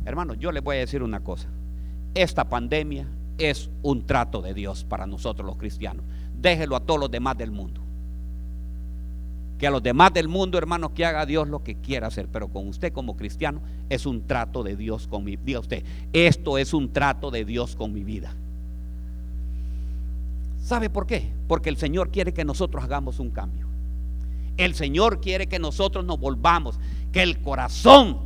Hermanos, 0.06 0.38
yo 0.40 0.54
les 0.54 0.64
voy 0.64 0.78
a 0.78 0.80
decir 0.80 1.04
una 1.04 1.20
cosa. 1.20 1.50
Esta 2.14 2.46
pandemia 2.46 3.10
es 3.38 3.70
un 3.82 4.06
trato 4.06 4.42
de 4.42 4.54
Dios 4.54 4.86
para 4.86 5.06
nosotros 5.06 5.46
los 5.46 5.58
cristianos. 5.58 6.06
Déjelo 6.40 6.78
a 6.78 6.80
todos 6.80 6.98
los 6.98 7.12
demás 7.12 7.38
del 7.38 7.52
mundo. 7.52 7.82
Que 9.60 9.68
a 9.68 9.70
los 9.70 9.84
demás 9.84 10.14
del 10.14 10.30
mundo, 10.30 10.58
hermanos, 10.58 10.92
que 10.92 11.04
haga 11.04 11.26
Dios 11.26 11.50
lo 11.50 11.62
que 11.62 11.76
quiera 11.76 12.08
hacer. 12.08 12.30
Pero 12.32 12.48
con 12.48 12.70
usted 12.70 12.94
como 12.94 13.18
cristiano 13.18 13.60
es 13.90 14.06
un 14.06 14.26
trato 14.26 14.64
de 14.64 14.78
Dios 14.78 15.08
con 15.08 15.26
mi 15.26 15.36
vida. 15.36 15.60
usted, 15.60 15.84
esto 16.14 16.58
es 16.58 16.74
un 16.74 16.94
trato 16.94 17.32
de 17.32 17.44
Dios 17.44 17.76
con 17.76 17.92
mi 17.92 18.06
vida. 18.06 18.34
¿Sabe 20.64 20.90
por 20.90 21.06
qué? 21.06 21.34
Porque 21.50 21.68
el 21.68 21.76
Señor 21.76 22.12
quiere 22.12 22.34
que 22.34 22.46
nosotros 22.46 22.82
hagamos 22.82 23.20
un 23.20 23.30
cambio. 23.30 23.65
El 24.58 24.74
Señor 24.76 25.22
quiere 25.22 25.48
que 25.48 25.60
nosotros 25.60 26.06
nos 26.06 26.20
volvamos, 26.20 26.80
que 27.12 27.22
el 27.22 27.42
corazón 27.42 28.20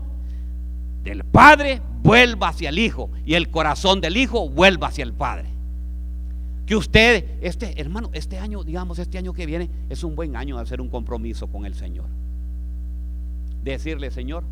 del 1.04 1.24
Padre 1.24 1.82
vuelva 2.02 2.50
hacia 2.50 2.70
el 2.70 2.80
Hijo 2.80 3.10
y 3.26 3.34
el 3.34 3.50
corazón 3.50 4.02
del 4.02 4.18
Hijo 4.18 4.50
vuelva 4.50 4.88
hacia 4.88 5.04
el 5.04 5.14
Padre. 5.14 5.50
Que 6.66 6.76
usted, 6.76 7.40
este 7.42 7.80
hermano, 7.82 8.12
este 8.14 8.38
año, 8.38 8.64
digamos, 8.64 9.00
este 9.00 9.18
año 9.18 9.34
que 9.34 9.48
viene, 9.48 9.70
es 9.90 10.04
un 10.04 10.16
buen 10.16 10.36
año 10.36 10.58
de 10.58 10.62
hacer 10.62 10.82
un 10.82 10.90
compromiso 10.90 11.48
con 11.48 11.66
el 11.66 11.74
Señor. 11.74 12.06
Decirle, 13.64 14.12
Señor, 14.12 14.44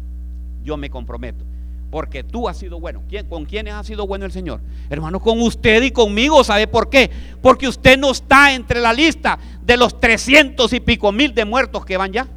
yo 0.64 0.78
me 0.78 0.90
comprometo. 0.90 1.46
Porque 1.90 2.24
tú 2.24 2.50
has 2.50 2.58
sido 2.58 2.80
bueno. 2.80 3.02
¿Con 3.30 3.46
quiénes 3.46 3.74
ha 3.74 3.84
sido 3.84 4.06
bueno 4.06 4.26
el 4.26 4.32
Señor? 4.32 4.60
Hermano, 4.90 5.22
con 5.22 5.42
usted 5.42 5.82
y 5.84 5.92
conmigo. 5.92 6.44
¿Sabe 6.44 6.68
por 6.68 6.90
qué? 6.90 7.10
Porque 7.42 7.68
usted 7.68 7.98
no 7.98 8.12
está 8.12 8.54
entre 8.54 8.82
la 8.82 8.92
lista 8.92 9.40
de 9.62 9.78
los 9.78 10.00
trescientos 10.00 10.74
y 10.74 10.80
pico 10.80 11.12
mil 11.12 11.34
de 11.34 11.46
muertos 11.46 11.86
que 11.86 11.96
van 11.96 12.12
ya. 12.12 12.28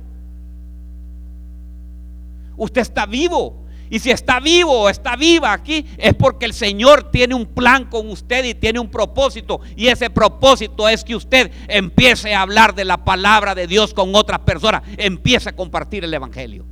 Usted 2.57 2.83
está 2.83 3.07
vivo. 3.07 3.57
Y 3.93 3.99
si 3.99 4.13
está 4.13 4.39
vivo 4.39 4.83
o 4.83 4.89
está 4.89 5.17
viva 5.17 5.53
aquí, 5.53 5.85
es 5.99 6.15
porque 6.15 6.47
el 6.47 6.53
Señor 6.53 7.11
tiene 7.11 7.35
un 7.35 7.47
plan 7.47 7.87
con 7.87 8.09
usted 8.09 8.45
y 8.45 8.55
tiene 8.55 8.79
un 8.79 8.89
propósito. 8.89 9.61
Y 9.75 9.89
ese 9.89 10.11
propósito 10.11 10.89
es 10.89 11.03
que 11.03 11.17
usted 11.17 11.51
empiece 11.67 12.33
a 12.33 12.43
hablar 12.43 12.77
de 12.77 12.85
la 12.85 13.05
palabra 13.05 13.57
de 13.57 13.67
Dios 13.67 13.93
con 13.93 14.15
otras 14.15 14.39
personas. 14.41 14.83
Empiece 14.97 15.49
a 15.49 15.57
compartir 15.57 16.05
el 16.05 16.15
Evangelio 16.15 16.67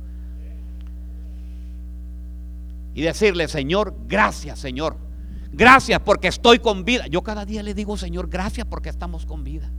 y 2.99 3.01
decirle, 3.01 3.47
Señor, 3.47 3.95
gracias, 4.07 4.59
Señor. 4.59 4.97
Gracias 5.53 6.01
porque 6.01 6.27
estoy 6.27 6.59
con 6.59 6.83
vida. 6.83 7.07
Yo 7.07 7.21
cada 7.21 7.45
día 7.45 7.63
le 7.63 7.73
digo, 7.73 7.95
Señor, 7.95 8.27
gracias 8.27 8.67
porque 8.69 8.89
estamos 8.89 9.25
con 9.25 9.45
vida. 9.45 9.71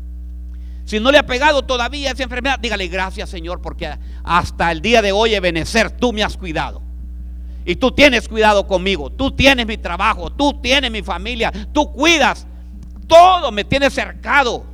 Si 0.87 0.99
no 1.01 1.12
le 1.12 1.18
ha 1.18 1.27
pegado 1.27 1.61
todavía 1.61 2.12
esa 2.12 2.23
enfermedad, 2.23 2.59
dígale 2.59 2.89
gracias, 2.89 3.29
Señor, 3.29 3.61
porque 3.61 3.95
hasta 4.25 4.73
el 4.73 4.81
día 4.81 5.03
de 5.03 5.12
hoy, 5.12 5.35
Ebenecer, 5.35 5.91
tú 5.91 6.14
me 6.14 6.23
has 6.23 6.35
cuidado. 6.39 6.81
Y 7.66 7.77
tú 7.77 7.93
tienes 7.93 8.27
cuidado 8.27 8.66
conmigo, 8.66 9.11
tú 9.11 9.33
tienes 9.33 9.66
mi 9.66 9.77
trabajo, 9.77 10.33
tú 10.33 10.59
tienes 10.62 10.91
mi 10.91 11.03
familia, 11.03 11.53
tú 11.75 11.93
cuidas, 11.93 12.47
todo 13.07 13.53
me 13.53 13.64
tiene 13.64 13.91
cercado. 13.91 14.64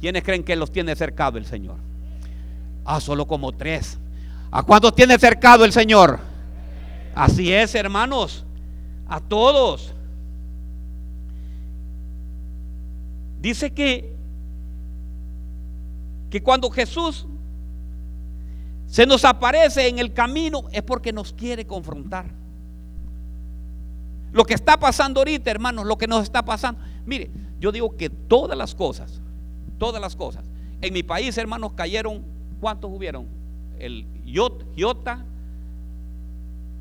¿Quiénes 0.00 0.22
creen 0.22 0.44
que 0.44 0.54
los 0.54 0.70
tiene 0.70 0.94
cercado 0.94 1.38
el 1.38 1.44
Señor? 1.44 1.74
Ah, 2.84 3.00
solo 3.00 3.26
como 3.26 3.50
tres. 3.50 3.98
¿A 4.50 4.62
cuántos 4.62 4.94
tiene 4.94 5.18
cercado 5.18 5.64
el 5.64 5.72
Señor? 5.72 6.20
Así 7.14 7.52
es, 7.52 7.74
hermanos. 7.74 8.44
A 9.08 9.20
todos. 9.20 9.94
Dice 13.40 13.72
que 13.72 14.18
que 16.30 16.42
cuando 16.42 16.70
Jesús 16.70 17.26
se 18.86 19.06
nos 19.06 19.24
aparece 19.24 19.88
en 19.88 19.98
el 19.98 20.12
camino 20.12 20.64
es 20.72 20.82
porque 20.82 21.12
nos 21.12 21.32
quiere 21.32 21.66
confrontar. 21.66 22.26
Lo 24.32 24.44
que 24.44 24.54
está 24.54 24.78
pasando 24.78 25.20
ahorita, 25.20 25.50
hermanos, 25.50 25.86
lo 25.86 25.96
que 25.96 26.06
nos 26.06 26.22
está 26.22 26.44
pasando. 26.44 26.80
Mire, 27.06 27.30
yo 27.58 27.72
digo 27.72 27.96
que 27.96 28.10
todas 28.10 28.56
las 28.56 28.74
cosas, 28.74 29.20
todas 29.78 30.00
las 30.00 30.16
cosas. 30.16 30.44
En 30.80 30.92
mi 30.92 31.02
país, 31.02 31.36
hermanos, 31.38 31.72
cayeron, 31.72 32.22
¿cuántos 32.60 32.90
hubieron? 32.90 33.26
El 33.78 34.06
Iota, 34.24 35.24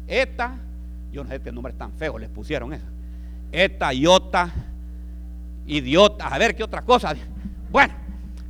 Eta, 0.08 0.60
yo 1.12 1.24
no 1.24 1.30
sé 1.30 1.42
qué 1.42 1.52
nombre 1.52 1.74
tan 1.74 1.92
feo 1.94 2.18
les 2.18 2.30
pusieron 2.30 2.74
eso. 2.74 2.86
Eta, 3.52 3.94
Iota, 3.94 4.54
idiota, 5.66 6.28
a 6.28 6.38
ver 6.38 6.56
qué 6.56 6.64
otra 6.64 6.82
cosa. 6.84 7.14
Bueno, 7.72 7.94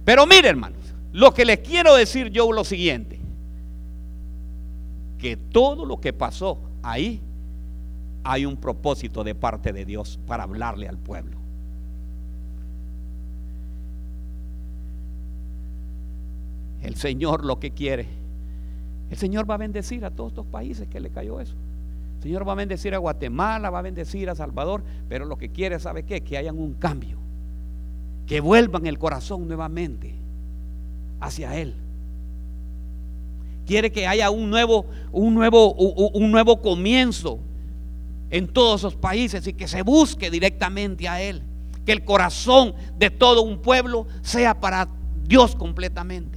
pero 0.05 0.25
mire, 0.25 0.49
hermanos, 0.49 0.79
lo 1.13 1.33
que 1.33 1.45
les 1.45 1.59
quiero 1.59 1.95
decir 1.95 2.29
yo 2.29 2.49
es 2.49 2.55
lo 2.55 2.63
siguiente: 2.63 3.19
que 5.17 5.35
todo 5.35 5.85
lo 5.85 5.99
que 5.99 6.13
pasó 6.13 6.59
ahí 6.83 7.21
hay 8.23 8.45
un 8.45 8.57
propósito 8.57 9.23
de 9.23 9.35
parte 9.35 9.73
de 9.73 9.85
Dios 9.85 10.19
para 10.27 10.43
hablarle 10.43 10.87
al 10.87 10.97
pueblo. 10.97 11.37
El 16.81 16.95
Señor 16.95 17.43
lo 17.43 17.59
que 17.59 17.71
quiere, 17.71 18.07
el 19.09 19.17
Señor 19.17 19.49
va 19.49 19.55
a 19.55 19.57
bendecir 19.57 20.03
a 20.05 20.11
todos 20.11 20.31
estos 20.31 20.45
países 20.45 20.87
que 20.87 20.99
le 20.99 21.09
cayó 21.09 21.39
eso. 21.39 21.55
El 22.17 22.23
Señor 22.23 22.47
va 22.47 22.53
a 22.53 22.55
bendecir 22.55 22.93
a 22.93 22.97
Guatemala, 22.97 23.69
va 23.69 23.79
a 23.79 23.83
bendecir 23.83 24.29
a 24.29 24.35
Salvador, 24.35 24.83
pero 25.07 25.25
lo 25.25 25.37
que 25.37 25.49
quiere, 25.49 25.79
¿sabe 25.79 26.03
qué? 26.03 26.21
Que 26.21 26.37
hayan 26.37 26.57
un 26.57 26.73
cambio, 26.73 27.17
que 28.25 28.39
vuelvan 28.39 28.85
el 28.85 28.97
corazón 28.97 29.47
nuevamente 29.47 30.15
hacia 31.19 31.55
Él. 31.55 31.75
Quiere 33.65 33.91
que 33.91 34.07
haya 34.07 34.29
un 34.29 34.49
nuevo, 34.49 34.85
un 35.11 35.35
nuevo, 35.35 35.73
un 35.73 36.31
nuevo 36.31 36.61
comienzo 36.61 37.39
en 38.29 38.47
todos 38.47 38.81
esos 38.81 38.95
países 38.95 39.45
y 39.47 39.53
que 39.53 39.67
se 39.67 39.81
busque 39.81 40.31
directamente 40.31 41.07
a 41.07 41.21
Él. 41.21 41.41
Que 41.85 41.91
el 41.91 42.03
corazón 42.03 42.73
de 42.97 43.09
todo 43.09 43.41
un 43.41 43.59
pueblo 43.59 44.07
sea 44.21 44.59
para 44.59 44.87
Dios 45.25 45.55
completamente. 45.55 46.36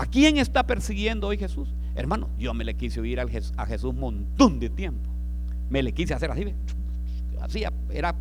¿A 0.00 0.06
quién 0.06 0.38
está 0.38 0.66
persiguiendo 0.66 1.26
hoy 1.26 1.36
Jesús? 1.36 1.68
Hermano, 1.94 2.30
yo 2.38 2.54
me 2.54 2.64
le 2.64 2.74
quise 2.74 3.02
oír 3.02 3.20
a 3.20 3.66
Jesús 3.66 3.90
un 3.90 4.00
montón 4.00 4.58
de 4.58 4.70
tiempo. 4.70 5.10
Me 5.68 5.82
le 5.82 5.92
quise 5.92 6.14
hacer 6.14 6.30
así. 6.30 6.54
Así 7.38 7.64
era 7.90 8.14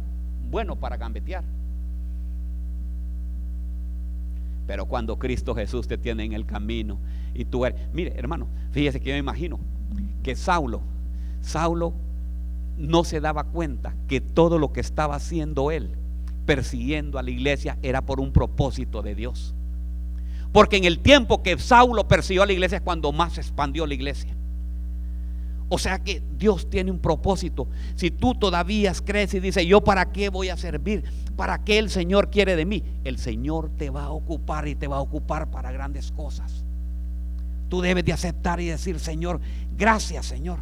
bueno 0.51 0.75
para 0.75 0.97
gambetear. 0.97 1.45
Pero 4.67 4.87
cuando 4.87 5.17
Cristo 5.17 5.55
Jesús 5.55 5.87
te 5.87 5.97
tiene 5.97 6.25
en 6.25 6.33
el 6.33 6.45
camino 6.45 6.97
y 7.33 7.45
tú 7.45 7.65
eres, 7.65 7.79
mire 7.93 8.13
hermano, 8.17 8.49
fíjese 8.71 8.99
que 8.99 9.11
yo 9.11 9.13
me 9.13 9.19
imagino 9.19 9.57
que 10.21 10.35
Saulo, 10.35 10.81
Saulo 11.39 11.93
no 12.77 13.05
se 13.05 13.21
daba 13.21 13.45
cuenta 13.45 13.95
que 14.09 14.19
todo 14.19 14.59
lo 14.59 14.73
que 14.73 14.81
estaba 14.81 15.15
haciendo 15.15 15.71
él, 15.71 15.91
persiguiendo 16.45 17.19
a 17.19 17.23
la 17.23 17.29
iglesia, 17.29 17.77
era 17.81 18.01
por 18.01 18.19
un 18.19 18.33
propósito 18.33 19.01
de 19.01 19.15
Dios. 19.15 19.55
Porque 20.51 20.77
en 20.77 20.85
el 20.85 20.99
tiempo 20.99 21.43
que 21.43 21.57
Saulo 21.59 22.07
persiguió 22.07 22.43
a 22.43 22.45
la 22.45 22.53
iglesia 22.53 22.77
es 22.77 22.81
cuando 22.81 23.11
más 23.11 23.33
se 23.33 23.41
expandió 23.41 23.85
la 23.85 23.93
iglesia. 23.93 24.35
O 25.71 25.77
sea 25.77 25.99
que 25.99 26.23
Dios 26.37 26.67
tiene 26.69 26.89
un 26.89 26.97
propósito. 26.97 27.67
Si 27.95 28.09
tú 28.09 28.33
todavía 28.33 28.91
crees 29.05 29.35
y 29.35 29.39
dices, 29.39 29.65
yo 29.65 29.81
para 29.81 30.11
qué 30.11 30.29
voy 30.29 30.49
a 30.49 30.57
servir, 30.57 31.03
para 31.35 31.63
qué 31.63 31.77
el 31.77 31.91
Señor 31.91 32.31
quiere 32.31 32.55
de 32.55 32.65
mí, 32.65 32.83
el 33.03 33.19
Señor 33.19 33.69
te 33.77 33.91
va 33.91 34.05
a 34.05 34.09
ocupar 34.09 34.67
y 34.67 34.73
te 34.73 34.87
va 34.87 34.97
a 34.97 35.01
ocupar 35.01 35.51
para 35.51 35.71
grandes 35.71 36.11
cosas. 36.11 36.65
Tú 37.69 37.81
debes 37.81 38.03
de 38.03 38.13
aceptar 38.13 38.59
y 38.59 38.65
decir, 38.65 38.99
Señor, 38.99 39.39
gracias 39.77 40.25
Señor. 40.25 40.57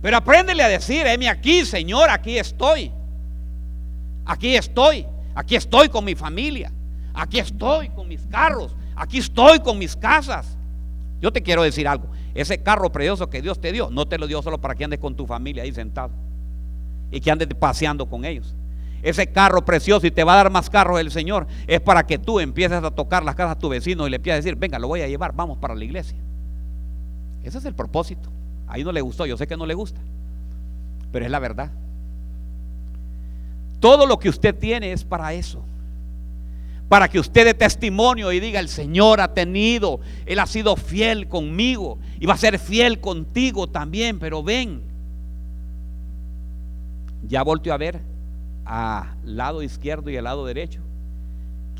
Pero 0.00 0.16
apréndele 0.16 0.62
a 0.62 0.68
decir, 0.68 1.04
heme 1.04 1.28
aquí, 1.28 1.64
Señor, 1.64 2.08
aquí 2.08 2.38
estoy. 2.38 2.92
Aquí 4.24 4.54
estoy. 4.54 5.06
Aquí 5.34 5.56
estoy 5.56 5.88
con 5.88 6.04
mi 6.04 6.14
familia. 6.14 6.72
Aquí 7.14 7.38
estoy 7.38 7.88
con 7.90 8.08
mis 8.08 8.22
carros, 8.26 8.74
aquí 8.96 9.18
estoy 9.18 9.60
con 9.60 9.78
mis 9.78 9.96
casas. 9.96 10.56
Yo 11.20 11.32
te 11.32 11.42
quiero 11.42 11.62
decir 11.62 11.86
algo, 11.86 12.06
ese 12.34 12.62
carro 12.62 12.90
precioso 12.90 13.28
que 13.28 13.42
Dios 13.42 13.60
te 13.60 13.72
dio, 13.72 13.90
no 13.90 14.06
te 14.06 14.18
lo 14.18 14.26
dio 14.26 14.42
solo 14.42 14.58
para 14.58 14.74
que 14.74 14.84
andes 14.84 14.98
con 14.98 15.14
tu 15.14 15.26
familia 15.26 15.62
ahí 15.62 15.72
sentado 15.72 16.10
y 17.10 17.20
que 17.20 17.30
andes 17.30 17.48
paseando 17.58 18.06
con 18.06 18.24
ellos. 18.24 18.54
Ese 19.02 19.26
carro 19.26 19.64
precioso 19.64 20.06
y 20.06 20.10
te 20.10 20.24
va 20.24 20.34
a 20.34 20.36
dar 20.36 20.50
más 20.50 20.70
carros 20.70 20.98
el 21.00 21.10
Señor 21.10 21.46
es 21.66 21.80
para 21.80 22.06
que 22.06 22.18
tú 22.18 22.40
empieces 22.40 22.82
a 22.82 22.90
tocar 22.90 23.24
las 23.24 23.34
casas 23.34 23.56
a 23.56 23.58
tu 23.58 23.68
vecino 23.68 24.06
y 24.06 24.10
le 24.10 24.16
empieces 24.16 24.38
a 24.38 24.42
decir, 24.42 24.56
venga, 24.56 24.78
lo 24.78 24.88
voy 24.88 25.02
a 25.02 25.08
llevar, 25.08 25.34
vamos 25.34 25.58
para 25.58 25.74
la 25.74 25.84
iglesia. 25.84 26.16
Ese 27.42 27.58
es 27.58 27.64
el 27.64 27.74
propósito. 27.74 28.30
Ahí 28.68 28.84
no 28.84 28.92
le 28.92 29.00
gustó, 29.00 29.26
yo 29.26 29.36
sé 29.36 29.46
que 29.46 29.56
no 29.56 29.66
le 29.66 29.74
gusta, 29.74 30.00
pero 31.10 31.24
es 31.24 31.30
la 31.30 31.40
verdad. 31.40 31.70
Todo 33.80 34.06
lo 34.06 34.18
que 34.18 34.28
usted 34.28 34.54
tiene 34.56 34.92
es 34.92 35.04
para 35.04 35.32
eso 35.32 35.62
para 36.92 37.08
que 37.08 37.18
usted 37.18 37.46
dé 37.46 37.54
testimonio 37.54 38.30
y 38.32 38.38
diga, 38.38 38.60
el 38.60 38.68
Señor 38.68 39.22
ha 39.22 39.32
tenido, 39.32 40.00
Él 40.26 40.38
ha 40.38 40.46
sido 40.46 40.76
fiel 40.76 41.26
conmigo 41.26 41.98
y 42.20 42.26
va 42.26 42.34
a 42.34 42.36
ser 42.36 42.58
fiel 42.58 43.00
contigo 43.00 43.66
también, 43.66 44.18
pero 44.18 44.42
ven. 44.42 44.82
Ya 47.26 47.42
volteó 47.44 47.72
a 47.72 47.78
ver 47.78 48.02
al 48.66 49.06
lado 49.24 49.62
izquierdo 49.62 50.10
y 50.10 50.18
al 50.18 50.24
lado 50.24 50.44
derecho. 50.44 50.82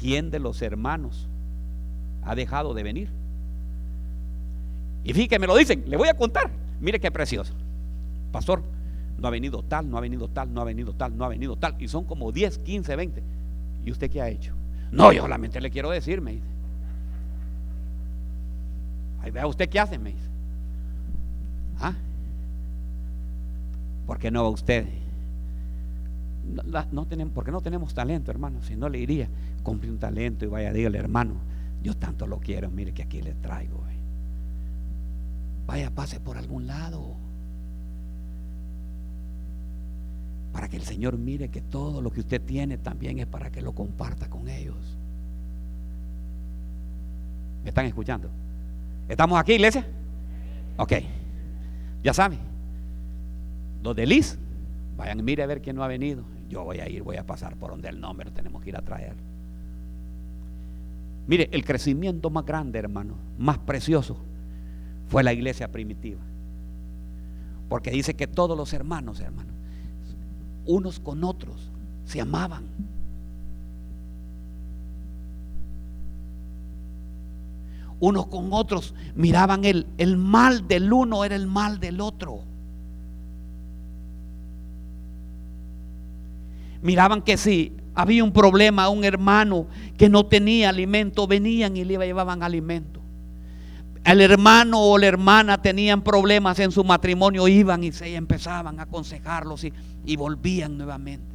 ¿Quién 0.00 0.30
de 0.30 0.38
los 0.38 0.62
hermanos 0.62 1.28
ha 2.22 2.34
dejado 2.34 2.72
de 2.72 2.82
venir? 2.82 3.10
Y 5.04 5.12
fíjate, 5.12 5.38
me 5.38 5.46
lo 5.46 5.56
dicen, 5.56 5.84
le 5.88 5.98
voy 5.98 6.08
a 6.08 6.16
contar. 6.16 6.50
Mire 6.80 6.98
qué 6.98 7.10
precioso. 7.10 7.52
Pastor, 8.32 8.62
no 9.18 9.28
ha 9.28 9.30
venido 9.30 9.62
tal, 9.62 9.90
no 9.90 9.98
ha 9.98 10.00
venido 10.00 10.28
tal, 10.28 10.54
no 10.54 10.62
ha 10.62 10.64
venido 10.64 10.94
tal, 10.94 11.14
no 11.14 11.26
ha 11.26 11.28
venido 11.28 11.56
tal. 11.56 11.76
Y 11.80 11.88
son 11.88 12.04
como 12.04 12.32
10, 12.32 12.56
15, 12.56 12.96
20. 12.96 13.22
¿Y 13.84 13.90
usted 13.90 14.10
qué 14.10 14.22
ha 14.22 14.30
hecho? 14.30 14.54
No, 14.92 15.10
yo 15.12 15.22
solamente 15.22 15.60
le 15.60 15.70
quiero 15.70 15.90
decir, 15.90 16.20
me 16.20 16.32
dice. 16.32 16.46
Ahí 19.22 19.30
vea 19.30 19.46
usted 19.46 19.68
qué 19.68 19.80
hace, 19.80 19.98
me 19.98 20.10
dice. 20.10 20.28
¿Ah? 21.80 21.94
¿Por 24.06 24.18
qué 24.18 24.30
no 24.30 24.42
va 24.44 24.50
usted? 24.50 24.86
No, 26.92 27.06
tenemos, 27.06 27.32
porque 27.32 27.50
no 27.50 27.60
tenemos 27.60 27.94
talento, 27.94 28.30
hermano. 28.30 28.62
Si 28.62 28.76
no 28.76 28.88
le 28.88 28.98
iría, 28.98 29.28
compre 29.62 29.90
un 29.90 29.98
talento 29.98 30.44
y 30.44 30.48
vaya, 30.48 30.72
dígale, 30.72 30.98
hermano, 30.98 31.36
yo 31.82 31.96
tanto 31.96 32.26
lo 32.26 32.38
quiero, 32.38 32.70
mire 32.70 32.92
que 32.92 33.02
aquí 33.02 33.22
le 33.22 33.34
traigo. 33.34 33.82
Vaya, 35.66 35.90
pase 35.90 36.20
por 36.20 36.36
algún 36.36 36.66
lado. 36.66 37.16
Para 40.52 40.68
que 40.68 40.76
el 40.76 40.82
Señor 40.82 41.16
mire 41.18 41.48
que 41.48 41.60
todo 41.60 42.02
lo 42.02 42.10
que 42.10 42.20
usted 42.20 42.40
tiene 42.40 42.78
también 42.78 43.18
es 43.18 43.26
para 43.26 43.50
que 43.50 43.62
lo 43.62 43.72
comparta 43.72 44.28
con 44.28 44.48
ellos. 44.48 44.76
¿Me 47.62 47.70
están 47.70 47.86
escuchando? 47.86 48.28
¿Estamos 49.08 49.38
aquí, 49.38 49.54
iglesia? 49.54 49.86
Ok. 50.76 50.92
Ya 52.02 52.12
saben. 52.12 52.38
Los 53.82 53.96
de 53.96 54.06
Liz, 54.06 54.38
vayan, 54.96 55.24
mire 55.24 55.42
a 55.42 55.46
ver 55.46 55.62
quién 55.62 55.76
no 55.76 55.84
ha 55.84 55.88
venido. 55.88 56.24
Yo 56.48 56.64
voy 56.64 56.80
a 56.80 56.88
ir, 56.88 57.02
voy 57.02 57.16
a 57.16 57.24
pasar 57.24 57.56
por 57.56 57.70
donde 57.70 57.88
el 57.88 58.00
nombre 58.00 58.30
tenemos 58.30 58.62
que 58.62 58.70
ir 58.70 58.76
a 58.76 58.82
traer. 58.82 59.14
Mire, 61.26 61.48
el 61.52 61.64
crecimiento 61.64 62.30
más 62.30 62.44
grande, 62.44 62.78
hermano, 62.78 63.14
más 63.38 63.58
precioso, 63.58 64.18
fue 65.08 65.22
la 65.22 65.32
iglesia 65.32 65.70
primitiva. 65.70 66.20
Porque 67.68 67.90
dice 67.90 68.14
que 68.14 68.26
todos 68.26 68.56
los 68.56 68.72
hermanos, 68.72 69.20
hermanos, 69.20 69.51
unos 70.66 71.00
con 71.00 71.24
otros, 71.24 71.70
se 72.04 72.20
amaban. 72.20 72.64
Unos 78.00 78.26
con 78.26 78.48
otros 78.52 78.94
miraban 79.14 79.64
el, 79.64 79.86
el 79.96 80.16
mal 80.16 80.66
del 80.66 80.92
uno 80.92 81.24
era 81.24 81.36
el 81.36 81.46
mal 81.46 81.78
del 81.78 82.00
otro. 82.00 82.40
miraban 86.82 87.22
que 87.22 87.36
si 87.36 87.72
había 87.94 88.22
un 88.22 88.32
problema, 88.32 88.88
un 88.88 89.04
hermano 89.04 89.66
que 89.96 90.08
no 90.08 90.26
tenía 90.26 90.68
alimento, 90.68 91.26
venían 91.26 91.76
y 91.76 91.84
le 91.84 91.96
llevaban 91.96 92.42
alimento. 92.42 93.00
El 94.04 94.20
hermano 94.20 94.80
o 94.80 94.98
la 94.98 95.06
hermana 95.06 95.62
tenían 95.62 96.02
problemas 96.02 96.58
en 96.58 96.72
su 96.72 96.82
matrimonio, 96.82 97.46
iban 97.46 97.84
y 97.84 97.92
se 97.92 98.14
empezaban 98.16 98.80
a 98.80 98.84
aconsejarlos 98.84 99.62
y, 99.64 99.72
y 100.04 100.16
volvían 100.16 100.76
nuevamente. 100.76 101.32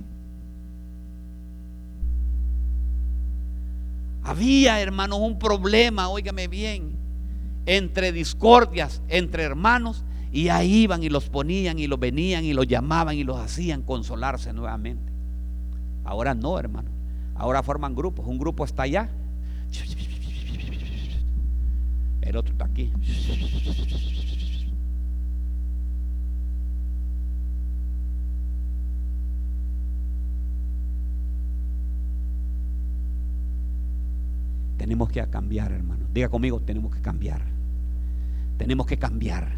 Había, 4.24 4.82
hermanos, 4.82 5.20
un 5.22 5.40
problema, 5.40 6.10
óigame 6.10 6.50
bien, 6.50 6.98
entre 7.66 8.12
discordias, 8.12 9.02
entre 9.08 9.44
hermanos, 9.44 10.04
y 10.34 10.50
ahí 10.50 10.84
iban 10.84 11.02
y 11.02 11.10
los 11.10 11.30
ponían 11.30 11.80
y 11.80 11.88
los 11.88 11.98
venían 11.98 12.44
y 12.44 12.54
los 12.54 12.68
llamaban 12.68 13.16
y 13.16 13.24
los 13.24 13.38
hacían 13.38 13.82
consolarse 13.82 14.52
nuevamente. 14.52 15.12
Ahora 16.04 16.36
no, 16.36 16.60
hermano. 16.60 16.90
Ahora 17.36 17.64
forman 17.64 17.96
grupos. 17.96 18.26
Un 18.28 18.38
grupo 18.38 18.66
está 18.66 18.84
allá. 18.84 19.10
El 22.28 22.36
otro 22.36 22.52
está 22.52 22.66
aquí. 22.66 22.92
Tenemos 34.78 35.10
que 35.10 35.26
cambiar, 35.28 35.72
hermano. 35.72 36.06
Diga 36.14 36.28
conmigo, 36.28 36.60
tenemos 36.60 36.94
que 36.94 37.02
cambiar. 37.02 37.42
Tenemos 38.58 38.86
que 38.86 39.00
cambiar. 39.00 39.54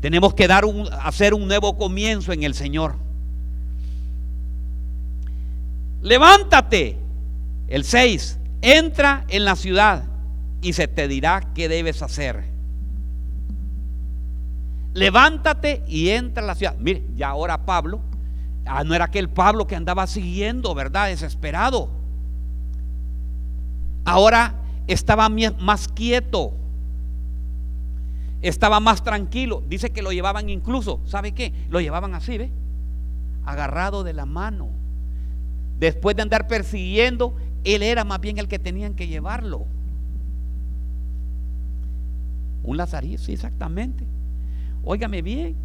Tenemos 0.00 0.34
que 0.34 0.48
dar 0.48 0.64
un, 0.64 0.88
hacer 1.02 1.34
un 1.34 1.46
nuevo 1.46 1.78
comienzo 1.78 2.32
en 2.32 2.42
el 2.42 2.54
Señor. 2.54 2.96
Levántate. 6.02 6.98
El 7.68 7.84
6. 7.84 8.40
Entra 8.60 9.24
en 9.28 9.44
la 9.44 9.54
ciudad 9.54 10.15
y 10.66 10.72
se 10.72 10.88
te 10.88 11.06
dirá 11.06 11.52
qué 11.54 11.68
debes 11.68 12.02
hacer. 12.02 12.42
Levántate 14.94 15.84
y 15.86 16.08
entra 16.08 16.42
en 16.42 16.46
la 16.48 16.56
ciudad. 16.56 16.74
Mire, 16.80 17.04
ya 17.14 17.28
ahora 17.28 17.64
Pablo, 17.64 18.00
ah, 18.64 18.82
no 18.82 18.92
era 18.92 19.04
aquel 19.04 19.28
Pablo 19.28 19.68
que 19.68 19.76
andaba 19.76 20.08
siguiendo, 20.08 20.74
¿verdad? 20.74 21.06
Desesperado. 21.06 21.88
Ahora 24.04 24.56
estaba 24.88 25.28
más 25.28 25.86
quieto. 25.86 26.52
Estaba 28.42 28.80
más 28.80 29.04
tranquilo. 29.04 29.62
Dice 29.68 29.90
que 29.90 30.02
lo 30.02 30.10
llevaban 30.10 30.48
incluso, 30.48 31.00
¿sabe 31.06 31.30
qué? 31.30 31.52
Lo 31.70 31.80
llevaban 31.80 32.12
así, 32.12 32.38
¿ve? 32.38 32.50
Agarrado 33.44 34.02
de 34.02 34.14
la 34.14 34.26
mano. 34.26 34.70
Después 35.78 36.16
de 36.16 36.22
andar 36.22 36.48
persiguiendo, 36.48 37.36
él 37.62 37.84
era 37.84 38.02
más 38.02 38.20
bien 38.20 38.38
el 38.38 38.48
que 38.48 38.58
tenían 38.58 38.94
que 38.94 39.06
llevarlo. 39.06 39.68
Un 42.66 42.76
lazarillo, 42.76 43.18
sí, 43.18 43.32
exactamente. 43.32 44.04
Óigame 44.84 45.22
bien. 45.22 45.56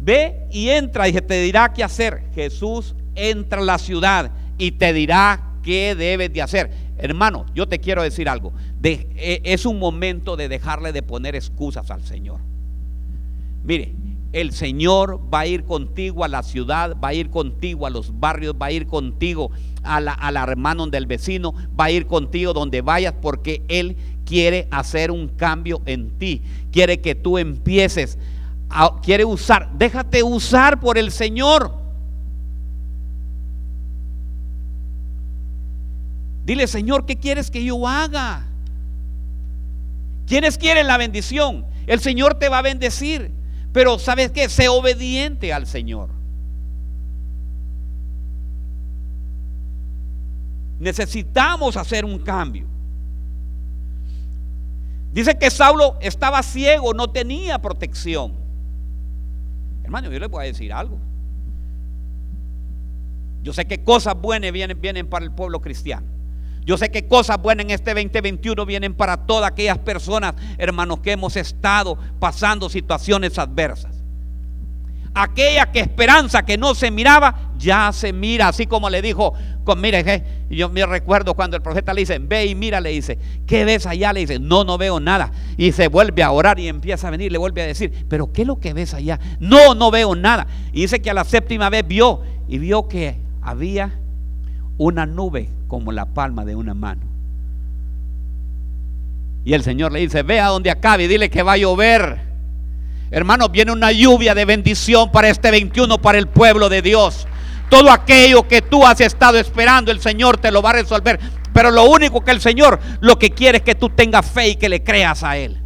Ve 0.00 0.48
y 0.50 0.68
entra 0.68 1.08
y 1.08 1.12
te 1.12 1.40
dirá 1.40 1.72
qué 1.72 1.84
hacer. 1.84 2.24
Jesús 2.34 2.94
entra 3.14 3.60
a 3.60 3.64
la 3.64 3.78
ciudad 3.78 4.32
y 4.58 4.72
te 4.72 4.92
dirá 4.92 5.52
qué 5.62 5.94
debes 5.94 6.32
de 6.32 6.42
hacer. 6.42 6.70
Hermano, 6.98 7.46
yo 7.54 7.68
te 7.68 7.78
quiero 7.78 8.02
decir 8.02 8.28
algo. 8.28 8.52
E, 8.82 9.40
es 9.44 9.64
un 9.64 9.78
momento 9.78 10.36
de 10.36 10.48
dejarle 10.48 10.92
de 10.92 11.02
poner 11.02 11.36
excusas 11.36 11.90
al 11.92 12.02
Señor. 12.02 12.40
Mire, 13.64 13.94
el 14.32 14.52
Señor 14.52 15.20
va 15.32 15.40
a 15.40 15.46
ir 15.46 15.64
contigo 15.64 16.24
a 16.24 16.28
la 16.28 16.42
ciudad, 16.42 16.96
va 17.02 17.08
a 17.08 17.14
ir 17.14 17.30
contigo 17.30 17.86
a 17.86 17.90
los 17.90 18.18
barrios, 18.18 18.54
va 18.60 18.66
a 18.66 18.72
ir 18.72 18.86
contigo 18.86 19.50
a 19.82 20.00
la, 20.00 20.12
a 20.14 20.86
del 20.90 21.06
vecino, 21.06 21.54
va 21.78 21.84
a 21.84 21.90
ir 21.90 22.06
contigo 22.06 22.52
donde 22.52 22.80
vayas 22.80 23.14
porque 23.20 23.62
Él 23.68 23.96
quiere 24.32 24.66
hacer 24.70 25.10
un 25.10 25.28
cambio 25.28 25.82
en 25.84 26.08
ti. 26.18 26.40
Quiere 26.72 27.02
que 27.02 27.14
tú 27.14 27.36
empieces, 27.36 28.16
a, 28.70 28.98
quiere 29.02 29.26
usar, 29.26 29.70
déjate 29.74 30.22
usar 30.22 30.80
por 30.80 30.96
el 30.96 31.12
Señor. 31.12 31.70
Dile, 36.46 36.66
Señor, 36.66 37.04
¿qué 37.04 37.16
quieres 37.16 37.50
que 37.50 37.62
yo 37.62 37.86
haga? 37.86 38.46
¿Quiénes 40.26 40.56
quieren 40.56 40.86
la 40.86 40.96
bendición? 40.96 41.66
El 41.86 42.00
Señor 42.00 42.38
te 42.38 42.48
va 42.48 42.60
a 42.60 42.62
bendecir. 42.62 43.30
Pero 43.74 43.98
¿sabes 43.98 44.30
qué? 44.30 44.48
Sé 44.48 44.66
obediente 44.66 45.52
al 45.52 45.66
Señor. 45.66 46.08
Necesitamos 50.80 51.76
hacer 51.76 52.06
un 52.06 52.18
cambio. 52.18 52.71
Dice 55.12 55.36
que 55.36 55.50
Saulo 55.50 55.98
estaba 56.00 56.42
ciego, 56.42 56.94
no 56.94 57.10
tenía 57.10 57.60
protección. 57.60 58.34
Hermano, 59.84 60.10
yo 60.10 60.18
le 60.18 60.26
voy 60.26 60.44
a 60.44 60.46
decir 60.46 60.72
algo. 60.72 60.98
Yo 63.42 63.52
sé 63.52 63.66
que 63.66 63.84
cosas 63.84 64.14
buenas 64.14 64.52
vienen, 64.52 64.80
vienen 64.80 65.06
para 65.08 65.24
el 65.24 65.32
pueblo 65.32 65.60
cristiano. 65.60 66.06
Yo 66.64 66.78
sé 66.78 66.90
que 66.90 67.08
cosas 67.08 67.42
buenas 67.42 67.64
en 67.64 67.72
este 67.72 67.92
2021 67.92 68.64
vienen 68.64 68.94
para 68.94 69.26
todas 69.26 69.50
aquellas 69.50 69.78
personas, 69.78 70.34
hermanos, 70.58 71.00
que 71.00 71.12
hemos 71.12 71.36
estado 71.36 71.98
pasando 72.20 72.70
situaciones 72.70 73.38
adversas. 73.38 74.02
Aquella 75.12 75.70
que 75.72 75.80
esperanza 75.80 76.44
que 76.44 76.56
no 76.56 76.74
se 76.74 76.90
miraba, 76.90 77.52
ya 77.58 77.92
se 77.92 78.12
mira, 78.12 78.48
así 78.48 78.66
como 78.66 78.88
le 78.88 79.02
dijo, 79.02 79.34
con, 79.64 79.80
mire, 79.80 80.24
yo 80.50 80.68
me 80.68 80.84
recuerdo 80.84 81.34
cuando 81.34 81.56
el 81.56 81.62
profeta 81.62 81.94
le 81.94 82.02
dice, 82.02 82.18
ve 82.18 82.46
y 82.46 82.54
mira, 82.54 82.80
le 82.80 82.90
dice, 82.90 83.18
¿qué 83.46 83.64
ves 83.64 83.86
allá? 83.86 84.12
Le 84.12 84.20
dice, 84.20 84.38
no, 84.38 84.64
no 84.64 84.78
veo 84.78 85.00
nada. 85.00 85.32
Y 85.56 85.72
se 85.72 85.88
vuelve 85.88 86.22
a 86.22 86.30
orar 86.30 86.58
y 86.58 86.68
empieza 86.68 87.08
a 87.08 87.10
venir, 87.10 87.30
le 87.32 87.38
vuelve 87.38 87.62
a 87.62 87.66
decir, 87.66 87.92
pero 88.08 88.32
¿qué 88.32 88.42
es 88.42 88.46
lo 88.46 88.58
que 88.58 88.72
ves 88.72 88.94
allá? 88.94 89.18
No, 89.40 89.74
no 89.74 89.90
veo 89.90 90.14
nada. 90.14 90.46
Y 90.72 90.82
dice 90.82 91.00
que 91.00 91.10
a 91.10 91.14
la 91.14 91.24
séptima 91.24 91.70
vez 91.70 91.86
vio 91.86 92.22
y 92.48 92.58
vio 92.58 92.88
que 92.88 93.16
había 93.40 93.92
una 94.78 95.06
nube 95.06 95.48
como 95.68 95.92
la 95.92 96.06
palma 96.06 96.44
de 96.44 96.54
una 96.54 96.74
mano. 96.74 97.02
Y 99.44 99.54
el 99.54 99.62
Señor 99.62 99.92
le 99.92 100.00
dice, 100.00 100.22
ve 100.22 100.40
a 100.40 100.48
donde 100.48 100.70
acabe 100.70 101.04
y 101.04 101.08
dile 101.08 101.30
que 101.30 101.42
va 101.42 101.52
a 101.52 101.56
llover. 101.56 102.20
Hermano, 103.10 103.48
viene 103.48 103.72
una 103.72 103.92
lluvia 103.92 104.34
de 104.34 104.44
bendición 104.44 105.10
para 105.10 105.28
este 105.28 105.50
21, 105.50 105.98
para 106.00 106.18
el 106.18 106.28
pueblo 106.28 106.68
de 106.68 106.80
Dios. 106.80 107.26
Todo 107.72 107.90
aquello 107.90 108.46
que 108.46 108.60
tú 108.60 108.84
has 108.86 109.00
estado 109.00 109.38
esperando, 109.38 109.90
el 109.90 109.98
Señor 109.98 110.36
te 110.36 110.50
lo 110.50 110.60
va 110.60 110.68
a 110.68 110.74
resolver. 110.74 111.18
Pero 111.54 111.70
lo 111.70 111.84
único 111.84 112.20
que 112.20 112.30
el 112.30 112.42
Señor 112.42 112.78
lo 113.00 113.18
que 113.18 113.30
quiere 113.30 113.58
es 113.58 113.64
que 113.64 113.74
tú 113.74 113.88
tengas 113.88 114.30
fe 114.30 114.50
y 114.50 114.56
que 114.56 114.68
le 114.68 114.84
creas 114.84 115.24
a 115.24 115.38
Él. 115.38 115.58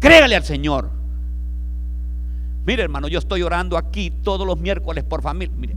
Créale 0.00 0.34
al 0.34 0.42
Señor. 0.42 0.90
Mire, 2.66 2.82
hermano, 2.82 3.06
yo 3.06 3.20
estoy 3.20 3.42
orando 3.42 3.78
aquí 3.78 4.10
todos 4.10 4.44
los 4.44 4.58
miércoles 4.58 5.04
por 5.04 5.22
familia. 5.22 5.54
Mire, 5.56 5.76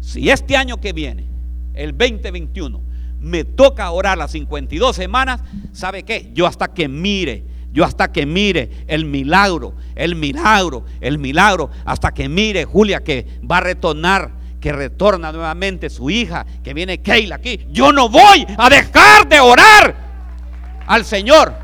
si 0.00 0.28
este 0.28 0.56
año 0.56 0.80
que 0.80 0.92
viene, 0.92 1.28
el 1.74 1.96
2021, 1.96 2.80
me 3.20 3.44
toca 3.44 3.88
orar 3.92 4.18
las 4.18 4.32
52 4.32 4.96
semanas, 4.96 5.40
¿sabe 5.70 6.02
qué? 6.02 6.32
Yo 6.34 6.48
hasta 6.48 6.66
que 6.66 6.88
mire, 6.88 7.44
yo 7.76 7.84
hasta 7.84 8.10
que 8.10 8.24
mire 8.24 8.70
el 8.86 9.04
milagro, 9.04 9.74
el 9.94 10.14
milagro, 10.16 10.86
el 10.98 11.18
milagro, 11.18 11.68
hasta 11.84 12.14
que 12.14 12.26
mire 12.26 12.64
Julia 12.64 13.04
que 13.04 13.38
va 13.48 13.58
a 13.58 13.60
retornar, 13.60 14.30
que 14.62 14.72
retorna 14.72 15.30
nuevamente 15.30 15.90
su 15.90 16.08
hija, 16.08 16.46
que 16.64 16.72
viene 16.72 17.02
Keila 17.02 17.34
aquí. 17.36 17.66
Yo 17.68 17.92
no 17.92 18.08
voy 18.08 18.46
a 18.56 18.70
dejar 18.70 19.28
de 19.28 19.40
orar 19.40 19.94
al 20.86 21.04
Señor. 21.04 21.54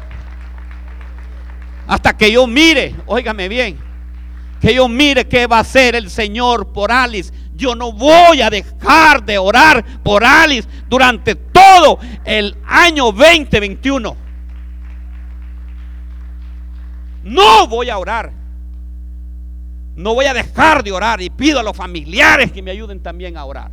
Hasta 1.87 2.15
que 2.15 2.31
yo 2.31 2.47
mire, 2.47 2.95
óigame 3.07 3.49
bien, 3.49 3.79
que 4.61 4.75
yo 4.75 4.89
mire 4.89 5.27
qué 5.27 5.47
va 5.47 5.57
a 5.57 5.61
hacer 5.61 5.95
el 5.95 6.11
Señor 6.11 6.75
por 6.75 6.93
Alice, 6.93 7.33
yo 7.55 7.75
no 7.75 7.91
voy 7.91 8.43
a 8.43 8.51
dejar 8.51 9.25
de 9.25 9.39
orar 9.39 9.83
por 10.03 10.23
Alice 10.25 10.69
durante 10.91 11.37
todo 11.37 11.99
el 12.27 12.55
año 12.67 13.13
2021. 13.13 14.23
No 17.23 17.67
voy 17.69 17.91
a 17.91 17.99
orar. 17.99 18.33
No 19.95 20.15
voy 20.15 20.25
a 20.27 20.35
dejar 20.35 20.83
de 20.83 20.93
orar 20.93 21.21
y 21.21 21.31
pido 21.31 21.61
a 21.61 21.63
los 21.63 21.77
familiares 21.77 22.51
que 22.51 22.63
me 22.63 22.71
ayuden 22.71 23.01
también 23.01 23.37
a 23.37 23.45
orar. 23.45 23.71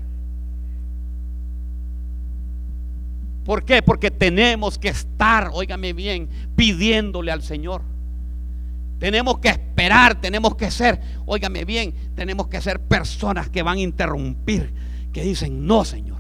¿Por 3.46 3.64
qué? 3.64 3.82
Porque 3.82 4.12
tenemos 4.12 4.78
que 4.78 4.90
estar, 4.90 5.50
óigame 5.54 5.94
bien, 5.94 6.30
pidiéndole 6.56 7.32
al 7.32 7.42
Señor. 7.42 7.82
Tenemos 9.00 9.40
que 9.40 9.48
esperar, 9.48 10.20
tenemos 10.20 10.56
que 10.56 10.70
ser, 10.70 11.00
óigame 11.26 11.64
bien, 11.64 11.94
tenemos 12.16 12.48
que 12.48 12.62
ser 12.62 12.82
personas 12.82 13.50
que 13.50 13.64
van 13.64 13.78
a 13.78 13.82
interrumpir, 13.82 14.74
que 15.14 15.24
dicen, 15.24 15.66
no, 15.66 15.86
Señor. 15.86 16.20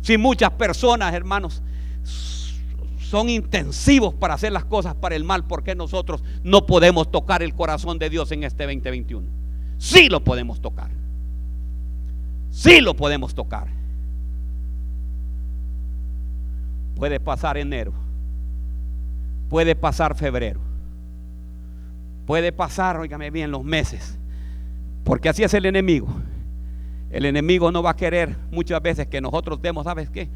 Si 0.00 0.16
muchas 0.16 0.52
personas, 0.52 1.12
hermanos, 1.12 1.62
son 3.12 3.28
intensivos 3.28 4.14
para 4.14 4.32
hacer 4.32 4.52
las 4.52 4.64
cosas 4.64 4.94
para 4.94 5.14
el 5.14 5.22
mal, 5.22 5.44
¿por 5.44 5.62
qué 5.62 5.74
nosotros 5.74 6.24
no 6.44 6.64
podemos 6.64 7.10
tocar 7.10 7.42
el 7.42 7.54
corazón 7.54 7.98
de 7.98 8.08
Dios 8.08 8.32
en 8.32 8.42
este 8.42 8.64
2021? 8.64 9.28
Sí 9.76 10.08
lo 10.08 10.24
podemos 10.24 10.62
tocar. 10.62 10.88
Sí 12.48 12.80
lo 12.80 12.96
podemos 12.96 13.34
tocar. 13.34 13.68
Puede 16.94 17.20
pasar 17.20 17.58
enero. 17.58 17.92
Puede 19.50 19.76
pasar 19.76 20.16
febrero. 20.16 20.60
Puede 22.24 22.50
pasar, 22.50 22.96
oígame 22.96 23.30
bien, 23.30 23.50
los 23.50 23.62
meses. 23.62 24.18
Porque 25.04 25.28
así 25.28 25.42
es 25.42 25.52
el 25.52 25.66
enemigo. 25.66 26.08
El 27.10 27.26
enemigo 27.26 27.70
no 27.70 27.82
va 27.82 27.90
a 27.90 27.96
querer 27.96 28.38
muchas 28.50 28.80
veces 28.80 29.06
que 29.06 29.20
nosotros 29.20 29.60
demos, 29.60 29.84
¿sabes 29.84 30.08
qué? 30.08 30.30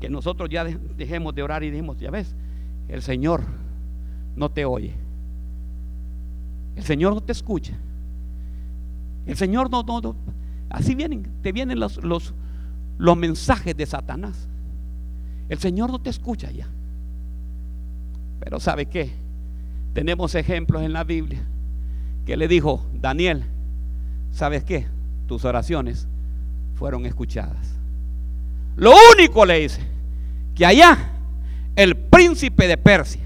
Que 0.00 0.08
nosotros 0.08 0.48
ya 0.48 0.64
dejemos 0.64 1.34
de 1.34 1.42
orar 1.42 1.62
y 1.64 1.70
dijimos, 1.70 1.98
ya 1.98 2.10
ves, 2.10 2.34
el 2.88 3.02
Señor 3.02 3.42
no 4.36 4.50
te 4.50 4.64
oye. 4.64 4.94
El 6.76 6.84
Señor 6.84 7.14
no 7.14 7.20
te 7.20 7.32
escucha. 7.32 7.74
El 9.26 9.36
Señor 9.36 9.70
no, 9.70 9.82
no, 9.82 10.16
así 10.70 10.94
vienen, 10.94 11.28
te 11.42 11.52
vienen 11.52 11.78
los, 11.80 12.02
los, 12.02 12.32
los 12.96 13.16
mensajes 13.16 13.76
de 13.76 13.84
Satanás. 13.84 14.48
El 15.48 15.58
Señor 15.58 15.90
no 15.90 16.00
te 16.00 16.10
escucha 16.10 16.50
ya. 16.50 16.66
Pero 18.40 18.60
¿sabe 18.60 18.86
qué? 18.86 19.10
Tenemos 19.92 20.34
ejemplos 20.34 20.82
en 20.82 20.92
la 20.92 21.04
Biblia 21.04 21.40
que 22.24 22.36
le 22.36 22.46
dijo, 22.46 22.86
Daniel, 22.94 23.44
¿sabes 24.30 24.62
qué? 24.62 24.86
Tus 25.26 25.44
oraciones 25.44 26.06
fueron 26.74 27.06
escuchadas. 27.06 27.77
Lo 28.78 28.94
único 29.12 29.44
le 29.44 29.58
dice, 29.60 29.80
que 30.54 30.64
allá 30.64 30.96
el 31.74 31.96
príncipe 31.96 32.68
de 32.68 32.76
Persia 32.76 33.22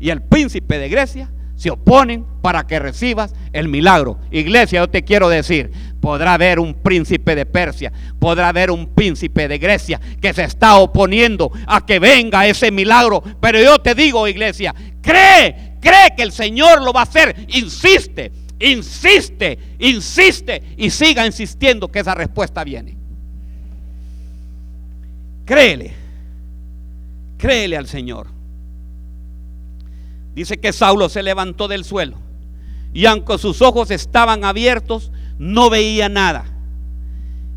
y 0.00 0.10
el 0.10 0.20
príncipe 0.20 0.78
de 0.78 0.88
Grecia 0.88 1.30
se 1.54 1.70
oponen 1.70 2.26
para 2.42 2.66
que 2.66 2.80
recibas 2.80 3.34
el 3.52 3.68
milagro. 3.68 4.18
Iglesia, 4.32 4.80
yo 4.80 4.90
te 4.90 5.04
quiero 5.04 5.28
decir, 5.28 5.70
podrá 6.00 6.34
haber 6.34 6.58
un 6.58 6.74
príncipe 6.74 7.36
de 7.36 7.46
Persia, 7.46 7.92
podrá 8.18 8.48
haber 8.48 8.72
un 8.72 8.92
príncipe 8.94 9.46
de 9.46 9.58
Grecia 9.58 10.00
que 10.20 10.34
se 10.34 10.42
está 10.42 10.76
oponiendo 10.76 11.52
a 11.68 11.86
que 11.86 12.00
venga 12.00 12.46
ese 12.48 12.72
milagro. 12.72 13.22
Pero 13.40 13.60
yo 13.60 13.78
te 13.78 13.94
digo, 13.94 14.26
iglesia, 14.26 14.74
cree, 15.00 15.76
cree 15.80 16.14
que 16.16 16.24
el 16.24 16.32
Señor 16.32 16.82
lo 16.82 16.92
va 16.92 17.00
a 17.00 17.04
hacer. 17.04 17.46
Insiste, 17.50 18.32
insiste, 18.58 19.56
insiste 19.78 20.62
y 20.76 20.90
siga 20.90 21.24
insistiendo 21.24 21.86
que 21.92 22.00
esa 22.00 22.16
respuesta 22.16 22.64
viene. 22.64 23.01
Créele, 25.44 25.94
créele 27.38 27.76
al 27.76 27.86
Señor. 27.86 28.28
Dice 30.34 30.58
que 30.58 30.72
Saulo 30.72 31.08
se 31.08 31.22
levantó 31.22 31.68
del 31.68 31.84
suelo 31.84 32.16
y 32.94 33.06
aunque 33.06 33.38
sus 33.38 33.62
ojos 33.62 33.90
estaban 33.90 34.44
abiertos, 34.44 35.12
no 35.38 35.70
veía 35.70 36.08
nada. 36.08 36.44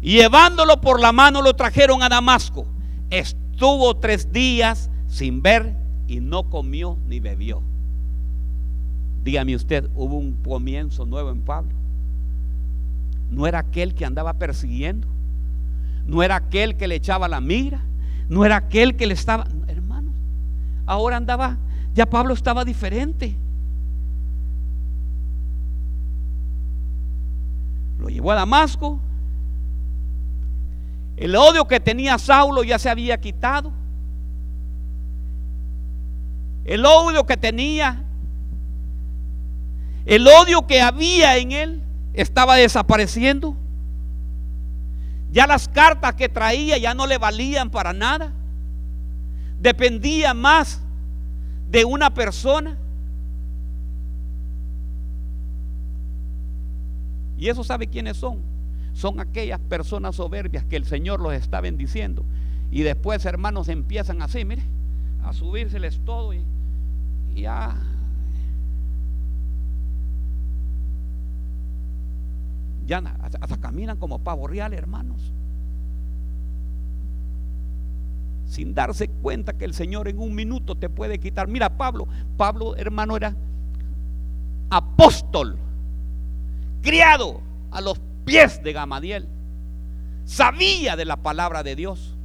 Y 0.01 0.17
llevándolo 0.17 0.81
por 0.81 0.99
la 0.99 1.11
mano 1.11 1.41
lo 1.41 1.55
trajeron 1.55 2.03
a 2.03 2.09
Damasco. 2.09 2.65
Estuvo 3.09 3.95
tres 3.95 4.31
días 4.31 4.89
sin 5.07 5.41
ver 5.41 5.75
y 6.07 6.19
no 6.19 6.49
comió 6.49 6.97
ni 7.07 7.19
bebió. 7.19 7.61
Dígame 9.23 9.55
usted, 9.55 9.89
hubo 9.95 10.17
un 10.17 10.33
comienzo 10.43 11.05
nuevo 11.05 11.31
en 11.31 11.41
Pablo. 11.41 11.71
No 13.31 13.47
era 13.47 13.59
aquel 13.59 13.95
que 13.95 14.05
andaba 14.05 14.33
persiguiendo. 14.33 15.07
No 16.06 16.24
era 16.24 16.36
aquel 16.36 16.78
que 16.78 16.88
le 16.88 16.95
echaba 16.95 17.28
la 17.28 17.41
mira. 17.41 17.82
No 18.30 18.45
era 18.45 18.58
aquel 18.58 18.95
que 18.95 19.06
le 19.06 19.14
estaba... 19.14 19.45
Hermanos, 19.68 20.14
ahora 20.86 21.18
andaba 21.18 21.58
ya 21.95 22.06
Pablo 22.06 22.34
estaba 22.34 22.66
diferente. 22.66 23.34
Lo 27.97 28.10
llevó 28.10 28.34
a 28.34 28.36
Damasco. 28.36 28.99
El 31.16 31.38
odio 31.38 31.66
que 31.66 31.80
tenía 31.80 32.18
Saulo 32.18 32.66
ya 32.66 32.78
se 32.78 32.89
había 32.89 33.18
quitado. 33.22 33.72
El 36.66 36.86
odio 36.86 37.26
que 37.26 37.38
tenía, 37.38 38.03
el 40.06 40.28
odio 40.28 40.68
que 40.68 40.82
había 40.82 41.38
en 41.38 41.51
él 41.53 41.82
estaba 42.14 42.56
desapareciendo. 42.56 43.56
Ya 45.36 45.45
las 45.45 45.67
cartas 45.67 46.15
que 46.15 46.29
traía 46.29 46.77
ya 46.77 46.93
no 46.93 47.05
le 47.05 47.17
valían 47.17 47.69
para 47.69 47.91
nada. 47.91 48.31
Dependía 49.59 50.33
más 50.33 50.81
de 51.69 51.83
una 51.83 52.13
persona. 52.13 52.77
Y 57.38 57.49
eso 57.49 57.65
sabe 57.65 57.88
quiénes 57.88 58.15
son. 58.15 58.39
Son 58.93 59.19
aquellas 59.19 59.59
personas 59.59 60.15
soberbias 60.15 60.63
que 60.63 60.77
el 60.77 60.86
Señor 60.86 61.19
los 61.19 61.33
está 61.33 61.59
bendiciendo. 61.59 62.23
Y 62.71 62.83
después, 62.83 63.25
hermanos, 63.25 63.67
empiezan 63.67 64.21
así, 64.21 64.45
mire, 64.45 64.63
a 65.21 65.33
subírseles 65.33 65.99
todo 66.05 66.33
y, 66.33 66.45
ya. 67.36 67.75
Ya 72.86 72.97
hasta 73.41 73.57
caminan 73.57 73.97
como 73.97 74.19
pavo 74.19 74.47
real, 74.47 74.73
hermanos. 74.73 75.33
sin 78.47 78.73
darse 78.73 79.07
cuenta 79.07 79.53
que 79.53 79.65
el 79.65 79.73
Señor 79.73 80.07
en 80.07 80.19
un 80.19 80.33
minuto 80.33 80.75
te 80.75 80.89
puede 80.89 81.19
quitar. 81.19 81.47
Mira, 81.47 81.77
Pablo, 81.77 82.07
Pablo 82.38 82.75
hermano 82.75 83.17
era 83.17 83.36
apóstol, 84.69 85.57
criado 86.81 87.41
a 87.71 87.81
los 87.81 87.99
pies 88.23 88.61
de 88.63 88.73
Gamadiel, 88.73 89.27
sabía 90.25 90.95
de 90.95 91.05
la 91.05 91.17
palabra 91.17 91.63
de 91.63 91.75
Dios, 91.75 92.15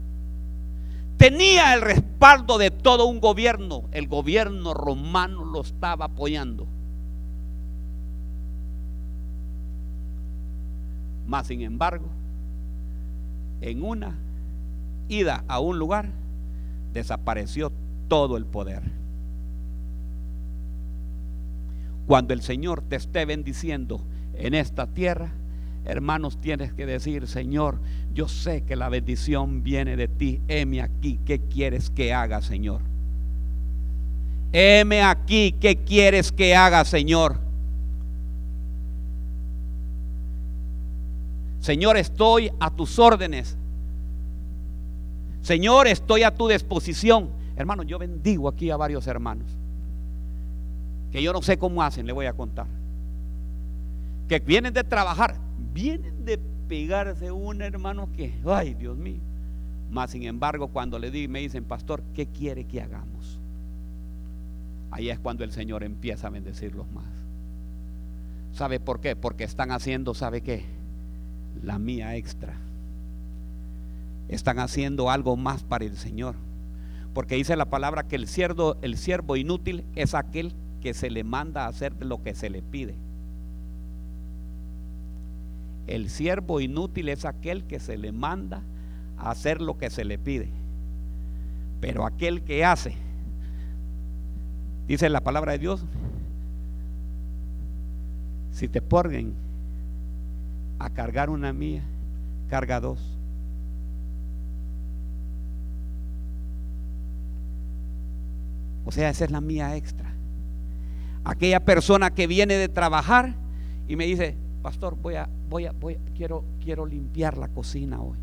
tenía 1.16 1.74
el 1.74 1.82
respaldo 1.82 2.58
de 2.58 2.70
todo 2.70 3.06
un 3.06 3.20
gobierno, 3.20 3.84
el 3.92 4.06
gobierno 4.06 4.74
romano 4.74 5.44
lo 5.44 5.60
estaba 5.60 6.06
apoyando. 6.06 6.66
Mas, 11.30 11.46
sin 11.46 11.62
embargo, 11.62 12.06
en 13.60 13.84
una 13.84 14.18
ida 15.08 15.44
a 15.46 15.60
un 15.60 15.78
lugar, 15.78 16.08
desapareció 16.92 17.70
todo 18.08 18.36
el 18.36 18.44
poder. 18.44 18.82
Cuando 22.08 22.34
el 22.34 22.42
Señor 22.42 22.82
te 22.82 22.96
esté 22.96 23.26
bendiciendo 23.26 24.00
en 24.34 24.54
esta 24.54 24.88
tierra, 24.88 25.30
hermanos, 25.84 26.40
tienes 26.40 26.72
que 26.72 26.84
decir, 26.84 27.28
Señor, 27.28 27.78
yo 28.12 28.26
sé 28.26 28.62
que 28.62 28.74
la 28.74 28.88
bendición 28.88 29.62
viene 29.62 29.94
de 29.94 30.08
ti. 30.08 30.40
Heme 30.48 30.82
aquí, 30.82 31.20
¿qué 31.24 31.38
quieres 31.38 31.90
que 31.90 32.12
haga, 32.12 32.42
Señor? 32.42 32.80
Heme 34.50 35.02
aquí, 35.04 35.54
¿qué 35.60 35.76
quieres 35.76 36.32
que 36.32 36.56
haga, 36.56 36.84
Señor? 36.84 37.49
Señor, 41.60 41.96
estoy 41.96 42.50
a 42.58 42.70
tus 42.70 42.98
órdenes. 42.98 43.56
Señor, 45.42 45.86
estoy 45.86 46.22
a 46.22 46.34
tu 46.34 46.48
disposición. 46.48 47.30
Hermano, 47.56 47.82
yo 47.82 47.98
bendigo 47.98 48.48
aquí 48.48 48.70
a 48.70 48.76
varios 48.76 49.06
hermanos. 49.06 49.46
Que 51.12 51.22
yo 51.22 51.32
no 51.32 51.42
sé 51.42 51.58
cómo 51.58 51.82
hacen, 51.82 52.06
le 52.06 52.12
voy 52.12 52.26
a 52.26 52.32
contar. 52.32 52.66
Que 54.28 54.38
vienen 54.38 54.72
de 54.72 54.84
trabajar, 54.84 55.36
vienen 55.72 56.24
de 56.24 56.38
pegarse 56.68 57.30
un 57.30 57.60
hermano 57.62 58.08
que, 58.16 58.32
ay 58.46 58.74
Dios 58.74 58.96
mío. 58.96 59.20
Más 59.90 60.10
sin 60.10 60.22
embargo, 60.22 60.68
cuando 60.68 60.98
le 60.98 61.10
di, 61.10 61.26
me 61.26 61.40
dicen, 61.40 61.64
pastor, 61.64 62.02
¿qué 62.14 62.26
quiere 62.26 62.64
que 62.64 62.80
hagamos? 62.80 63.38
Ahí 64.92 65.10
es 65.10 65.18
cuando 65.18 65.44
el 65.44 65.52
Señor 65.52 65.82
empieza 65.82 66.28
a 66.28 66.30
bendecirlos 66.30 66.90
más. 66.92 67.04
¿Sabe 68.52 68.80
por 68.80 69.00
qué? 69.00 69.16
Porque 69.16 69.44
están 69.44 69.72
haciendo, 69.72 70.14
¿sabe 70.14 70.40
qué? 70.40 70.79
La 71.62 71.78
mía 71.78 72.16
extra 72.16 72.54
están 74.28 74.60
haciendo 74.60 75.10
algo 75.10 75.36
más 75.36 75.64
para 75.64 75.84
el 75.84 75.96
Señor. 75.96 76.36
Porque 77.12 77.34
dice 77.34 77.56
la 77.56 77.66
palabra 77.66 78.04
que 78.04 78.16
el 78.16 78.28
siervo, 78.28 78.76
el 78.82 78.96
siervo 78.96 79.36
inútil 79.36 79.84
es 79.96 80.14
aquel 80.14 80.54
que 80.80 80.94
se 80.94 81.10
le 81.10 81.24
manda 81.24 81.64
a 81.64 81.68
hacer 81.68 81.92
lo 82.04 82.22
que 82.22 82.34
se 82.34 82.48
le 82.48 82.62
pide. 82.62 82.94
El 85.86 86.08
siervo 86.08 86.60
inútil 86.60 87.08
es 87.08 87.24
aquel 87.24 87.64
que 87.64 87.80
se 87.80 87.98
le 87.98 88.12
manda 88.12 88.62
a 89.18 89.32
hacer 89.32 89.60
lo 89.60 89.76
que 89.76 89.90
se 89.90 90.04
le 90.04 90.18
pide. 90.18 90.48
Pero 91.80 92.06
aquel 92.06 92.42
que 92.42 92.64
hace, 92.64 92.94
dice 94.86 95.08
la 95.08 95.22
palabra 95.22 95.52
de 95.52 95.58
Dios, 95.58 95.84
si 98.52 98.68
te 98.68 98.80
ponen 98.80 99.34
a 100.80 100.88
cargar 100.88 101.28
una 101.28 101.52
mía, 101.52 101.82
carga 102.48 102.80
dos. 102.80 102.98
O 108.86 108.90
sea, 108.90 109.10
esa 109.10 109.26
es 109.26 109.30
la 109.30 109.42
mía 109.42 109.76
extra. 109.76 110.10
Aquella 111.22 111.60
persona 111.60 112.10
que 112.10 112.26
viene 112.26 112.54
de 112.54 112.68
trabajar 112.68 113.34
y 113.86 113.94
me 113.94 114.06
dice, 114.06 114.36
pastor, 114.62 114.96
voy 114.96 115.16
a, 115.16 115.28
voy 115.50 115.66
a, 115.66 115.72
voy 115.72 115.98
quiero, 116.16 116.44
quiero 116.64 116.86
limpiar 116.86 117.36
la 117.36 117.48
cocina 117.48 118.00
hoy. 118.00 118.16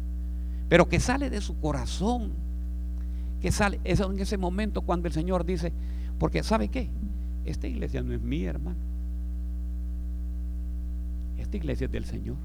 Pero 0.68 0.90
que 0.90 1.00
sale 1.00 1.30
de 1.30 1.42
su 1.42 1.60
corazón. 1.60 2.32
Que 3.40 3.52
sale, 3.52 3.80
es 3.84 4.00
en 4.00 4.20
ese 4.20 4.38
momento 4.38 4.82
cuando 4.82 5.08
el 5.08 5.14
Señor 5.14 5.46
dice, 5.46 5.72
porque 6.18 6.42
¿sabe 6.42 6.70
qué? 6.70 6.90
Esta 7.46 7.68
iglesia 7.68 8.02
no 8.02 8.14
es 8.14 8.22
mía, 8.22 8.50
hermano. 8.50 8.97
Esta 11.48 11.56
iglesia 11.56 11.86
es 11.86 11.92
del 11.94 12.04
Señor. 12.04 12.36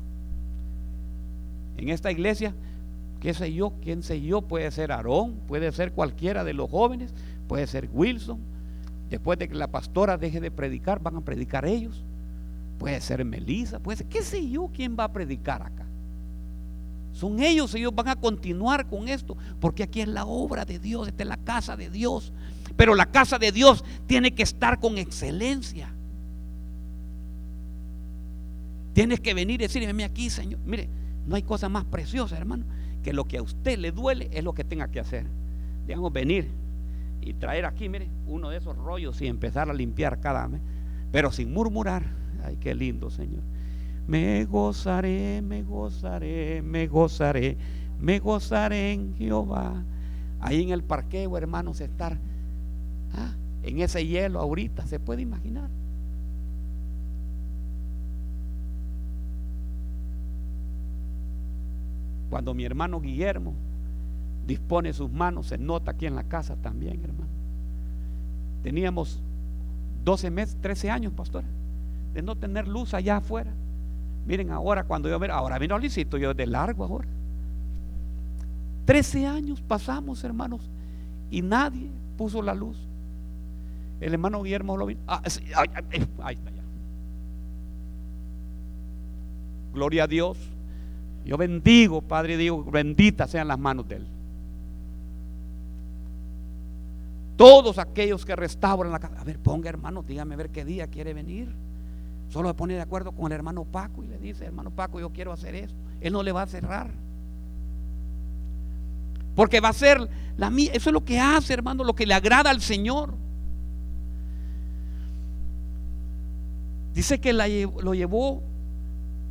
En 1.77 1.89
esta 1.89 2.13
iglesia, 2.13 2.55
qué 3.19 3.35
sé 3.35 3.53
yo, 3.53 3.73
quién 3.83 4.05
sé 4.05 4.23
yo, 4.23 4.43
puede 4.43 4.71
ser 4.71 4.93
Aarón, 4.93 5.41
puede 5.49 5.73
ser 5.73 5.91
cualquiera 5.91 6.45
de 6.45 6.55
los 6.55 6.71
jóvenes, 6.71 7.13
puede 7.49 7.67
ser 7.67 7.91
Wilson. 7.93 8.39
Después 9.11 9.41
de 9.41 9.49
que 9.49 9.57
la 9.57 9.67
pastora 9.67 10.19
deje 10.19 10.41
de 10.41 10.53
predicar, 10.53 11.03
van 11.03 11.17
a 11.17 11.21
predicar 11.21 11.67
ellos. 11.67 12.05
Puede 12.79 13.01
ser 13.01 13.25
Melissa, 13.25 13.81
puede 13.81 13.99
ser, 13.99 14.07
qué 14.07 14.23
sé 14.23 14.49
yo, 14.49 14.71
quién 14.73 14.97
va 14.97 15.05
a 15.05 15.13
predicar 15.13 15.63
acá. 15.63 15.85
Son 17.13 17.41
ellos, 17.41 17.75
ellos 17.75 17.93
van 17.93 18.07
a 18.07 18.15
continuar 18.15 18.87
con 18.87 19.09
esto, 19.09 19.37
porque 19.59 19.83
aquí 19.83 20.01
es 20.01 20.09
la 20.09 20.27
obra 20.27 20.65
de 20.65 20.79
Dios, 20.79 21.09
esta 21.09 21.25
es 21.25 21.29
la 21.29 21.39
casa 21.39 21.77
de 21.77 21.91
Dios. 21.91 22.33
Pero 22.77 22.95
la 22.95 23.07
casa 23.07 23.37
de 23.41 23.51
Dios 23.51 23.85
tiene 24.07 24.33
que 24.33 24.45
estar 24.45 24.79
con 24.79 24.97
excelencia. 24.97 25.93
Tienes 28.93 29.21
que 29.21 29.35
venir 29.35 29.61
y 29.61 29.65
decirme 29.65 30.05
aquí, 30.05 30.31
Señor. 30.31 30.61
Mire, 30.67 30.89
no 31.27 31.37
hay 31.37 31.43
cosa 31.43 31.69
más 31.69 31.85
preciosa, 31.85 32.37
hermano, 32.37 32.65
que 33.03 33.13
lo 33.13 33.25
que 33.25 33.39
a 33.39 33.43
usted 33.43 33.79
le 33.79 33.93
duele 33.93 34.29
es 34.33 34.45
lo 34.45 34.55
que 34.55 34.65
tenga 34.65 34.89
que 34.89 35.01
hacer. 35.01 35.27
Digamos, 35.87 36.13
venir 36.13 36.49
y 37.21 37.35
traer 37.35 37.65
aquí, 37.65 37.89
mire, 37.89 38.09
uno 38.27 38.51
de 38.51 38.59
esos 38.59 38.77
rollos 38.77 39.21
y 39.23 39.29
empezar 39.29 39.71
a 39.71 39.75
limpiar 39.75 40.21
cada 40.21 40.49
mes, 40.49 40.61
pero 41.11 41.31
sin 41.33 41.53
murmurar. 41.53 42.05
Ay, 42.45 42.57
qué 42.61 42.75
lindo, 42.75 43.11
Señor. 43.11 43.43
Me 44.07 44.45
gozaré, 44.45 45.43
me 45.43 45.63
gozaré, 45.63 46.61
me 46.63 46.89
gozaré, 46.89 47.57
me 48.01 48.19
gozaré 48.19 48.93
en 48.93 49.15
Jehová. 49.15 49.85
Ahí 50.41 50.63
en 50.63 50.71
el 50.71 50.83
parqueo, 50.83 51.39
hermanos, 51.39 51.81
estar 51.81 52.19
ah, 53.15 53.33
en 53.63 53.81
ese 53.81 54.05
hielo 54.05 54.41
ahorita, 54.41 54.87
se 54.87 54.99
puede 54.99 55.23
imaginar. 55.23 55.71
Cuando 62.33 62.55
mi 62.55 62.65
hermano 62.65 62.99
Guillermo 62.99 63.53
dispone 64.47 64.95
sus 64.95 65.13
manos, 65.13 65.49
se 65.49 65.59
nota 65.59 65.91
aquí 65.91 66.07
en 66.07 66.15
la 66.15 66.23
casa 66.23 66.57
también, 66.57 66.99
hermano. 67.05 67.29
Teníamos 68.63 69.21
12 70.03 70.31
meses, 70.31 70.57
13 70.63 70.91
años, 70.91 71.13
pastor, 71.13 71.45
de 72.15 72.23
no 72.23 72.35
tener 72.35 72.67
luz 72.67 72.95
allá 72.95 73.19
afuera. 73.19 73.51
Miren 74.27 74.51
ahora 74.51 74.85
cuando 74.85 75.11
yo 75.11 75.19
veo, 75.19 75.31
ahora 75.31 75.59
vino 75.59 75.79
Licito, 75.79 76.17
yo 76.17 76.33
de 76.33 76.47
largo 76.47 76.85
ahora. 76.85 77.07
13 78.87 79.27
años 79.27 79.61
pasamos, 79.61 80.25
hermanos, 80.25 80.63
y 81.31 81.43
nadie 81.43 81.91
puso 82.17 82.41
la 82.41 82.55
luz. 82.55 82.79
El 84.01 84.15
hermano 84.15 84.43
Guillermo 84.43 84.79
lo 84.79 84.87
vino. 84.87 85.03
Ah, 85.07 85.21
ahí 85.23 86.35
está 86.35 86.51
ya. 86.51 86.63
Gloria 89.75 90.05
a 90.05 90.07
Dios. 90.07 90.52
Yo 91.25 91.37
bendigo, 91.37 92.03
Padre, 92.03 92.37
digo, 92.37 92.65
benditas 92.65 93.31
sean 93.31 93.49
las 93.49 93.59
manos 93.59 93.89
de 93.89 93.97
Él. 93.97 94.07
Todos 97.37 97.79
aquellos 97.79 98.25
que 98.25 98.37
restauran 98.37 98.93
la 98.93 98.99
casa. 98.99 99.21
A 99.21 99.25
ver, 99.25 99.39
ponga 99.39 99.69
hermano, 99.69 100.03
dígame 100.03 100.35
a 100.35 100.37
ver 100.37 100.51
qué 100.51 100.65
día 100.65 100.87
quiere 100.87 101.15
venir. 101.15 101.49
Solo 102.29 102.49
se 102.49 102.55
pone 102.55 102.75
de 102.75 102.81
acuerdo 102.81 103.13
con 103.13 103.27
el 103.27 103.33
hermano 103.33 103.65
Paco 103.65 104.03
y 104.03 104.07
le 104.07 104.19
dice, 104.19 104.45
hermano 104.45 104.71
Paco, 104.71 104.99
yo 105.01 105.11
quiero 105.11 105.33
hacer 105.33 105.55
esto. 105.55 105.77
Él 106.01 106.13
no 106.13 106.23
le 106.23 106.33
va 106.33 106.43
a 106.43 106.47
cerrar. 106.47 106.91
Porque 109.35 109.61
va 109.61 109.69
a 109.69 109.75
ser 109.75 110.09
la 110.37 110.51
mía. 110.51 110.71
Eso 110.75 110.91
es 110.91 110.95
lo 110.95 111.05
que 111.05 111.21
hace, 111.21 111.55
hermano, 111.55 111.85
lo 111.85 111.95
que 111.95 112.07
le 112.07 112.15
agrada 112.15 112.51
al 112.51 112.61
Señor. 112.61 113.15
Dice 116.95 117.21
que 117.21 117.33
lo 117.33 117.95
llevó 117.95 118.43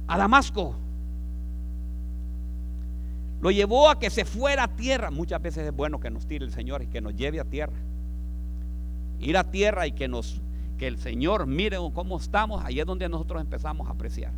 a 0.08 0.18
Damasco 0.18 0.76
lo 3.42 3.52
llevó 3.52 3.90
a 3.90 4.00
que 4.00 4.10
se 4.10 4.24
fuera 4.24 4.64
a 4.64 4.76
tierra. 4.76 5.12
Muchas 5.12 5.42
veces 5.42 5.66
es 5.66 5.76
bueno 5.76 6.00
que 6.00 6.10
nos 6.10 6.28
tire 6.28 6.46
el 6.46 6.52
Señor 6.52 6.84
y 6.84 6.88
que 6.88 7.02
nos 7.02 7.16
lleve 7.16 7.40
a 7.40 7.44
tierra. 7.44 7.74
Ir 9.20 9.36
a 9.38 9.44
tierra 9.44 9.88
y 9.88 9.92
que 9.92 10.08
nos 10.08 10.42
que 10.78 10.88
el 10.88 10.98
Señor 10.98 11.46
mire 11.46 11.78
cómo 11.94 12.18
estamos, 12.18 12.66
ahí 12.66 12.80
es 12.80 12.88
donde 12.88 13.08
nosotros 13.08 13.40
empezamos 13.40 13.88
a 13.88 13.92
apreciar. 13.92 14.32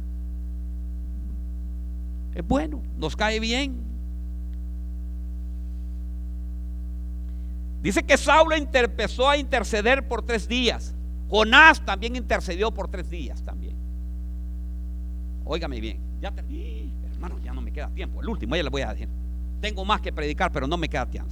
Es 2.36 2.45
bueno, 2.45 2.82
nos 2.97 3.16
cae 3.16 3.39
bien. 3.39 3.78
Dice 7.82 8.04
que 8.04 8.18
Saulo 8.18 8.56
empezó 8.56 9.30
a 9.30 9.38
interceder 9.38 10.06
por 10.06 10.22
tres 10.22 10.47
días. 10.49 10.93
Jonás 11.30 11.86
también 11.86 12.18
intercedió 12.18 12.72
por 12.72 12.89
tres 12.89 13.10
días 13.10 13.41
también. 13.43 13.82
Óigame 15.46 15.80
bien, 15.80 16.00
ya 16.22 16.32
terminé 16.32 16.94
hermano, 17.24 17.39
ya 17.44 17.54
no 17.54 17.62
me 17.62 17.72
queda 17.72 17.89
tiempo. 17.89 18.22
El 18.22 18.30
último, 18.30 18.56
ya 18.56 18.64
le 18.64 18.70
voy 18.70 18.82
a 18.82 18.91
decir. 18.94 19.08
Tengo 19.62 19.86
más 19.86 20.02
que 20.02 20.12
predicar, 20.12 20.52
pero 20.52 20.68
no 20.68 20.78
me 20.78 20.89
queda 20.89 21.06
tiempo. 21.06 21.32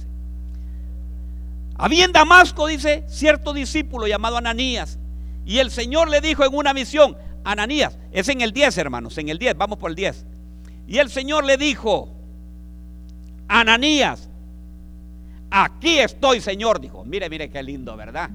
Había 1.76 2.04
en 2.04 2.12
Damasco, 2.12 2.66
dice, 2.66 3.04
cierto 3.08 3.52
discípulo 3.52 4.06
llamado 4.06 4.36
Ananías. 4.36 4.98
Y 5.44 5.58
el 5.58 5.70
Señor 5.70 6.08
le 6.08 6.20
dijo 6.20 6.44
en 6.44 6.54
una 6.54 6.72
visión, 6.72 7.16
Ananías, 7.44 7.98
es 8.12 8.28
en 8.28 8.40
el 8.40 8.52
10, 8.52 8.78
hermanos, 8.78 9.18
en 9.18 9.28
el 9.28 9.38
10, 9.38 9.56
vamos 9.56 9.78
por 9.78 9.90
el 9.90 9.96
10. 9.96 10.24
Y 10.86 10.98
el 10.98 11.10
Señor 11.10 11.44
le 11.44 11.56
dijo, 11.56 12.08
Ananías, 13.48 14.28
aquí 15.50 15.98
estoy, 15.98 16.40
Señor, 16.40 16.80
dijo. 16.80 17.04
Mire, 17.04 17.28
mire 17.28 17.50
qué 17.50 17.62
lindo, 17.62 17.96
¿verdad? 17.96 18.30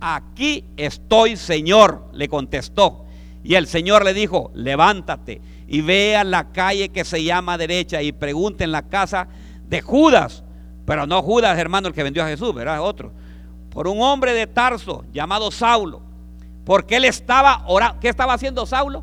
Aquí 0.00 0.64
estoy, 0.76 1.36
Señor, 1.36 2.08
le 2.12 2.28
contestó. 2.28 3.01
Y 3.44 3.54
el 3.54 3.66
Señor 3.66 4.04
le 4.04 4.14
dijo, 4.14 4.50
levántate 4.54 5.40
y 5.66 5.80
ve 5.80 6.16
a 6.16 6.24
la 6.24 6.52
calle 6.52 6.90
que 6.90 7.04
se 7.04 7.24
llama 7.24 7.58
derecha 7.58 8.02
y 8.02 8.12
pregunte 8.12 8.64
en 8.64 8.72
la 8.72 8.82
casa 8.82 9.28
de 9.68 9.80
Judas, 9.80 10.44
pero 10.84 11.06
no 11.06 11.22
Judas, 11.22 11.58
hermano, 11.58 11.88
el 11.88 11.94
que 11.94 12.02
vendió 12.02 12.22
a 12.22 12.28
Jesús, 12.28 12.54
¿verdad? 12.54 12.82
Otro. 12.82 13.12
Por 13.70 13.88
un 13.88 14.00
hombre 14.02 14.34
de 14.34 14.46
Tarso 14.46 15.04
llamado 15.12 15.50
Saulo. 15.50 16.02
Porque 16.64 16.96
él 16.96 17.04
estaba 17.04 17.64
orando. 17.66 18.00
¿Qué 18.00 18.08
estaba 18.08 18.34
haciendo 18.34 18.66
Saulo? 18.66 19.02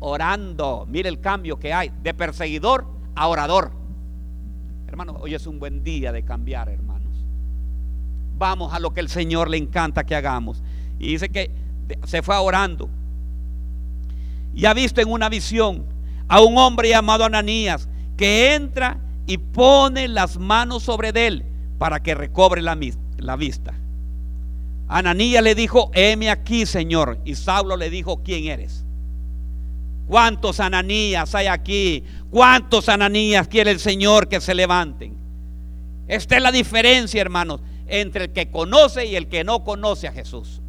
Orando. 0.00 0.86
Mire 0.88 1.08
el 1.08 1.20
cambio 1.20 1.58
que 1.58 1.72
hay 1.72 1.92
de 2.02 2.12
perseguidor 2.12 2.86
a 3.14 3.28
orador. 3.28 3.72
Hermanos, 4.88 5.16
hoy 5.20 5.34
es 5.34 5.46
un 5.46 5.58
buen 5.58 5.84
día 5.84 6.12
de 6.12 6.24
cambiar, 6.24 6.68
hermanos. 6.68 7.12
Vamos 8.36 8.74
a 8.74 8.80
lo 8.80 8.92
que 8.92 9.00
el 9.00 9.08
Señor 9.08 9.48
le 9.48 9.56
encanta 9.58 10.04
que 10.04 10.16
hagamos. 10.16 10.62
Y 10.98 11.12
dice 11.12 11.28
que 11.28 11.50
se 12.04 12.22
fue 12.22 12.36
orando 12.36 12.90
y 14.54 14.66
ha 14.66 14.74
visto 14.74 15.00
en 15.00 15.10
una 15.10 15.28
visión 15.28 15.84
a 16.28 16.40
un 16.40 16.58
hombre 16.58 16.90
llamado 16.90 17.24
Ananías 17.24 17.88
que 18.16 18.54
entra 18.54 18.98
y 19.26 19.38
pone 19.38 20.08
las 20.08 20.38
manos 20.38 20.82
sobre 20.82 21.10
él 21.26 21.44
para 21.78 22.02
que 22.02 22.14
recobre 22.14 22.62
la, 22.62 22.74
vista. 22.74 23.74
Ananías 24.88 25.42
le 25.42 25.54
dijo, 25.54 25.90
heme 25.94 26.30
aquí, 26.30 26.66
Señor. 26.66 27.18
Y 27.24 27.34
Saulo 27.34 27.76
le 27.76 27.90
dijo, 27.90 28.22
¿quién 28.22 28.46
eres? 28.46 28.84
¿Cuántos 30.06 30.60
Ananías 30.60 31.34
hay 31.34 31.46
aquí? 31.46 32.04
¿Cuántos 32.30 32.88
Ananías 32.88 33.48
quiere 33.48 33.70
el 33.70 33.80
Señor 33.80 34.28
que 34.28 34.40
se 34.40 34.54
levanten? 34.54 35.16
Esta 36.08 36.36
es 36.36 36.42
la 36.42 36.50
diferencia, 36.50 37.20
hermanos, 37.20 37.60
entre 37.86 38.24
el 38.24 38.32
que 38.32 38.50
conoce 38.50 39.06
y 39.06 39.16
el 39.16 39.28
que 39.28 39.44
no 39.44 39.64
conoce 39.64 40.08
a 40.08 40.12
Jesús. 40.12 40.60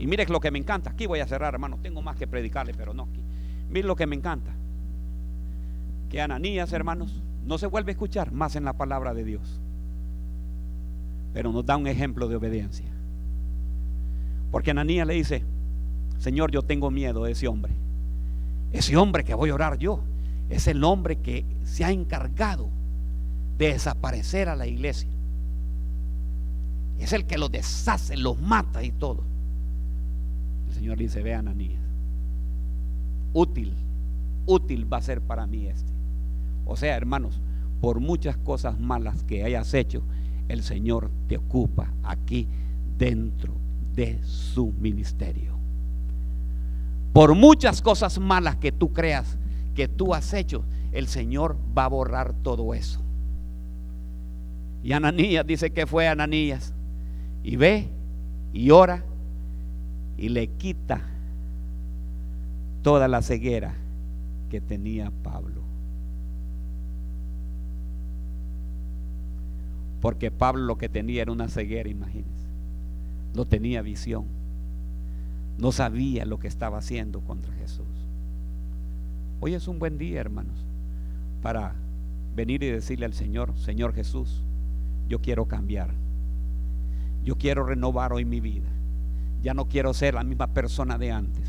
Y 0.00 0.06
mire 0.06 0.24
lo 0.26 0.40
que 0.40 0.50
me 0.50 0.58
encanta. 0.58 0.90
Aquí 0.90 1.06
voy 1.06 1.20
a 1.20 1.26
cerrar, 1.26 1.52
hermano. 1.52 1.78
Tengo 1.82 2.00
más 2.00 2.16
que 2.16 2.26
predicarle, 2.26 2.72
pero 2.72 2.94
no 2.94 3.02
aquí. 3.02 3.20
Mire 3.68 3.86
lo 3.86 3.96
que 3.96 4.06
me 4.06 4.16
encanta. 4.16 4.50
Que 6.08 6.22
Ananías, 6.22 6.72
hermanos, 6.72 7.22
no 7.44 7.58
se 7.58 7.66
vuelve 7.66 7.90
a 7.90 7.92
escuchar 7.92 8.32
más 8.32 8.56
en 8.56 8.64
la 8.64 8.72
palabra 8.72 9.12
de 9.12 9.24
Dios. 9.24 9.60
Pero 11.34 11.52
nos 11.52 11.66
da 11.66 11.76
un 11.76 11.86
ejemplo 11.86 12.28
de 12.28 12.36
obediencia. 12.36 12.86
Porque 14.50 14.70
Ananías 14.70 15.06
le 15.06 15.12
dice, 15.12 15.44
Señor, 16.18 16.50
yo 16.50 16.62
tengo 16.62 16.90
miedo 16.90 17.24
de 17.24 17.32
ese 17.32 17.46
hombre. 17.46 17.74
Ese 18.72 18.96
hombre 18.96 19.22
que 19.22 19.34
voy 19.34 19.50
a 19.50 19.54
orar 19.54 19.76
yo 19.76 20.00
es 20.48 20.66
el 20.66 20.82
hombre 20.82 21.16
que 21.16 21.44
se 21.64 21.84
ha 21.84 21.90
encargado 21.90 22.70
de 23.58 23.74
desaparecer 23.74 24.48
a 24.48 24.56
la 24.56 24.66
iglesia. 24.66 25.10
Es 26.98 27.12
el 27.12 27.26
que 27.26 27.36
los 27.36 27.52
deshace, 27.52 28.16
los 28.16 28.40
mata 28.40 28.82
y 28.82 28.92
todo. 28.92 29.29
Señor 30.72 30.98
dice, 30.98 31.22
ve 31.22 31.34
Ananías, 31.34 31.80
útil, 33.32 33.74
útil 34.46 34.92
va 34.92 34.98
a 34.98 35.02
ser 35.02 35.20
para 35.20 35.46
mí 35.46 35.66
este. 35.66 35.92
O 36.64 36.76
sea, 36.76 36.96
hermanos, 36.96 37.40
por 37.80 38.00
muchas 38.00 38.36
cosas 38.36 38.78
malas 38.78 39.24
que 39.24 39.44
hayas 39.44 39.74
hecho, 39.74 40.02
el 40.48 40.62
Señor 40.62 41.10
te 41.28 41.36
ocupa 41.36 41.92
aquí 42.02 42.48
dentro 42.98 43.54
de 43.94 44.22
su 44.24 44.72
ministerio. 44.72 45.54
Por 47.12 47.34
muchas 47.34 47.82
cosas 47.82 48.18
malas 48.18 48.56
que 48.56 48.72
tú 48.72 48.92
creas 48.92 49.36
que 49.74 49.88
tú 49.88 50.14
has 50.14 50.32
hecho, 50.34 50.64
el 50.92 51.06
Señor 51.06 51.56
va 51.76 51.84
a 51.84 51.88
borrar 51.88 52.34
todo 52.34 52.74
eso. 52.74 53.00
Y 54.82 54.92
Ananías 54.92 55.46
dice 55.46 55.70
que 55.70 55.86
fue 55.86 56.08
Ananías. 56.08 56.72
Y 57.42 57.56
ve 57.56 57.88
y 58.52 58.70
ora 58.70 59.04
y 60.20 60.28
le 60.28 60.48
quita 60.48 61.00
toda 62.82 63.08
la 63.08 63.22
ceguera 63.22 63.74
que 64.50 64.60
tenía 64.60 65.10
Pablo. 65.22 65.62
Porque 70.02 70.30
Pablo 70.30 70.64
lo 70.64 70.76
que 70.76 70.90
tenía 70.90 71.22
era 71.22 71.32
una 71.32 71.48
ceguera, 71.48 71.88
imagínense. 71.88 72.46
No 73.34 73.46
tenía 73.46 73.80
visión. 73.80 74.26
No 75.58 75.72
sabía 75.72 76.26
lo 76.26 76.38
que 76.38 76.48
estaba 76.48 76.78
haciendo 76.78 77.20
contra 77.20 77.54
Jesús. 77.54 77.86
Hoy 79.40 79.54
es 79.54 79.68
un 79.68 79.78
buen 79.78 79.96
día, 79.96 80.20
hermanos, 80.20 80.66
para 81.42 81.74
venir 82.36 82.62
y 82.62 82.70
decirle 82.70 83.06
al 83.06 83.14
Señor, 83.14 83.56
Señor 83.56 83.94
Jesús, 83.94 84.42
yo 85.08 85.20
quiero 85.20 85.46
cambiar. 85.46 85.94
Yo 87.24 87.36
quiero 87.36 87.64
renovar 87.64 88.12
hoy 88.12 88.26
mi 88.26 88.40
vida. 88.40 88.68
Ya 89.42 89.54
no 89.54 89.66
quiero 89.66 89.94
ser 89.94 90.14
la 90.14 90.24
misma 90.24 90.48
persona 90.48 90.98
de 90.98 91.12
antes. 91.12 91.44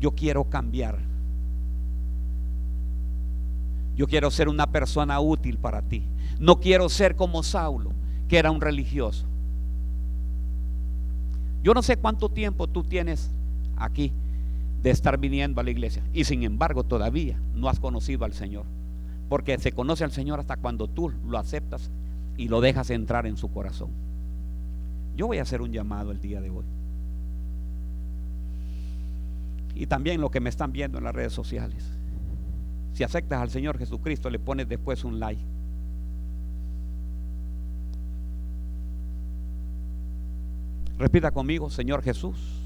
Yo 0.00 0.12
quiero 0.12 0.44
cambiar. 0.44 0.98
Yo 3.94 4.06
quiero 4.08 4.30
ser 4.30 4.48
una 4.48 4.66
persona 4.66 5.20
útil 5.20 5.58
para 5.58 5.82
ti. 5.82 6.02
No 6.40 6.58
quiero 6.58 6.88
ser 6.88 7.14
como 7.14 7.42
Saulo, 7.42 7.92
que 8.28 8.38
era 8.38 8.50
un 8.50 8.60
religioso. 8.60 9.26
Yo 11.62 11.74
no 11.74 11.82
sé 11.82 11.96
cuánto 11.96 12.28
tiempo 12.28 12.66
tú 12.66 12.82
tienes 12.82 13.30
aquí 13.76 14.12
de 14.82 14.90
estar 14.90 15.18
viniendo 15.18 15.60
a 15.60 15.64
la 15.64 15.70
iglesia 15.70 16.02
y 16.12 16.24
sin 16.24 16.42
embargo 16.42 16.82
todavía 16.82 17.38
no 17.54 17.68
has 17.68 17.78
conocido 17.78 18.24
al 18.24 18.32
Señor. 18.32 18.64
Porque 19.28 19.56
se 19.58 19.72
conoce 19.72 20.02
al 20.02 20.10
Señor 20.10 20.40
hasta 20.40 20.56
cuando 20.56 20.88
tú 20.88 21.12
lo 21.26 21.38
aceptas 21.38 21.90
y 22.36 22.48
lo 22.48 22.60
dejas 22.60 22.90
entrar 22.90 23.26
en 23.26 23.36
su 23.36 23.50
corazón. 23.50 23.90
Yo 25.16 25.28
voy 25.28 25.38
a 25.38 25.42
hacer 25.42 25.62
un 25.62 25.72
llamado 25.72 26.10
el 26.10 26.20
día 26.20 26.40
de 26.40 26.50
hoy. 26.50 26.64
Y 29.82 29.86
también 29.86 30.20
lo 30.20 30.30
que 30.30 30.38
me 30.38 30.48
están 30.48 30.70
viendo 30.70 30.98
en 30.98 31.02
las 31.02 31.12
redes 31.12 31.32
sociales. 31.32 31.84
Si 32.92 33.02
aceptas 33.02 33.42
al 33.42 33.50
Señor 33.50 33.78
Jesucristo, 33.78 34.30
le 34.30 34.38
pones 34.38 34.68
después 34.68 35.02
un 35.02 35.18
like. 35.18 35.42
Repita 40.98 41.32
conmigo, 41.32 41.68
Señor 41.68 42.00
Jesús, 42.04 42.61